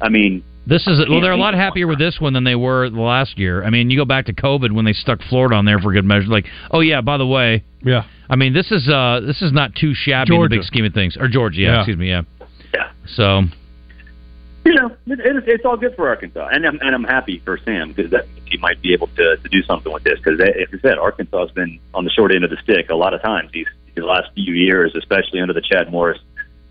I 0.02 0.10
mean, 0.10 0.44
This 0.66 0.88
is 0.88 1.00
well. 1.10 1.20
They're 1.22 1.32
a 1.34 1.38
lot 1.38 1.54
happier 1.56 1.88
with 1.88 2.00
this 2.00 2.20
one 2.22 2.34
than 2.34 2.44
they 2.46 2.56
were 2.56 2.90
the 2.90 3.02
last 3.02 3.38
year. 3.38 3.64
I 3.64 3.70
mean, 3.70 3.90
you 3.90 3.98
go 3.98 4.06
back 4.06 4.26
to 4.28 4.34
COVID 4.34 4.72
when 4.72 4.86
they 4.86 4.94
stuck 4.94 5.22
Florida 5.30 5.56
on 5.56 5.66
there 5.66 5.80
for 5.80 5.92
good 5.92 6.06
measure. 6.06 6.28
Like, 6.28 6.46
oh 6.72 6.80
yeah, 6.80 7.02
by 7.02 7.18
the 7.18 7.28
way, 7.28 7.64
yeah. 7.84 8.04
I 8.30 8.36
mean, 8.38 8.54
this 8.54 8.72
is 8.72 8.88
uh 8.90 9.20
this 9.26 9.42
is 9.42 9.52
not 9.52 9.76
too 9.76 9.94
shabby 9.94 10.34
in 10.34 10.42
the 10.42 10.48
Georgia. 10.48 10.56
big 10.58 10.64
scheme 10.64 10.86
of 10.86 10.94
things. 10.94 11.18
Or 11.18 11.28
Georgia, 11.28 11.60
yeah, 11.62 11.68
Yeah. 11.74 11.80
excuse 11.80 11.98
me, 11.98 12.10
yeah. 12.10 12.22
Yeah. 12.74 12.92
So 13.16 13.42
you 14.66 14.74
know, 14.74 14.88
it, 15.08 15.20
it, 15.20 15.44
it's 15.48 15.66
all 15.66 15.76
good 15.76 15.94
for 15.98 16.08
Arkansas, 16.08 16.48
and 16.52 16.66
I'm 16.66 16.80
and 16.80 16.96
I'm 16.96 17.04
happy 17.04 17.42
for 17.44 17.58
Sam 17.66 17.92
because 17.92 18.12
that 18.12 18.26
he 18.46 18.58
might 18.58 18.82
be 18.82 18.94
able 18.94 19.08
to 19.08 19.36
to 19.36 19.50
do 19.50 19.62
something 19.64 19.92
with 19.92 20.04
this. 20.04 20.18
Because 20.24 20.40
as 20.40 20.68
I 20.74 20.82
said, 20.82 20.98
Arkansas 20.98 21.40
has 21.48 21.52
been 21.52 21.80
on 21.94 22.06
the 22.06 22.12
short 22.12 22.32
end 22.34 22.46
of 22.46 22.50
the 22.50 22.58
stick 22.64 22.90
a 22.90 22.96
lot 22.96 23.14
of 23.14 23.22
times 23.22 23.52
these 23.52 23.68
these 23.96 24.04
last 24.04 24.30
few 24.34 24.54
years, 24.54 24.94
especially 24.96 25.42
under 25.42 25.54
the 25.54 25.62
Chad 25.62 25.92
Morris 25.92 26.20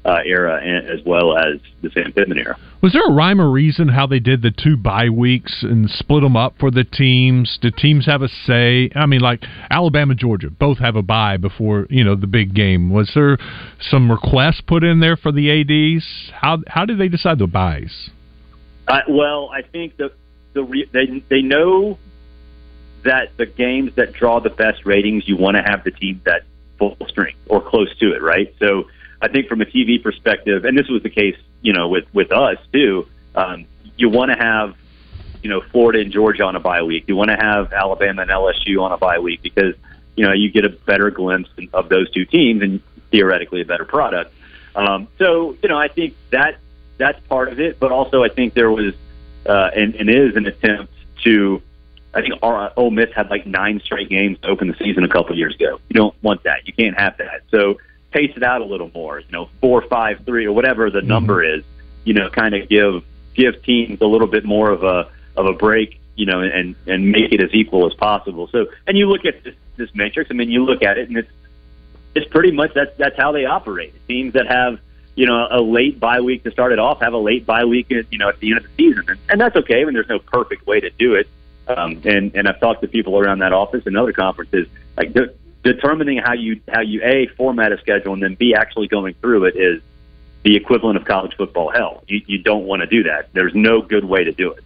uh, 0.05 0.19
era, 0.25 0.61
and, 0.63 0.89
as 0.89 1.05
well 1.07 1.37
as 1.37 1.61
the 1.81 1.91
Sam 1.91 2.13
Pittman 2.13 2.39
era. 2.39 2.59
Was 2.83 2.93
there 2.93 3.07
a 3.07 3.13
rhyme 3.13 3.41
or 3.41 3.51
reason 3.51 3.89
how 3.89 4.07
they 4.07 4.19
did 4.19 4.43
the 4.43 4.51
two 4.51 4.77
bye 4.77 5.09
weeks 5.09 5.63
and 5.63 5.89
split 5.89 6.23
them 6.23 6.37
up 6.37 6.55
for 6.59 6.71
the 6.71 6.83
teams? 6.83 7.59
Did 7.61 7.77
teams 7.77 8.07
have 8.07 8.23
a 8.23 8.29
say? 8.29 8.91
I 8.97 9.07
mean, 9.07 9.21
like 9.21 9.45
Alabama, 9.71 10.15
Georgia, 10.15 10.51
both 10.51 10.79
have 10.79 10.97
a 10.97 11.03
bye 11.03 11.37
before 11.37 11.87
you 11.89 12.03
know 12.03 12.17
the 12.17 12.27
big 12.27 12.55
game. 12.55 12.91
Was 12.91 13.13
there 13.15 13.39
some 13.81 14.11
requests 14.11 14.61
put 14.61 14.83
in 14.83 14.99
there 15.01 15.17
for 15.17 15.31
the 15.31 15.51
ads? 15.51 16.33
How 16.33 16.59
how 16.67 16.85
did 16.85 16.99
they 16.99 17.09
decide 17.09 17.39
the 17.39 17.47
buys? 17.47 18.11
Uh, 18.89 19.01
well, 19.09 19.51
I 19.55 19.63
think 19.63 19.97
the 19.97 20.13
the 20.55 20.65
re- 20.65 20.89
they 20.93 21.23
they 21.29 21.43
know 21.43 21.99
that 23.05 23.37
the 23.37 23.47
games 23.47 23.93
that 23.97 24.13
draw 24.13 24.41
the 24.41 24.51
best 24.51 24.85
ratings, 24.85 25.25
you 25.27 25.37
want 25.37 25.57
to 25.57 25.63
have 25.63 25.85
the 25.85 25.91
team 25.91 26.21
that 26.25 26.43
full 26.91 27.09
strength 27.09 27.39
or 27.49 27.61
close 27.61 27.95
to 27.99 28.13
it, 28.13 28.23
right? 28.23 28.55
So 28.59 28.89
I 29.21 29.29
think 29.29 29.49
from 29.49 29.61
a 29.61 29.65
TV 29.65 30.03
perspective, 30.03 30.65
and 30.65 30.77
this 30.77 30.89
was 30.89 31.03
the 31.03 31.11
case, 31.11 31.37
you 31.61 31.73
know, 31.73 31.89
with 31.89 32.05
with 32.13 32.33
us 32.33 32.59
too. 32.73 33.07
Um, 33.35 33.67
you 33.97 34.09
want 34.09 34.31
to 34.31 34.37
have, 34.37 34.75
you 35.43 35.49
know, 35.49 35.61
Florida 35.71 36.01
and 36.01 36.13
Georgia 36.13 36.45
on 36.45 36.57
a 36.57 36.61
bye 36.61 36.83
week. 36.83 37.05
You 37.07 37.17
want 37.17 37.31
to 37.31 37.37
have 37.37 37.73
Alabama 37.73 38.23
and 38.23 38.31
LSU 38.31 38.83
on 38.83 38.93
a 38.93 38.97
bye 38.97 39.19
week 39.19 39.43
because 39.43 39.75
you 40.17 40.25
know 40.25 40.33
you 40.33 40.51
get 40.51 40.65
a 40.65 40.71
better 40.71 41.11
glimpse 41.11 41.51
of 41.73 41.89
those 41.89 42.11
two 42.11 42.25
teams 42.25 42.63
and 42.63 42.83
theoretically 43.11 43.61
a 43.61 43.65
better 43.65 43.85
product. 43.85 44.33
Um, 44.75 45.09
so 45.19 45.57
you 45.63 45.69
know, 45.69 45.79
I 45.79 45.89
think 45.89 46.17
that 46.31 46.59
that's 46.99 47.21
part 47.29 47.49
of 47.49 47.61
it, 47.61 47.79
but 47.79 47.93
also 47.93 48.23
I 48.23 48.29
think 48.29 48.55
there 48.55 48.71
was 48.71 48.95
uh, 49.47 49.71
and, 49.75 49.95
and 49.95 50.11
is 50.11 50.37
an 50.37 50.47
attempt 50.47 50.93
to. 51.25 51.63
I 52.15 52.21
think 52.21 52.35
our, 52.43 52.73
Ole 52.77 52.91
Miss 52.91 53.11
had 53.15 53.31
like 53.31 53.47
nine 53.47 53.81
straight 53.81 54.09
games 54.09 54.39
to 54.41 54.49
open 54.49 54.69
the 54.69 54.75
season 54.75 55.05
a 55.05 55.09
couple 55.09 55.33
of 55.33 55.39
years 55.39 55.55
ago. 55.55 55.81
You 55.89 55.95
don't 55.95 56.15
want 56.23 56.43
that. 56.45 56.67
You 56.67 56.73
can't 56.73 56.99
have 56.99 57.17
that. 57.19 57.43
So 57.51 57.79
pace 58.11 58.33
it 58.37 58.43
out 58.43 58.61
a 58.61 58.65
little 58.65 58.91
more. 58.95 59.21
You 59.21 59.33
know, 59.33 59.49
four, 59.61 59.83
five, 59.83 60.25
three, 60.25 60.47
or 60.47 60.53
whatever 60.53 60.91
the 60.91 61.01
mm-hmm. 61.01 61.09
number 61.09 61.43
is. 61.43 61.65
You 62.05 62.15
know, 62.15 62.29
kind 62.29 62.55
of 62.55 62.69
give 62.69 63.05
give 63.35 63.63
teams 63.63 64.01
a 64.01 64.07
little 64.07 64.27
bit 64.27 64.45
more 64.45 64.71
of 64.71 64.83
a 64.83 65.11
of 65.37 65.47
a 65.47 65.53
break. 65.53 65.99
You 66.15 66.27
know, 66.27 66.41
and 66.41 66.77
and 66.87 67.11
make 67.11 67.33
it 67.33 67.41
as 67.41 67.55
equal 67.55 67.87
as 67.87 67.95
possible. 67.95 68.47
So, 68.49 68.67
and 68.87 68.99
you 68.99 69.07
look 69.07 69.25
at 69.25 69.43
this 69.43 69.55
this 69.77 69.95
matrix. 69.95 70.31
I 70.31 70.35
mean, 70.35 70.51
you 70.51 70.65
look 70.65 70.83
at 70.83 70.99
it, 70.99 71.09
and 71.09 71.17
it's 71.17 71.31
it's 72.15 72.29
pretty 72.31 72.53
much 72.53 72.75
that's 72.75 72.95
that's 72.99 73.17
how 73.17 73.33
they 73.33 73.47
operate. 73.47 73.95
Teams 74.07 74.35
that 74.35 74.47
have 74.47 74.79
you 75.15 75.27
know 75.27 75.47
a 75.51 75.61
late 75.61 75.99
bye 75.99 76.21
week 76.21 76.45
to 76.45 76.51
start 76.51 76.73
it 76.73 76.79
off 76.79 77.01
have 77.01 77.13
a 77.13 77.19
late 77.19 77.47
bye 77.47 77.65
week 77.65 77.91
at 77.93 78.13
you 78.13 78.19
know 78.19 78.29
at 78.29 78.39
the 78.41 78.51
end 78.51 78.59
of 78.59 78.65
the 78.65 78.71
season, 78.77 79.05
and, 79.09 79.19
and 79.29 79.41
that's 79.41 79.57
okay. 79.57 79.81
I 79.81 79.85
mean, 79.85 79.95
there's 79.95 80.09
no 80.09 80.19
perfect 80.19 80.67
way 80.67 80.81
to 80.81 80.91
do 80.91 81.15
it. 81.15 81.29
Um, 81.69 82.03
and 82.05 82.35
and 82.35 82.49
I've 82.49 82.61
talked 82.61 82.83
to 82.83 82.89
people 82.89 83.19
around 83.19 83.39
that 83.41 83.53
office 83.53 83.83
and 83.87 83.97
other 83.97 84.13
conferences. 84.13 84.67
Like 84.97 85.13
de- 85.13 85.33
determining 85.63 86.19
how 86.19 86.33
you 86.33 86.61
how 86.69 86.81
you 86.81 87.03
a 87.05 87.29
format 87.37 87.73
a 87.73 87.79
schedule 87.79 88.15
and 88.15 88.23
then 88.23 88.35
b 88.35 88.55
actually 88.55 88.89
going 88.89 89.15
through 89.21 89.45
it 89.45 89.57
is 89.57 89.81
the 90.45 90.57
equivalent 90.57 90.97
of 90.97 91.05
college 91.05 91.35
football 91.37 91.71
hell. 91.71 92.03
You 92.09 92.21
you 92.27 92.43
don't 92.43 92.65
want 92.65 92.81
to 92.81 92.87
do 92.87 93.05
that. 93.05 93.29
There's 93.33 93.55
no 93.55 93.81
good 93.81 94.05
way 94.05 94.25
to 94.25 94.33
do 94.33 94.51
it. 94.53 94.65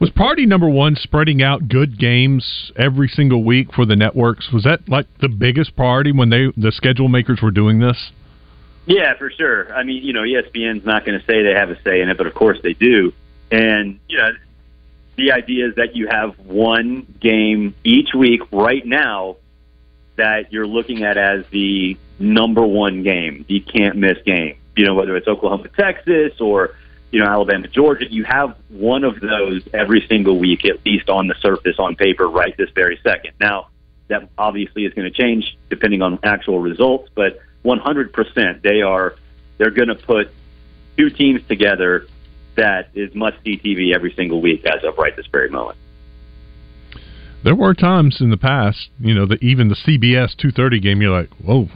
Was 0.00 0.10
party 0.10 0.46
number 0.46 0.68
one 0.68 0.96
spreading 0.96 1.44
out 1.44 1.68
good 1.68 1.96
games 1.96 2.72
every 2.76 3.06
single 3.06 3.44
week 3.44 3.72
for 3.72 3.86
the 3.86 3.94
networks? 3.94 4.50
Was 4.52 4.64
that 4.64 4.88
like 4.88 5.06
the 5.20 5.28
biggest 5.28 5.76
priority 5.76 6.10
when 6.10 6.28
they 6.28 6.52
the 6.56 6.72
schedule 6.72 7.06
makers 7.08 7.40
were 7.40 7.52
doing 7.52 7.78
this? 7.78 8.10
Yeah, 8.86 9.16
for 9.16 9.30
sure. 9.30 9.72
I 9.72 9.84
mean, 9.84 10.02
you 10.02 10.12
know, 10.12 10.22
ESPN's 10.22 10.84
not 10.84 11.06
going 11.06 11.20
to 11.20 11.24
say 11.24 11.44
they 11.44 11.54
have 11.54 11.70
a 11.70 11.80
say 11.82 12.00
in 12.00 12.08
it, 12.08 12.18
but 12.18 12.26
of 12.26 12.34
course 12.34 12.58
they 12.64 12.72
do. 12.72 13.12
And 13.52 14.00
you 14.08 14.18
know, 14.18 14.30
the 15.16 15.32
idea 15.32 15.68
is 15.68 15.74
that 15.76 15.94
you 15.94 16.08
have 16.08 16.38
one 16.38 17.06
game 17.20 17.74
each 17.84 18.14
week 18.14 18.40
right 18.50 18.84
now 18.84 19.36
that 20.16 20.52
you're 20.52 20.66
looking 20.66 21.04
at 21.04 21.16
as 21.16 21.44
the 21.50 21.96
number 22.18 22.62
one 22.62 23.02
game, 23.02 23.44
the 23.48 23.60
can't 23.60 23.96
miss 23.96 24.18
game. 24.24 24.56
You 24.76 24.86
know, 24.86 24.94
whether 24.94 25.16
it's 25.16 25.28
Oklahoma, 25.28 25.68
Texas, 25.68 26.40
or 26.40 26.74
you 27.10 27.20
know 27.20 27.26
Alabama, 27.26 27.68
Georgia, 27.68 28.06
you 28.10 28.24
have 28.24 28.56
one 28.68 29.04
of 29.04 29.20
those 29.20 29.62
every 29.74 30.06
single 30.08 30.38
week, 30.38 30.64
at 30.64 30.84
least 30.84 31.10
on 31.10 31.26
the 31.26 31.34
surface, 31.40 31.76
on 31.78 31.94
paper, 31.94 32.26
right 32.26 32.56
this 32.56 32.70
very 32.70 32.98
second. 33.02 33.32
Now, 33.38 33.68
that 34.08 34.28
obviously 34.38 34.84
is 34.84 34.94
going 34.94 35.10
to 35.10 35.16
change 35.16 35.56
depending 35.68 36.02
on 36.02 36.18
actual 36.22 36.60
results, 36.60 37.10
but 37.14 37.40
100% 37.64 38.62
they 38.62 38.82
are 38.82 39.14
they're 39.58 39.70
going 39.70 39.88
to 39.88 39.94
put 39.94 40.30
two 40.96 41.10
teams 41.10 41.46
together 41.46 42.06
that 42.56 42.88
is 42.94 43.14
must 43.14 43.36
see 43.44 43.58
TV 43.58 43.94
every 43.94 44.12
single 44.14 44.40
week 44.40 44.64
as 44.66 44.84
of 44.84 44.98
right 44.98 45.14
this 45.16 45.26
very 45.26 45.48
moment. 45.50 45.78
There 47.44 47.54
were 47.56 47.74
times 47.74 48.20
in 48.20 48.30
the 48.30 48.36
past, 48.36 48.88
you 49.00 49.14
know, 49.14 49.26
that 49.26 49.42
even 49.42 49.68
the 49.68 49.74
CBS 49.74 50.36
2:30 50.36 50.80
game, 50.80 51.02
you're 51.02 51.10
like, 51.16 51.30
whoa, 51.44 51.68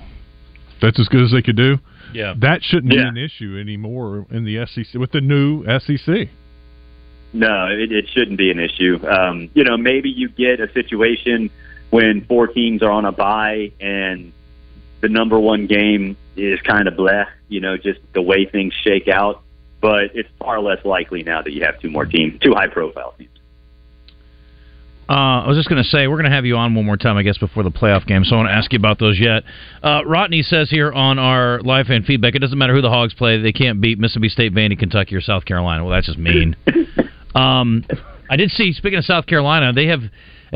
that's 0.81 1.01
as 1.01 1.09
good 1.09 1.25
as 1.25 1.33
they 1.33 1.43
could 1.43 1.57
do. 1.57 1.79
Yeah. 2.13 2.35
That 2.39 2.63
shouldn't 2.63 2.93
Yeah. 2.93 3.03
be 3.03 3.09
an 3.09 3.17
issue 3.17 3.59
anymore 3.61 4.27
in 4.31 4.45
the 4.45 4.59
SEC 4.67 4.95
with 4.95 5.11
the 5.11 5.21
new 5.21 5.65
SEC. 5.65 6.29
No, 7.33 7.67
it, 7.67 7.91
it 7.93 8.09
shouldn't 8.11 8.39
be 8.39 8.51
an 8.51 8.61
issue. 8.61 8.99
Um, 9.07 9.51
you 9.55 9.65
know, 9.65 9.77
maybe 9.77 10.09
you 10.09 10.29
get 10.29 10.61
a 10.61 10.73
situation 10.73 11.51
when 11.91 12.25
four 12.25 12.47
teams 12.47 12.83
are 12.83 12.91
on 12.91 13.05
a 13.05 13.13
bye 13.13 13.73
and 13.81 14.33
the 15.01 15.09
number 15.09 15.39
one 15.39 15.67
game 15.67 16.17
is 16.37 16.61
kind 16.63 16.89
of 16.89 16.95
bleh, 16.95 17.27
you 17.49 17.61
know, 17.61 17.77
just 17.77 18.01
the 18.13 18.23
way 18.23 18.45
things 18.47 18.73
shake 18.83 19.09
out. 19.09 19.43
But 19.81 20.15
it's 20.15 20.29
far 20.39 20.61
less 20.61 20.85
likely 20.85 21.23
now 21.23 21.43
that 21.43 21.53
you 21.53 21.65
have 21.65 21.81
two 21.81 21.91
more 21.91 22.07
teams, 22.07 22.41
two 22.41 22.55
high 22.55 22.69
profile 22.69 23.15
teams. 23.19 23.31
Uh, 25.09 25.45
I 25.45 25.47
was 25.47 25.57
just 25.57 25.69
going 25.69 25.83
to 25.83 25.89
say 25.89 26.09
we're 26.09 26.17
going 26.17 26.29
to 26.29 26.35
have 26.35 26.45
you 26.45 26.57
on 26.57 26.75
one 26.75 26.85
more 26.85 26.97
time, 26.97 27.17
I 27.17 27.23
guess, 27.23 27.39
before 27.39 27.63
the 27.63 27.71
playoff 27.71 28.07
game. 28.07 28.25
So 28.25 28.35
I 28.35 28.39
want 28.39 28.49
to 28.49 28.55
ask 28.55 28.73
you 28.73 28.79
about 28.79 28.99
those 28.99 29.21
yet. 29.21 29.45
Uh, 29.81 30.05
Rodney 30.05 30.43
says 30.43 30.69
here 30.69 30.91
on 30.91 31.21
our 31.21 31.61
live 31.61 31.87
fan 31.87 32.03
feedback, 32.03 32.35
it 32.35 32.41
doesn't 32.41 32.59
matter 32.59 32.75
who 32.75 32.83
the 32.83 32.91
Hogs 32.91 33.15
play; 33.15 33.41
they 33.41 33.53
can't 33.53 33.81
beat 33.81 34.01
Mississippi 34.01 34.29
State, 34.29 34.53
Vandy, 34.53 34.77
Kentucky, 34.77 35.15
or 35.15 35.21
South 35.21 35.45
Carolina. 35.45 35.85
Well, 35.85 35.95
that's 35.95 36.07
just 36.07 36.19
mean. 36.19 36.57
um, 37.37 37.85
I 38.29 38.35
did 38.35 38.51
see. 38.51 38.73
Speaking 38.73 38.99
of 38.99 39.05
South 39.05 39.27
Carolina, 39.27 39.73
they 39.73 39.87
have, 39.87 40.01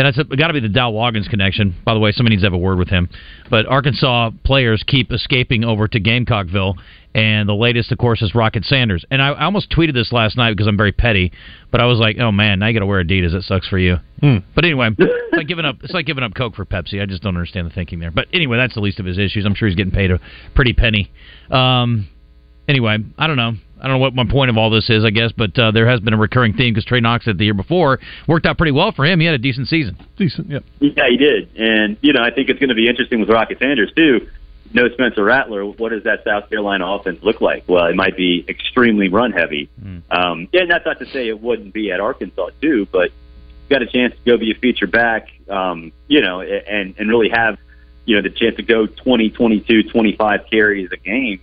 and 0.01 0.09
it's 0.09 0.17
got 0.17 0.47
to 0.47 0.55
be 0.55 0.61
the 0.61 0.69
Dowell 0.71 0.95
Loggains 0.95 1.29
connection. 1.29 1.77
By 1.85 1.93
the 1.93 2.01
way, 2.01 2.11
somebody 2.13 2.35
needs 2.35 2.43
to 2.43 2.47
have 2.47 2.55
a 2.55 2.59
word 2.59 2.79
with 2.79 2.89
him. 2.89 3.11
But 3.51 3.67
Arkansas 3.67 4.31
players 4.47 4.83
keep 4.87 5.13
escaping 5.13 5.63
over 5.63 5.89
to 5.89 6.01
Gamecockville, 6.01 6.77
and 7.15 7.47
the 7.47 7.55
latest, 7.55 7.93
of 7.93 7.99
course, 7.99 8.23
is 8.23 8.35
Rocket 8.35 8.65
Sanders. 8.65 9.05
And 9.11 9.21
I, 9.21 9.33
I 9.33 9.45
almost 9.45 9.71
tweeted 9.71 9.93
this 9.93 10.11
last 10.11 10.39
night 10.39 10.53
because 10.53 10.67
I'm 10.69 10.79
very 10.79 10.93
petty, 10.93 11.33
but 11.71 11.83
I 11.83 11.85
was 11.85 11.99
like, 11.99 12.17
oh 12.19 12.33
man, 12.33 12.61
now 12.61 12.69
you 12.69 12.73
got 12.73 12.81
to 12.81 12.87
wear 12.87 13.05
Adidas. 13.05 13.35
It 13.35 13.43
sucks 13.43 13.69
for 13.69 13.77
you. 13.77 13.97
But 14.55 14.65
anyway, 14.65 14.89
it's 14.99 15.37
like 15.37 15.47
giving 15.47 15.67
up. 15.67 15.77
It's 15.83 15.93
like 15.93 16.07
giving 16.07 16.25
up 16.25 16.35
Coke 16.35 16.55
for 16.55 16.65
Pepsi. 16.65 17.03
I 17.03 17.05
just 17.05 17.23
don't 17.23 17.37
understand 17.37 17.67
the 17.67 17.75
thinking 17.75 17.99
there. 17.99 18.11
But 18.11 18.29
anyway, 18.33 18.57
that's 18.57 18.75
the 18.75 18.81
least 18.81 19.01
of 19.01 19.05
his 19.05 19.19
issues. 19.19 19.45
I'm 19.45 19.55
sure 19.55 19.69
he's 19.69 19.77
getting 19.77 19.93
paid 19.93 20.13
a 20.13 20.19
pretty 20.55 20.73
penny. 20.73 21.13
Um, 21.51 22.09
anyway, 22.67 22.97
I 23.19 23.27
don't 23.27 23.37
know. 23.37 23.53
I 23.81 23.89
don't 23.89 23.95
know 23.97 23.99
what 23.99 24.15
my 24.15 24.25
point 24.25 24.51
of 24.51 24.59
all 24.59 24.71
this 24.71 24.91
is, 24.91 25.05
I 25.05 25.11
guess, 25.11 25.33
but 25.33 25.59
uh, 25.59 25.71
there 25.71 25.89
has 25.89 26.01
been 26.01 26.13
a 26.13 26.19
recurring 26.19 26.53
theme 26.53 26.75
because 26.75 26.85
Trey 26.85 27.01
Knox 27.01 27.27
at 27.27 27.39
the 27.39 27.45
year 27.45 27.55
before 27.55 27.99
worked 28.27 28.45
out 28.47 28.59
pretty 28.59 28.73
well 28.73 28.93
for 28.93 29.07
him. 29.07 29.21
He 29.21 29.27
had 29.27 29.35
a 29.35 29.39
decent 29.39 29.69
season. 29.69 29.97
Decent, 30.17 30.49
yep. 30.51 30.65
Yeah, 30.81 31.09
he 31.09 31.17
did. 31.17 31.49
And, 31.57 31.97
you 32.03 32.13
know, 32.13 32.23
I 32.23 32.31
think 32.31 32.51
it's 32.51 32.61
going 32.61 32.69
to 32.69 32.75
be 32.75 32.89
interesting 32.89 33.21
with 33.21 33.31
Rocket 33.31 33.59
Sanders, 33.59 33.91
too. 33.97 34.29
No 34.73 34.89
Spencer 34.91 35.25
Rattler. 35.25 35.65
What 35.65 35.89
does 35.89 36.05
that 36.05 36.23
South 36.25 36.49
Carolina 36.49 36.87
offense 36.87 37.21
look 37.23 37.41
like? 37.41 37.65
Well, 37.67 37.87
it 37.87 37.97
might 37.97 38.17
be 38.17 38.45
extremely 38.49 39.09
run 39.09 39.33
heavy. 39.33 39.69
Um, 40.11 40.49
yeah, 40.53 40.63
and 40.63 40.71
that's 40.71 40.85
not 40.85 40.99
to 40.99 41.07
say 41.07 41.29
it 41.29 41.41
wouldn't 41.41 41.73
be 41.73 41.91
at 41.91 42.01
Arkansas, 42.01 42.51
too, 42.61 42.87
but 42.93 43.11
got 43.71 43.83
a 43.83 43.87
chance 43.87 44.15
to 44.15 44.21
go 44.25 44.37
be 44.37 44.53
a 44.53 44.55
feature 44.55 44.87
back, 44.87 45.29
um, 45.49 45.91
you 46.07 46.21
know, 46.21 46.41
and, 46.41 46.95
and 46.99 47.09
really 47.09 47.31
have, 47.31 47.59
you 48.05 48.17
know, 48.17 48.23
the 48.23 48.31
chance 48.31 48.57
to 48.57 48.63
go 48.63 48.87
20, 48.87 49.31
22, 49.31 49.85
25 49.85 50.41
carries 50.51 50.91
a 50.93 50.97
game. 50.97 51.41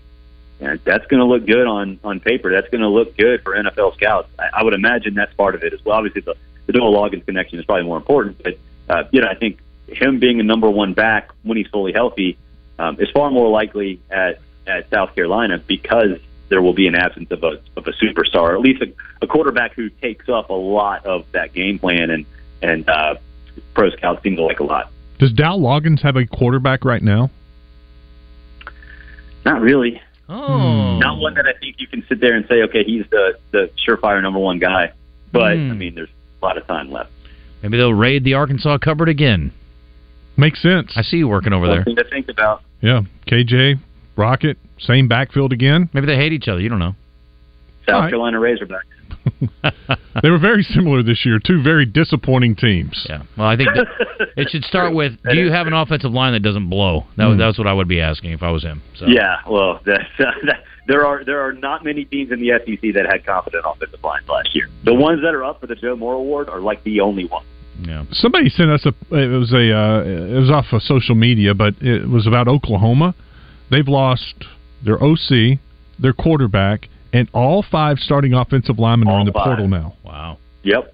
And 0.59 0.79
that's 0.83 1.05
going 1.07 1.19
to 1.19 1.25
look 1.25 1.45
good 1.45 1.67
on 1.67 1.99
on 2.03 2.19
paper. 2.19 2.51
That's 2.51 2.69
going 2.69 2.81
to 2.81 2.87
look 2.87 3.15
good 3.15 3.43
for 3.43 3.55
NFL 3.55 3.95
scouts. 3.95 4.29
I, 4.39 4.59
I 4.59 4.63
would 4.63 4.73
imagine 4.73 5.13
that's 5.13 5.33
part 5.35 5.55
of 5.55 5.63
it 5.63 5.73
as 5.73 5.83
well. 5.85 5.97
Obviously, 5.97 6.21
the 6.21 6.35
the 6.65 6.73
Noah 6.73 6.91
Loggains 6.91 7.25
connection 7.25 7.59
is 7.59 7.65
probably 7.65 7.85
more 7.85 7.97
important, 7.97 8.41
but 8.43 8.57
uh, 8.89 9.03
you 9.11 9.21
know, 9.21 9.27
I 9.27 9.35
think 9.35 9.59
him 9.87 10.19
being 10.19 10.39
a 10.39 10.43
number 10.43 10.69
one 10.69 10.93
back 10.93 11.31
when 11.43 11.57
he's 11.57 11.67
fully 11.67 11.93
healthy 11.93 12.37
um, 12.79 12.99
is 12.99 13.09
far 13.11 13.31
more 13.31 13.49
likely 13.49 14.01
at 14.09 14.39
at 14.65 14.89
South 14.89 15.15
Carolina 15.15 15.59
because 15.65 16.19
there 16.49 16.61
will 16.61 16.73
be 16.73 16.87
an 16.87 16.95
absence 16.95 17.31
of 17.31 17.43
a 17.43 17.59
of 17.75 17.87
a 17.87 17.91
superstar, 17.93 18.49
or 18.49 18.55
at 18.55 18.61
least 18.61 18.81
a, 18.81 18.93
a 19.21 19.27
quarterback 19.27 19.73
who 19.73 19.89
takes 19.89 20.29
up 20.29 20.49
a 20.49 20.53
lot 20.53 21.05
of 21.05 21.25
that 21.31 21.53
game 21.53 21.79
plan, 21.79 22.09
and 22.09 22.25
and 22.61 22.89
uh, 22.89 23.15
pro 23.73 23.89
scouts 23.91 24.23
seem 24.23 24.35
to 24.35 24.43
like 24.43 24.59
a 24.59 24.63
lot. 24.63 24.91
Does 25.19 25.31
Dowell 25.31 25.61
Loggains 25.61 26.01
have 26.01 26.15
a 26.15 26.25
quarterback 26.25 26.85
right 26.85 27.01
now? 27.01 27.29
Not 29.45 29.61
really. 29.61 30.01
Oh, 30.30 30.97
Not 30.99 31.19
one 31.19 31.36
that 31.36 31.45
I 31.45 31.53
think 31.59 31.75
you 31.80 31.88
can 31.88 32.03
sit 32.09 32.19
there 32.19 32.36
and 32.36 32.45
say, 32.47 32.61
okay, 32.63 32.84
he's 32.84 33.05
the 33.09 33.38
the 33.51 33.69
surefire 33.88 34.21
number 34.21 34.39
one 34.39 34.59
guy. 34.59 34.91
But 35.32 35.55
Hmm. 35.55 35.71
I 35.71 35.73
mean, 35.75 35.95
there's 35.95 36.09
a 36.41 36.45
lot 36.45 36.57
of 36.57 36.67
time 36.67 36.91
left. 36.91 37.11
Maybe 37.63 37.78
they'll 37.78 37.93
raid 37.93 38.23
the 38.23 38.34
Arkansas 38.36 38.78
cupboard 38.80 39.09
again. 39.09 39.51
Makes 40.36 40.61
sense. 40.61 40.93
I 40.95 41.01
see 41.01 41.17
you 41.17 41.28
working 41.28 41.53
over 41.53 41.67
there. 41.67 41.78
Something 41.78 41.95
to 41.95 42.03
think 42.03 42.30
about. 42.30 42.61
Yeah, 42.82 43.01
KJ 43.28 43.80
Rocket, 44.15 44.57
same 44.80 45.07
backfield 45.07 45.51
again. 45.53 45.89
Maybe 45.93 46.05
they 46.07 46.15
hate 46.15 46.34
each 46.34 46.47
other. 46.47 46.59
You 46.59 46.69
don't 46.69 46.80
know. 46.80 46.95
South 47.88 47.95
All 47.95 48.01
right. 48.01 48.09
Carolina 48.09 48.38
Razorbacks. 48.38 48.82
They 50.23 50.32
were 50.32 50.39
very 50.39 50.63
similar 50.63 51.03
this 51.03 51.25
year. 51.25 51.39
Two 51.43 51.61
very 51.61 51.86
disappointing 51.86 52.55
teams. 52.55 53.05
Yeah. 53.07 53.21
Well, 53.38 53.47
I 53.47 53.55
think 53.55 53.69
that 53.75 53.88
it 54.38 54.49
should 54.49 54.63
start 54.63 54.95
with: 54.95 55.13
Do 55.30 55.36
you 55.38 55.51
have 55.51 55.67
an 55.67 55.73
offensive 55.73 56.11
line 56.11 56.34
that 56.34 56.41
doesn't 56.41 56.69
blow? 56.69 57.05
That, 57.17 57.28
Hmm. 57.28 57.38
That's 57.38 57.57
what 57.57 57.67
I 57.67 57.73
would 57.73 57.88
be 57.88 58.01
asking 58.01 58.32
if 58.32 58.41
I 58.41 58.49
was 58.49 58.63
him. 58.63 58.82
So. 58.95 59.05
Yeah, 59.05 59.36
well, 59.47 59.80
that's, 59.86 60.03
that, 60.17 60.63
there 60.88 61.05
are 61.05 61.23
there 61.23 61.41
are 61.45 61.53
not 61.53 61.84
many 61.84 62.05
teams 62.05 62.32
in 62.32 62.39
the 62.39 62.51
SEC 62.65 62.93
that 62.95 63.05
had 63.05 63.25
competent 63.25 63.63
offensive 63.67 64.03
lines 64.03 64.28
last 64.28 64.55
year. 64.55 64.69
The 64.86 64.93
ones 64.93 65.21
that 65.21 65.36
are 65.36 65.43
up 65.43 65.59
for 65.61 65.67
the 65.67 65.75
Joe 65.75 65.95
Moore 65.95 66.15
Award 66.15 66.49
are 66.49 66.61
like 66.61 66.84
the 66.84 67.01
only 67.01 67.25
ones. 67.25 67.45
Yeah. 67.80 68.05
Somebody 68.11 68.49
sent 68.49 68.71
us 68.71 68.86
a. 68.86 69.15
It 69.15 69.28
was 69.28 69.53
a. 69.53 69.71
Uh, 69.71 70.03
it 70.03 70.39
was 70.39 70.49
off 70.49 70.65
of 70.71 70.82
social 70.82 71.13
media, 71.15 71.53
but 71.53 71.75
it 71.80 72.09
was 72.09 72.25
about 72.25 72.47
Oklahoma. 72.47 73.13
They've 73.69 73.88
lost 73.88 74.45
their 74.84 75.01
OC, 75.03 75.59
their 75.99 76.13
quarterback, 76.13 76.88
and 77.13 77.27
all 77.33 77.63
five 77.63 77.99
starting 77.99 78.33
offensive 78.33 78.79
linemen 78.79 79.07
are 79.07 79.19
in 79.19 79.25
the 79.25 79.31
five. 79.31 79.45
portal 79.45 79.67
now. 79.67 79.93
Wow. 80.03 80.37
Yep, 80.63 80.93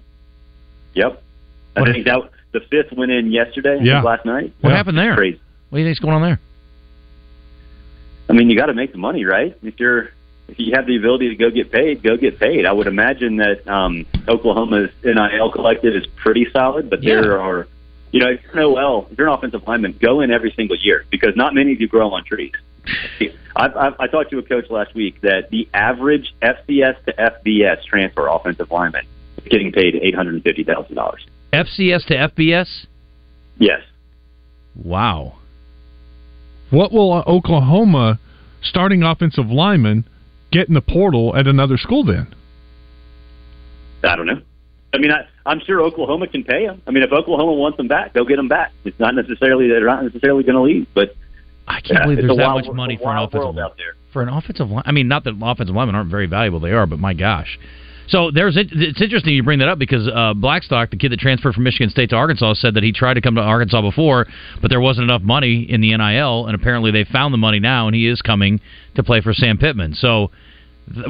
yep. 0.94 1.22
I 1.76 1.80
What 1.80 1.92
think 1.92 2.04
that 2.06 2.30
the 2.52 2.60
fifth 2.60 2.92
went 2.92 3.10
in 3.10 3.32
yesterday. 3.32 3.80
Yeah. 3.82 4.02
last 4.02 4.24
night. 4.24 4.52
What 4.60 4.70
Yeah. 4.70 4.76
happened 4.76 4.98
there? 4.98 5.16
Crazy. 5.16 5.40
What 5.70 5.78
do 5.78 5.82
you 5.82 5.86
think's 5.88 6.00
going 6.00 6.14
on 6.14 6.22
there? 6.22 6.38
I 8.28 8.32
mean, 8.32 8.48
you 8.48 8.56
got 8.56 8.66
to 8.66 8.74
make 8.74 8.92
the 8.92 8.98
money, 8.98 9.24
right? 9.24 9.56
If 9.62 9.78
you're 9.78 10.10
if 10.46 10.58
you 10.58 10.74
have 10.74 10.86
the 10.86 10.96
ability 10.96 11.30
to 11.30 11.36
go 11.36 11.50
get 11.50 11.72
paid, 11.72 12.02
go 12.02 12.16
get 12.18 12.38
paid. 12.38 12.66
I 12.66 12.72
would 12.72 12.86
imagine 12.86 13.36
that 13.38 13.66
um, 13.66 14.04
Oklahoma's 14.28 14.90
NIL 15.02 15.50
collective 15.50 15.94
is 15.94 16.06
pretty 16.16 16.46
solid, 16.52 16.90
but 16.90 17.00
there 17.02 17.40
are, 17.40 17.66
you 18.14 18.20
know, 18.20 18.28
if 18.28 18.40
you're 18.44 18.62
an 18.62 18.78
OL, 18.78 19.08
if 19.10 19.18
you're 19.18 19.26
an 19.26 19.34
offensive 19.34 19.66
lineman, 19.66 19.98
go 20.00 20.20
in 20.20 20.30
every 20.30 20.52
single 20.54 20.76
year 20.76 21.04
because 21.10 21.34
not 21.34 21.52
many 21.52 21.72
of 21.72 21.80
you 21.80 21.88
grow 21.88 22.12
on 22.12 22.22
trees. 22.24 22.52
I've, 23.56 23.76
I've, 23.76 23.94
I 23.98 24.06
talked 24.06 24.30
to 24.30 24.38
a 24.38 24.42
coach 24.42 24.70
last 24.70 24.94
week 24.94 25.20
that 25.22 25.50
the 25.50 25.68
average 25.74 26.32
FCS 26.40 27.04
to 27.06 27.12
FBS 27.12 27.82
transfer 27.84 28.28
offensive 28.28 28.70
lineman 28.70 29.04
is 29.38 29.48
getting 29.48 29.72
paid 29.72 29.96
eight 29.96 30.14
hundred 30.14 30.34
and 30.34 30.44
fifty 30.44 30.62
thousand 30.62 30.94
dollars. 30.94 31.26
FCS 31.52 32.06
to 32.06 32.14
FBS? 32.14 32.86
Yes. 33.58 33.80
Wow. 34.76 35.34
What 36.70 36.92
will 36.92 37.14
Oklahoma 37.26 38.20
starting 38.62 39.02
offensive 39.02 39.46
lineman 39.46 40.08
get 40.52 40.68
in 40.68 40.74
the 40.74 40.80
portal 40.80 41.34
at 41.34 41.48
another 41.48 41.78
school 41.78 42.04
then? 42.04 42.32
I 44.04 44.14
don't 44.14 44.26
know. 44.26 44.40
I 44.92 44.98
mean, 44.98 45.10
I, 45.10 45.26
I'm 45.46 45.60
sure 45.60 45.82
Oklahoma 45.82 46.26
can 46.26 46.42
pay 46.44 46.64
him. 46.64 46.80
I 46.86 46.90
mean, 46.90 47.02
if 47.02 47.12
Oklahoma 47.12 47.52
wants 47.52 47.76
them 47.76 47.88
back, 47.88 48.12
they'll 48.12 48.24
get 48.24 48.36
them 48.36 48.48
back. 48.48 48.72
It's 48.84 48.98
not 48.98 49.14
necessarily 49.14 49.68
they're 49.68 49.84
not 49.84 50.02
necessarily 50.02 50.42
going 50.42 50.56
to 50.56 50.62
leave, 50.62 50.86
but 50.94 51.14
I 51.68 51.80
can't 51.80 52.02
believe 52.02 52.18
it's 52.18 52.26
there's 52.28 52.38
that 52.38 52.46
wild- 52.46 52.66
much 52.66 52.74
money 52.74 52.96
for 52.96 53.10
an 53.10 53.18
offensive 53.18 53.54
line. 53.54 53.64
out 53.64 53.76
there. 53.76 53.94
For 54.12 54.22
an 54.22 54.28
offensive 54.28 54.70
line, 54.70 54.84
I 54.86 54.92
mean, 54.92 55.08
not 55.08 55.24
that 55.24 55.34
offensive 55.42 55.74
linemen 55.74 55.94
aren't 55.94 56.10
very 56.10 56.26
valuable; 56.26 56.60
they 56.60 56.72
are, 56.72 56.86
but 56.86 56.98
my 56.98 57.14
gosh. 57.14 57.58
So 58.06 58.30
there's 58.30 58.56
it's 58.56 59.00
interesting 59.00 59.34
you 59.34 59.42
bring 59.42 59.60
that 59.60 59.68
up 59.68 59.78
because 59.78 60.08
uh, 60.08 60.34
Blackstock, 60.34 60.90
the 60.90 60.96
kid 60.96 61.12
that 61.12 61.20
transferred 61.20 61.54
from 61.54 61.64
Michigan 61.64 61.88
State 61.88 62.10
to 62.10 62.16
Arkansas, 62.16 62.54
said 62.54 62.74
that 62.74 62.82
he 62.82 62.92
tried 62.92 63.14
to 63.14 63.22
come 63.22 63.34
to 63.36 63.40
Arkansas 63.40 63.80
before, 63.80 64.26
but 64.60 64.68
there 64.68 64.80
wasn't 64.80 65.04
enough 65.04 65.22
money 65.22 65.62
in 65.68 65.80
the 65.80 65.96
NIL, 65.96 66.46
and 66.46 66.54
apparently 66.54 66.90
they 66.90 67.04
found 67.04 67.32
the 67.32 67.38
money 67.38 67.60
now, 67.60 67.86
and 67.86 67.94
he 67.94 68.06
is 68.06 68.20
coming 68.20 68.60
to 68.94 69.02
play 69.02 69.20
for 69.22 69.32
Sam 69.32 69.56
Pittman. 69.56 69.94
So 69.94 70.30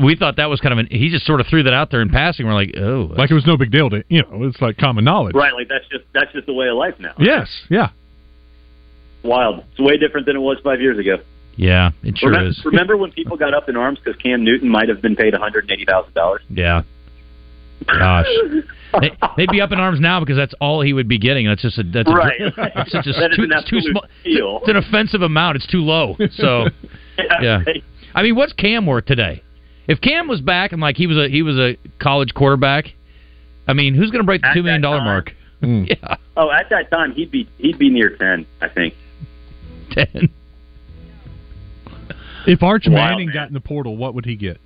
we 0.02 0.16
thought 0.16 0.36
that 0.36 0.48
was 0.48 0.60
kind 0.60 0.72
of 0.72 0.78
an 0.78 0.88
he 0.90 1.10
just 1.10 1.26
sort 1.26 1.40
of 1.40 1.46
threw 1.48 1.62
that 1.64 1.72
out 1.72 1.90
there 1.90 2.00
in 2.00 2.08
passing. 2.08 2.46
We're 2.46 2.54
like, 2.54 2.74
oh, 2.76 3.12
Like 3.16 3.30
it 3.30 3.34
was 3.34 3.46
no 3.46 3.56
big 3.56 3.70
deal 3.70 3.90
to 3.90 4.04
you 4.08 4.22
know. 4.22 4.44
It's 4.44 4.60
like 4.60 4.76
common 4.76 5.04
knowledge. 5.04 5.34
Right, 5.34 5.52
like 5.52 5.68
that's 5.68 5.86
just 5.88 6.04
that's 6.12 6.32
just 6.32 6.46
the 6.46 6.52
way 6.52 6.68
of 6.68 6.76
life 6.76 6.94
now. 6.98 7.14
Yes. 7.18 7.48
Yeah. 7.68 7.90
Wild. 9.22 9.64
It's 9.70 9.80
way 9.80 9.96
different 9.96 10.26
than 10.26 10.36
it 10.36 10.40
was 10.40 10.58
five 10.62 10.80
years 10.80 10.98
ago. 10.98 11.16
yeah, 11.56 11.90
it 12.02 12.18
sure 12.18 12.30
remember, 12.30 12.50
is. 12.50 12.62
remember 12.64 12.96
when 12.96 13.10
people 13.10 13.36
got 13.36 13.54
up 13.54 13.68
in 13.68 13.76
arms 13.76 13.98
because 14.02 14.20
Cam 14.20 14.44
Newton 14.44 14.68
might 14.68 14.88
have 14.88 15.00
been 15.00 15.16
paid 15.16 15.32
one 15.32 15.40
hundred 15.40 15.64
and 15.64 15.72
eighty 15.72 15.84
thousand 15.84 16.14
dollars? 16.14 16.42
Yeah. 16.50 16.82
Gosh. 17.86 18.26
they, 19.00 19.10
they'd 19.36 19.50
be 19.50 19.60
up 19.60 19.72
in 19.72 19.78
arms 19.78 20.00
now 20.00 20.20
because 20.20 20.36
that's 20.36 20.54
all 20.60 20.80
he 20.80 20.92
would 20.92 21.08
be 21.08 21.18
getting. 21.18 21.46
That's 21.46 21.62
just 21.62 21.78
a 21.78 21.82
that's 21.82 22.08
a, 22.08 22.12
Right. 22.12 22.40
It's 22.56 22.92
such 22.92 23.06
a 23.06 23.12
That 23.12 23.32
is 23.32 23.36
too, 23.36 23.46
it's 23.50 23.70
too 23.70 23.80
small. 23.80 24.04
It's 24.24 24.68
an 24.68 24.76
offensive 24.76 25.22
amount. 25.22 25.56
It's 25.56 25.66
too 25.66 25.80
low. 25.80 26.16
So 26.36 26.66
yeah. 27.40 27.62
I 28.14 28.22
mean, 28.22 28.36
what's 28.36 28.52
Cam 28.52 28.86
worth 28.86 29.06
today? 29.06 29.42
If 29.86 30.00
Cam 30.00 30.28
was 30.28 30.40
back 30.40 30.72
and 30.72 30.80
like 30.80 30.96
he 30.96 31.06
was 31.06 31.16
a 31.18 31.28
he 31.28 31.42
was 31.42 31.58
a 31.58 31.76
college 31.98 32.32
quarterback, 32.34 32.92
I 33.68 33.72
mean, 33.74 33.94
who's 33.94 34.10
going 34.10 34.22
to 34.22 34.26
break 34.26 34.40
the 34.42 34.48
At 34.48 34.54
two 34.54 34.62
million 34.62 34.80
dollar 34.82 35.02
mark? 35.02 35.34
Hmm. 35.60 35.84
Yeah, 35.88 36.16
Oh, 36.36 36.50
at 36.50 36.68
that 36.70 36.90
time 36.90 37.12
he'd 37.12 37.30
be 37.30 37.48
he'd 37.58 37.78
be 37.78 37.90
near 37.90 38.10
ten, 38.16 38.46
I 38.60 38.68
think. 38.68 38.94
ten. 39.92 40.28
If 42.46 42.62
Arch 42.62 42.84
Wow, 42.86 42.94
Manning 42.94 43.28
man. 43.28 43.34
got 43.34 43.48
in 43.48 43.54
the 43.54 43.60
portal, 43.60 43.96
what 43.96 44.14
would 44.14 44.26
he 44.26 44.36
get? 44.36 44.60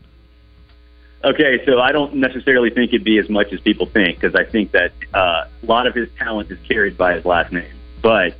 Okay, 1.24 1.64
so 1.66 1.80
I 1.80 1.92
don't 1.92 2.14
necessarily 2.14 2.70
think 2.70 2.90
it'd 2.92 3.04
be 3.04 3.18
as 3.18 3.28
much 3.28 3.52
as 3.52 3.60
people 3.60 3.86
think 3.86 4.20
because 4.20 4.34
I 4.36 4.44
think 4.44 4.70
that 4.72 4.92
uh, 5.12 5.46
a 5.62 5.66
lot 5.66 5.86
of 5.86 5.94
his 5.94 6.08
talent 6.18 6.50
is 6.50 6.58
carried 6.68 6.96
by 6.96 7.14
his 7.14 7.24
last 7.24 7.52
name. 7.52 7.72
But 8.02 8.34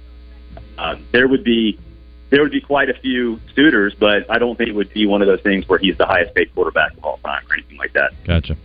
uh, 0.77 0.97
there 1.13 1.27
would 1.29 1.43
be 1.45 1.79
there 2.31 2.43
would 2.43 2.53
be 2.53 2.61
quite 2.61 2.91
a 2.91 2.95
few 2.95 3.41
suitors, 3.55 3.95
but 3.99 4.31
I 4.31 4.39
don't 4.39 4.57
think 4.57 4.69
it 4.71 4.75
would 4.75 4.93
be 4.93 5.07
one 5.07 5.23
of 5.23 5.29
those 5.29 5.41
things 5.41 5.67
where 5.69 5.79
he's 5.79 5.97
the 5.97 6.07
highest 6.07 6.35
paid 6.35 6.55
quarterback 6.55 6.97
of 6.97 7.05
all 7.05 7.19
time 7.25 7.43
or 7.49 7.55
anything 7.55 7.79
like 7.79 7.93
that. 7.95 8.13
Gotcha. 8.27 8.57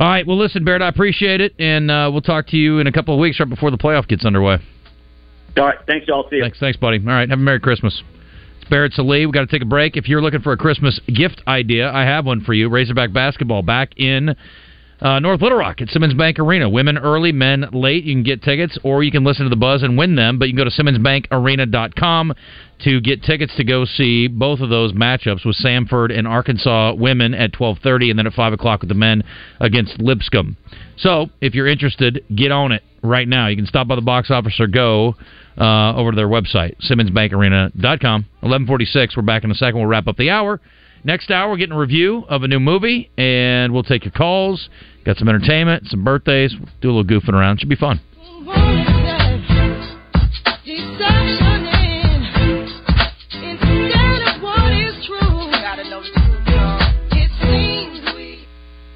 All 0.00 0.08
right. 0.08 0.26
Well, 0.26 0.36
listen, 0.36 0.64
Barrett, 0.64 0.82
I 0.82 0.88
appreciate 0.88 1.40
it, 1.40 1.54
and 1.58 1.90
uh, 1.90 2.10
we'll 2.12 2.20
talk 2.20 2.48
to 2.48 2.56
you 2.56 2.78
in 2.80 2.86
a 2.86 2.92
couple 2.92 3.14
of 3.14 3.20
weeks 3.20 3.38
right 3.38 3.48
before 3.48 3.70
the 3.70 3.78
playoff 3.78 4.08
gets 4.08 4.24
underway. 4.24 4.58
All 5.56 5.64
right, 5.64 5.78
thanks, 5.86 6.08
y'all. 6.08 6.28
See 6.28 6.36
you. 6.36 6.42
Thanks, 6.42 6.58
thanks, 6.58 6.76
buddy. 6.76 6.98
All 6.98 7.06
right, 7.06 7.28
have 7.30 7.38
a 7.38 7.42
Merry 7.42 7.60
Christmas. 7.60 8.02
It's 8.60 8.68
Barrett 8.68 8.92
Sallee. 8.92 9.24
we 9.24 9.32
got 9.32 9.42
to 9.42 9.46
take 9.46 9.62
a 9.62 9.66
break. 9.66 9.96
If 9.96 10.08
you're 10.08 10.20
looking 10.20 10.40
for 10.40 10.52
a 10.52 10.56
Christmas 10.56 11.00
gift 11.06 11.42
idea, 11.46 11.92
I 11.92 12.02
have 12.02 12.26
one 12.26 12.40
for 12.40 12.54
you. 12.54 12.68
Razorback 12.68 13.12
basketball 13.12 13.62
back 13.62 13.96
in 13.96 14.34
uh, 15.00 15.18
North 15.18 15.42
Little 15.42 15.58
Rock 15.58 15.80
at 15.80 15.88
Simmons 15.88 16.14
Bank 16.14 16.38
Arena. 16.38 16.68
Women 16.68 16.98
early, 16.98 17.32
men 17.32 17.66
late. 17.72 18.04
You 18.04 18.14
can 18.14 18.22
get 18.22 18.42
tickets, 18.42 18.78
or 18.82 19.02
you 19.02 19.10
can 19.10 19.24
listen 19.24 19.44
to 19.44 19.50
the 19.50 19.56
buzz 19.56 19.82
and 19.82 19.98
win 19.98 20.14
them. 20.14 20.38
But 20.38 20.48
you 20.48 20.54
can 20.54 20.64
go 20.64 20.70
to 20.70 20.82
SimmonsBankArena.com 20.82 22.34
to 22.84 23.00
get 23.00 23.22
tickets 23.22 23.54
to 23.56 23.64
go 23.64 23.84
see 23.84 24.28
both 24.28 24.60
of 24.60 24.70
those 24.70 24.92
matchups 24.92 25.44
with 25.44 25.56
Samford 25.56 26.16
and 26.16 26.26
Arkansas 26.26 26.94
women 26.94 27.34
at 27.34 27.52
12:30, 27.52 28.10
and 28.10 28.18
then 28.18 28.26
at 28.26 28.34
five 28.34 28.52
o'clock 28.52 28.80
with 28.80 28.88
the 28.88 28.94
men 28.94 29.24
against 29.60 30.00
Lipscomb. 30.00 30.56
So, 30.96 31.30
if 31.40 31.54
you're 31.54 31.66
interested, 31.66 32.24
get 32.34 32.52
on 32.52 32.72
it 32.72 32.82
right 33.02 33.28
now. 33.28 33.48
You 33.48 33.56
can 33.56 33.66
stop 33.66 33.88
by 33.88 33.96
the 33.96 34.02
box 34.02 34.30
office 34.30 34.58
or 34.60 34.66
go 34.66 35.16
uh, 35.58 35.94
over 35.94 36.10
to 36.10 36.16
their 36.16 36.28
website, 36.28 36.76
SimmonsBankArena.com. 36.88 38.26
11:46. 38.42 39.16
We're 39.16 39.22
back 39.22 39.44
in 39.44 39.50
a 39.50 39.54
second. 39.54 39.78
We'll 39.78 39.86
wrap 39.86 40.08
up 40.08 40.16
the 40.16 40.30
hour. 40.30 40.60
Next 41.06 41.30
hour, 41.30 41.50
we're 41.50 41.58
getting 41.58 41.76
a 41.76 41.78
review 41.78 42.24
of 42.30 42.44
a 42.44 42.48
new 42.48 42.58
movie, 42.58 43.10
and 43.18 43.74
we'll 43.74 43.82
take 43.82 44.04
your 44.04 44.12
calls. 44.12 44.70
Got 45.04 45.18
some 45.18 45.28
entertainment, 45.28 45.86
some 45.88 46.02
birthdays. 46.02 46.54
We'll 46.58 46.70
do 46.80 46.90
a 46.90 46.92
little 46.92 47.04
goofing 47.04 47.34
around. 47.34 47.60
Should 47.60 47.68
be 47.68 47.76
fun. 47.76 48.00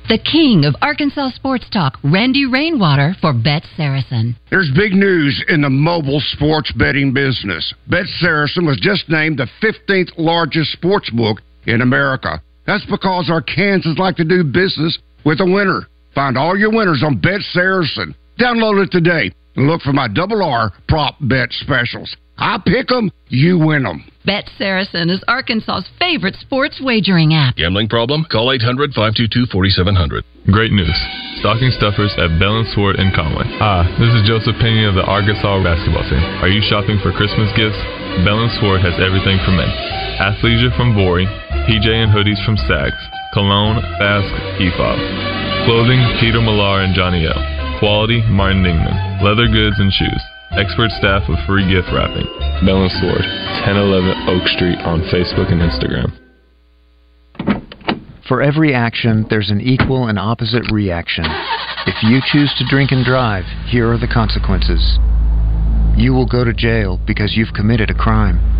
The 0.09 0.17
king 0.17 0.65
of 0.65 0.75
Arkansas 0.81 1.33
sports 1.35 1.67
talk, 1.71 1.99
Randy 2.03 2.47
Rainwater 2.47 3.15
for 3.21 3.35
Bet 3.35 3.63
Saracen. 3.77 4.37
There's 4.49 4.71
big 4.75 4.95
news 4.95 5.45
in 5.49 5.61
the 5.61 5.69
mobile 5.69 6.23
sports 6.33 6.73
betting 6.73 7.13
business. 7.13 7.75
Bet 7.87 8.07
Saracen 8.19 8.65
was 8.65 8.79
just 8.81 9.11
named 9.11 9.39
the 9.39 9.49
15th 9.63 10.13
largest 10.17 10.73
sports 10.73 11.11
book 11.11 11.41
in 11.69 11.83
America. 11.83 12.43
That's 12.67 12.85
because 12.87 13.31
Arkansans 13.31 13.99
like 13.99 14.17
to 14.17 14.25
do 14.25 14.43
business 14.45 14.99
with 15.25 15.41
a 15.41 15.45
winner. 15.47 15.87
Find 16.15 16.37
all 16.37 16.57
your 16.57 16.71
winners 16.71 17.03
on 17.05 17.21
Bet 17.21 17.41
Saracen. 17.53 18.15
Download 18.39 18.83
it 18.85 18.91
today 18.91 19.31
and 19.57 19.67
look 19.67 19.83
for 19.83 19.93
my 19.93 20.09
double 20.09 20.43
R 20.43 20.73
prop 20.89 21.17
bet 21.21 21.53
specials. 21.53 22.17
I 22.39 22.59
pick 22.65 22.91
'em, 22.93 23.11
you 23.29 23.59
win 23.59 23.85
'em. 23.87 24.05
Bet 24.25 24.49
Saracen 24.59 25.11
is 25.11 25.23
Arkansas's 25.27 25.89
favorite 25.99 26.37
sports 26.37 26.81
wagering 26.81 27.35
app. 27.35 27.57
Gambling 27.57 27.89
problem? 27.89 28.25
Call 28.31 28.53
800 28.53 28.95
522 28.95 29.47
4700. 29.47 30.23
Great 30.51 30.71
news. 30.71 30.95
Stocking 31.41 31.71
stuffers 31.73 32.13
at 32.19 32.39
Bell 32.39 32.59
and 32.59 32.69
Sword 32.69 32.97
in 32.97 33.11
Conway. 33.13 33.47
Ah, 33.61 33.83
this 33.99 34.15
is 34.15 34.23
Joseph 34.29 34.57
Pinion 34.61 34.89
of 34.89 34.95
the 34.95 35.05
Arkansas 35.05 35.63
basketball 35.63 36.05
team. 36.09 36.23
Are 36.43 36.49
you 36.49 36.61
shopping 36.63 36.99
for 37.01 37.11
Christmas 37.13 37.51
gifts? 37.57 37.79
Bell 38.25 38.41
and 38.43 38.53
Sword 38.61 38.81
has 38.83 38.95
everything 39.01 39.39
for 39.45 39.51
men. 39.53 39.69
Athleisure 40.19 40.75
from 40.77 40.95
Vuori, 40.95 41.27
PJ 41.69 41.85
and 41.85 42.11
hoodies 42.11 42.43
from 42.47 42.57
Saks, 42.65 42.97
Cologne, 43.35 43.77
Basque, 44.01 44.33
Efob. 44.57 44.97
Clothing, 45.67 46.01
Peter 46.19 46.41
Millar 46.41 46.81
and 46.81 46.95
Johnny 46.95 47.27
L. 47.27 47.37
Quality, 47.79 48.23
Martin 48.25 48.65
Dingman. 48.65 49.21
Leather 49.23 49.47
goods 49.53 49.77
and 49.79 49.93
shoes. 49.93 50.23
Expert 50.57 50.89
staff 50.93 51.29
with 51.29 51.37
free 51.47 51.69
gift 51.69 51.93
wrapping. 51.93 52.25
Bell 52.65 52.81
and 52.81 52.91
Sword, 53.05 53.21
1011 53.69 54.33
Oak 54.33 54.49
Street 54.49 54.81
on 54.81 55.05
Facebook 55.13 55.53
and 55.53 55.61
Instagram. 55.61 56.09
For 58.27 58.41
every 58.41 58.75
action, 58.75 59.27
there's 59.29 59.51
an 59.51 59.61
equal 59.61 60.07
and 60.07 60.19
opposite 60.19 60.73
reaction. 60.73 61.27
If 61.85 62.03
you 62.03 62.23
choose 62.33 62.55
to 62.57 62.65
drink 62.71 62.93
and 62.93 63.05
drive, 63.05 63.45
here 63.69 63.93
are 63.93 63.99
the 63.99 64.09
consequences. 64.09 64.97
You 66.01 66.15
will 66.15 66.27
go 66.27 66.45
to 66.45 66.55
jail 66.55 66.99
because 67.07 67.37
you've 67.37 67.53
committed 67.53 67.91
a 67.91 67.95
crime. 67.95 68.58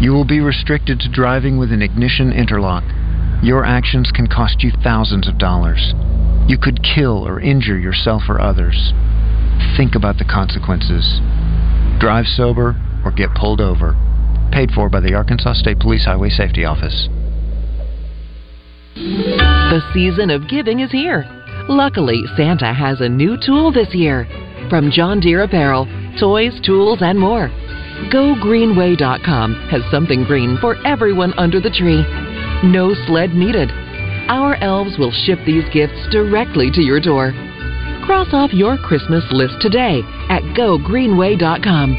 You 0.00 0.12
will 0.12 0.24
be 0.24 0.40
restricted 0.40 1.00
to 1.00 1.10
driving 1.10 1.58
with 1.58 1.72
an 1.72 1.82
ignition 1.82 2.32
interlock. 2.32 2.84
Your 3.42 3.64
actions 3.64 4.10
can 4.12 4.26
cost 4.26 4.62
you 4.62 4.70
thousands 4.82 5.28
of 5.28 5.38
dollars. 5.38 5.92
You 6.46 6.56
could 6.56 6.82
kill 6.82 7.26
or 7.26 7.40
injure 7.40 7.78
yourself 7.78 8.22
or 8.28 8.40
others. 8.40 8.92
Think 9.76 9.94
about 9.94 10.18
the 10.18 10.24
consequences. 10.24 11.20
Drive 12.00 12.26
sober 12.26 12.76
or 13.04 13.10
get 13.10 13.34
pulled 13.34 13.60
over. 13.60 13.96
Paid 14.52 14.70
for 14.70 14.88
by 14.88 15.00
the 15.00 15.14
Arkansas 15.14 15.54
State 15.54 15.80
Police 15.80 16.04
Highway 16.04 16.30
Safety 16.30 16.64
Office. 16.64 17.08
The 18.94 19.82
season 19.92 20.30
of 20.30 20.48
giving 20.48 20.80
is 20.80 20.90
here. 20.90 21.24
Luckily, 21.68 22.22
Santa 22.36 22.72
has 22.72 23.00
a 23.00 23.08
new 23.08 23.36
tool 23.44 23.72
this 23.72 23.94
year. 23.94 24.26
From 24.70 24.90
John 24.90 25.20
Deere 25.20 25.42
Apparel, 25.42 25.86
toys, 26.18 26.58
tools, 26.64 27.00
and 27.02 27.18
more. 27.18 27.50
GoGreenway.com 28.06 29.54
has 29.70 29.82
something 29.90 30.22
green 30.24 30.56
for 30.60 30.76
everyone 30.86 31.34
under 31.36 31.60
the 31.60 31.70
tree. 31.70 32.06
No 32.62 32.94
sled 33.06 33.34
needed. 33.34 33.70
Our 34.28 34.54
elves 34.56 34.96
will 34.98 35.10
ship 35.10 35.40
these 35.44 35.64
gifts 35.72 36.06
directly 36.10 36.70
to 36.70 36.80
your 36.80 37.00
door. 37.00 37.32
Cross 38.04 38.28
off 38.32 38.54
your 38.54 38.78
Christmas 38.78 39.24
list 39.32 39.60
today 39.60 40.00
at 40.30 40.42
GoGreenway.com. 40.56 41.96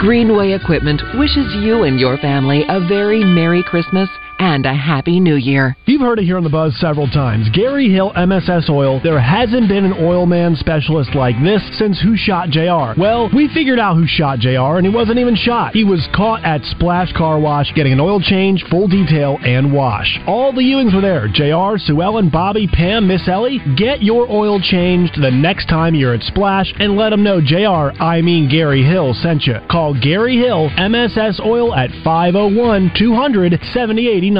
Greenway 0.00 0.52
Equipment 0.52 1.00
wishes 1.14 1.54
you 1.62 1.84
and 1.84 1.98
your 1.98 2.18
family 2.18 2.64
a 2.68 2.86
very 2.86 3.24
Merry 3.24 3.62
Christmas 3.62 4.10
and 4.44 4.66
a 4.66 4.74
Happy 4.74 5.20
New 5.20 5.36
Year. 5.36 5.74
You've 5.86 6.02
heard 6.02 6.18
it 6.18 6.26
here 6.26 6.36
on 6.36 6.44
the 6.44 6.50
Buzz 6.50 6.76
several 6.78 7.08
times. 7.08 7.48
Gary 7.54 7.88
Hill 7.90 8.12
MSS 8.14 8.68
Oil. 8.68 9.00
There 9.02 9.18
hasn't 9.18 9.70
been 9.70 9.86
an 9.86 9.94
oil 9.94 10.26
man 10.26 10.54
specialist 10.54 11.14
like 11.14 11.34
this 11.42 11.62
since 11.78 11.98
Who 12.02 12.14
Shot 12.14 12.50
JR. 12.50 12.92
Well, 13.00 13.30
we 13.34 13.48
figured 13.54 13.78
out 13.78 13.96
who 13.96 14.06
shot 14.06 14.40
JR, 14.40 14.76
and 14.76 14.84
he 14.84 14.92
wasn't 14.92 15.18
even 15.18 15.34
shot. 15.34 15.72
He 15.72 15.82
was 15.82 16.06
caught 16.14 16.44
at 16.44 16.60
Splash 16.64 17.10
Car 17.14 17.40
Wash 17.40 17.72
getting 17.74 17.94
an 17.94 18.00
oil 18.00 18.20
change, 18.20 18.62
full 18.68 18.86
detail, 18.86 19.38
and 19.42 19.72
wash. 19.72 20.20
All 20.26 20.52
the 20.52 20.60
Ewings 20.60 20.94
were 20.94 21.00
there. 21.00 21.26
JR, 21.26 21.78
Sue 21.78 22.02
Ellen, 22.02 22.28
Bobby, 22.28 22.66
Pam, 22.66 23.08
Miss 23.08 23.26
Ellie. 23.26 23.62
Get 23.78 24.02
your 24.02 24.30
oil 24.30 24.60
changed 24.60 25.14
the 25.22 25.30
next 25.30 25.70
time 25.70 25.94
you're 25.94 26.12
at 26.12 26.22
Splash 26.22 26.70
and 26.78 26.96
let 26.96 27.10
them 27.10 27.24
know 27.24 27.40
JR, 27.40 27.96
I 27.98 28.20
mean 28.20 28.50
Gary 28.50 28.84
Hill, 28.84 29.14
sent 29.14 29.44
you. 29.44 29.56
Call 29.70 29.98
Gary 29.98 30.36
Hill 30.36 30.68
MSS 30.76 31.40
Oil 31.42 31.74
at 31.74 31.88
501 32.04 32.92
200 32.98 33.58
7089. 33.72 34.33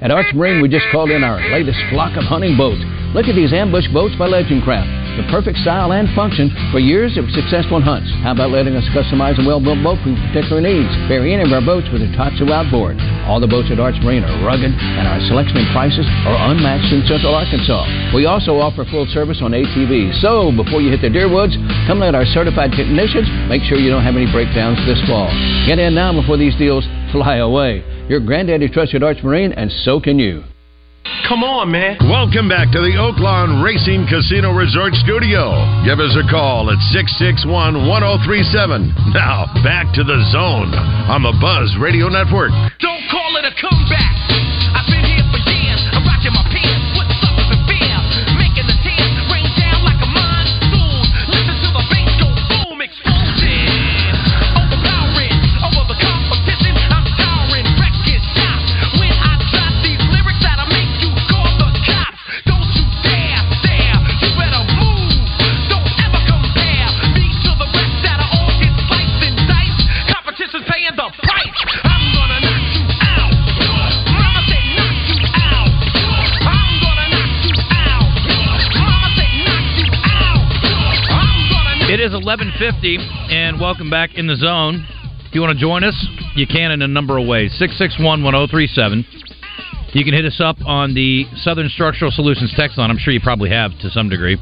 At 0.00 0.10
Arch 0.10 0.34
Marine, 0.34 0.60
we 0.60 0.68
just 0.68 0.86
called 0.90 1.10
in 1.10 1.22
our 1.22 1.40
latest 1.50 1.78
flock 1.90 2.16
of 2.16 2.24
hunting 2.24 2.56
boats. 2.56 2.82
Look 3.14 3.26
at 3.26 3.34
these 3.34 3.52
ambush 3.52 3.86
boats 3.92 4.14
by 4.18 4.26
Legend 4.26 4.62
Craft. 4.62 5.01
The 5.12 5.28
perfect 5.28 5.60
style 5.60 5.92
and 5.92 6.08
function 6.16 6.48
for 6.72 6.80
years 6.80 7.20
of 7.20 7.28
successful 7.36 7.84
hunts. 7.84 8.08
How 8.24 8.32
about 8.32 8.48
letting 8.48 8.72
us 8.80 8.88
customize 8.96 9.36
a 9.36 9.44
well-built 9.44 9.84
boat 9.84 10.00
for 10.00 10.08
your 10.08 10.20
particular 10.32 10.64
needs? 10.64 10.88
Vary 11.04 11.36
any 11.36 11.44
of 11.44 11.52
our 11.52 11.60
boats 11.60 11.84
with 11.92 12.00
a 12.00 12.08
Tohatsu 12.16 12.48
outboard. 12.48 12.96
All 13.28 13.36
the 13.36 13.46
boats 13.46 13.68
at 13.68 13.76
Arch 13.76 14.00
Marine 14.00 14.24
are 14.24 14.40
rugged, 14.40 14.72
and 14.72 15.04
our 15.04 15.20
selection 15.28 15.60
and 15.60 15.68
prices 15.76 16.08
are 16.24 16.38
unmatched 16.48 16.96
in 16.96 17.04
Central 17.04 17.36
Arkansas. 17.36 17.84
We 18.16 18.24
also 18.24 18.56
offer 18.56 18.88
full 18.88 19.04
service 19.12 19.44
on 19.44 19.52
ATVs. 19.52 20.16
So, 20.24 20.48
before 20.48 20.80
you 20.80 20.88
hit 20.88 21.04
the 21.04 21.12
deer 21.12 21.28
woods, 21.28 21.60
come 21.84 22.00
let 22.00 22.16
our 22.16 22.24
certified 22.24 22.72
technicians 22.72 23.28
make 23.52 23.60
sure 23.68 23.76
you 23.76 23.92
don't 23.92 24.08
have 24.08 24.16
any 24.16 24.32
breakdowns 24.32 24.80
this 24.88 25.00
fall. 25.04 25.28
Get 25.68 25.76
in 25.76 25.92
now 25.92 26.16
before 26.16 26.40
these 26.40 26.56
deals 26.56 26.88
fly 27.12 27.44
away. 27.44 27.84
Your 28.08 28.24
granddaddy 28.24 28.72
trusted 28.72 29.04
Arch 29.04 29.20
Marine, 29.20 29.52
and 29.52 29.68
so 29.84 30.00
can 30.00 30.16
you. 30.16 30.51
Come 31.28 31.42
on, 31.42 31.70
man. 31.70 31.98
Welcome 32.06 32.48
back 32.48 32.70
to 32.72 32.80
the 32.80 32.94
Oaklawn 32.94 33.62
Racing 33.62 34.06
Casino 34.06 34.54
Resort 34.54 34.94
Studio. 35.02 35.50
Give 35.82 35.98
us 35.98 36.14
a 36.14 36.22
call 36.30 36.70
at 36.70 36.78
661 36.94 37.88
1037. 37.88 39.14
Now, 39.14 39.50
back 39.66 39.90
to 39.98 40.04
the 40.06 40.18
zone 40.30 40.70
on 41.10 41.26
the 41.26 41.34
Buzz 41.42 41.74
Radio 41.80 42.06
Network. 42.06 42.54
Don't 42.78 43.04
call 43.10 43.34
it 43.38 43.44
a 43.46 43.54
comeback. 43.58 44.14
I've 44.78 44.86
been 44.86 45.11
1150, 82.10 82.98
and 83.30 83.60
welcome 83.60 83.88
back 83.88 84.16
in 84.16 84.26
the 84.26 84.34
zone. 84.34 84.84
If 85.24 85.34
you 85.36 85.40
want 85.40 85.56
to 85.56 85.60
join 85.60 85.84
us, 85.84 85.94
you 86.34 86.48
can 86.48 86.72
in 86.72 86.82
a 86.82 86.88
number 86.88 87.16
of 87.16 87.28
ways. 87.28 87.52
661 87.60 88.24
1037. 88.24 89.06
You 89.94 90.04
can 90.04 90.12
hit 90.12 90.24
us 90.24 90.40
up 90.42 90.56
on 90.66 90.94
the 90.94 91.26
Southern 91.36 91.68
Structural 91.68 92.10
Solutions 92.10 92.52
text 92.56 92.76
line. 92.76 92.90
I'm 92.90 92.98
sure 92.98 93.12
you 93.12 93.20
probably 93.20 93.50
have 93.50 93.70
to 93.82 93.90
some 93.90 94.08
degree. 94.08 94.36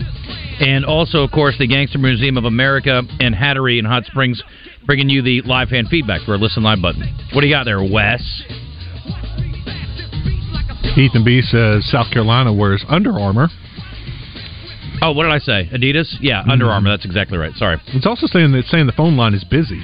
And 0.61 0.87
also, 0.87 1.19
of 1.19 1.33
course, 1.33 1.55
the 1.59 1.67
Gangster 1.67 1.99
Museum 1.99 2.39
of 2.39 2.47
America 2.47 3.03
and 3.21 3.35
Hattery 3.35 3.79
in 3.79 3.85
Hot 3.85 4.07
Springs 4.07 4.43
bringing 4.87 5.11
you 5.11 5.21
the 5.21 5.43
live 5.43 5.69
fan 5.69 5.85
feedback 5.85 6.23
for 6.23 6.33
a 6.33 6.39
Listen 6.39 6.63
Live 6.63 6.81
button. 6.81 7.03
What 7.35 7.43
do 7.43 7.47
you 7.47 7.55
got 7.55 7.65
there, 7.65 7.83
Wes? 7.83 8.23
Ethan 10.97 11.25
B 11.25 11.43
says 11.43 11.85
South 11.91 12.11
Carolina 12.11 12.55
wears 12.55 12.83
Under 12.89 13.21
Armour. 13.21 13.49
Oh, 15.03 15.13
what 15.13 15.25
did 15.25 15.33
I 15.33 15.39
say? 15.39 15.69
Adidas? 15.73 16.17
Yeah, 16.21 16.43
Under 16.49 16.67
Mhm. 16.67 16.73
Armour. 16.73 16.91
That's 16.91 17.05
exactly 17.05 17.39
right. 17.39 17.55
Sorry. 17.57 17.79
It's 17.89 18.07
also 18.07 18.27
saying 18.27 18.53
that 18.53 18.67
saying 18.67 18.87
the 18.87 18.93
phone 18.93 19.17
line 19.17 19.35
is 19.35 19.45
busy. 19.45 19.83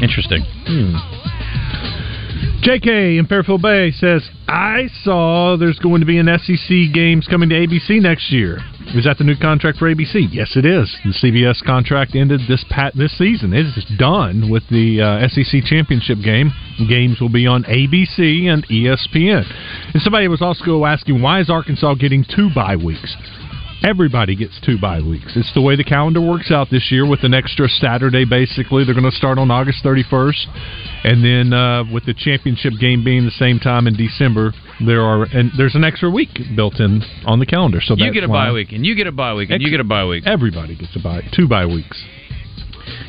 Interesting. 0.00 0.44
JK 2.62 3.18
in 3.18 3.26
Fairfield 3.26 3.62
Bay 3.62 3.90
says, 3.90 4.28
I 4.48 4.88
saw 5.02 5.56
there's 5.56 5.78
going 5.78 6.00
to 6.00 6.06
be 6.06 6.18
an 6.18 6.28
SEC 6.38 6.92
games 6.92 7.26
coming 7.26 7.48
to 7.48 7.54
ABC 7.54 8.00
next 8.00 8.30
year. 8.30 8.58
Is 8.94 9.04
that 9.04 9.18
the 9.18 9.24
new 9.24 9.36
contract 9.36 9.78
for 9.78 9.92
ABC? 9.92 10.28
Yes, 10.30 10.56
it 10.56 10.66
is. 10.66 10.94
The 11.04 11.12
CBS 11.12 11.64
contract 11.64 12.14
ended 12.14 12.40
this 12.48 12.64
pat 12.68 12.94
this 12.96 13.16
season. 13.16 13.52
It 13.52 13.66
is 13.66 13.86
done 13.98 14.50
with 14.50 14.68
the 14.68 15.00
uh, 15.00 15.28
SEC 15.28 15.64
championship 15.64 16.18
game. 16.24 16.52
Games 16.88 17.20
will 17.20 17.28
be 17.28 17.46
on 17.46 17.64
ABC 17.64 18.46
and 18.46 18.66
ESPN. 18.68 19.44
And 19.94 20.02
somebody 20.02 20.28
was 20.28 20.42
also 20.42 20.84
asking, 20.84 21.22
why 21.22 21.40
is 21.40 21.48
Arkansas 21.50 21.94
getting 21.94 22.24
two 22.24 22.50
bye 22.54 22.76
weeks? 22.76 23.16
Everybody 23.82 24.36
gets 24.36 24.60
two 24.60 24.78
bye 24.78 25.00
weeks. 25.00 25.32
It's 25.36 25.52
the 25.54 25.62
way 25.62 25.74
the 25.74 25.84
calendar 25.84 26.20
works 26.20 26.50
out 26.50 26.68
this 26.70 26.92
year 26.92 27.06
with 27.08 27.24
an 27.24 27.32
extra 27.32 27.66
Saturday, 27.66 28.26
basically. 28.26 28.84
They're 28.84 28.94
going 28.94 29.10
to 29.10 29.16
start 29.16 29.38
on 29.38 29.50
August 29.50 29.82
31st. 29.82 30.46
And 31.04 31.24
then 31.24 31.52
uh, 31.54 31.84
with 31.90 32.04
the 32.04 32.12
championship 32.12 32.74
game 32.78 33.02
being 33.02 33.24
the 33.24 33.30
same 33.30 33.58
time 33.58 33.86
in 33.86 33.96
December, 33.96 34.52
there 34.86 35.00
are 35.00 35.24
and 35.24 35.50
there's 35.56 35.74
an 35.74 35.84
extra 35.84 36.10
week 36.10 36.28
built 36.54 36.78
in 36.78 37.02
on 37.24 37.38
the 37.38 37.46
calendar. 37.46 37.80
So 37.80 37.94
you 37.96 38.12
get 38.12 38.24
a 38.24 38.28
bye 38.28 38.52
week, 38.52 38.72
and 38.72 38.84
you 38.84 38.94
get 38.94 39.06
a 39.06 39.12
bye 39.12 39.32
week, 39.32 39.50
and 39.50 39.62
you 39.62 39.70
get 39.70 39.80
a 39.80 39.84
bye 39.84 40.04
week. 40.04 40.24
Everybody 40.26 40.76
gets 40.76 40.94
a 40.96 41.02
bye, 41.02 41.22
two 41.34 41.48
bye 41.48 41.66
weeks. 41.66 42.04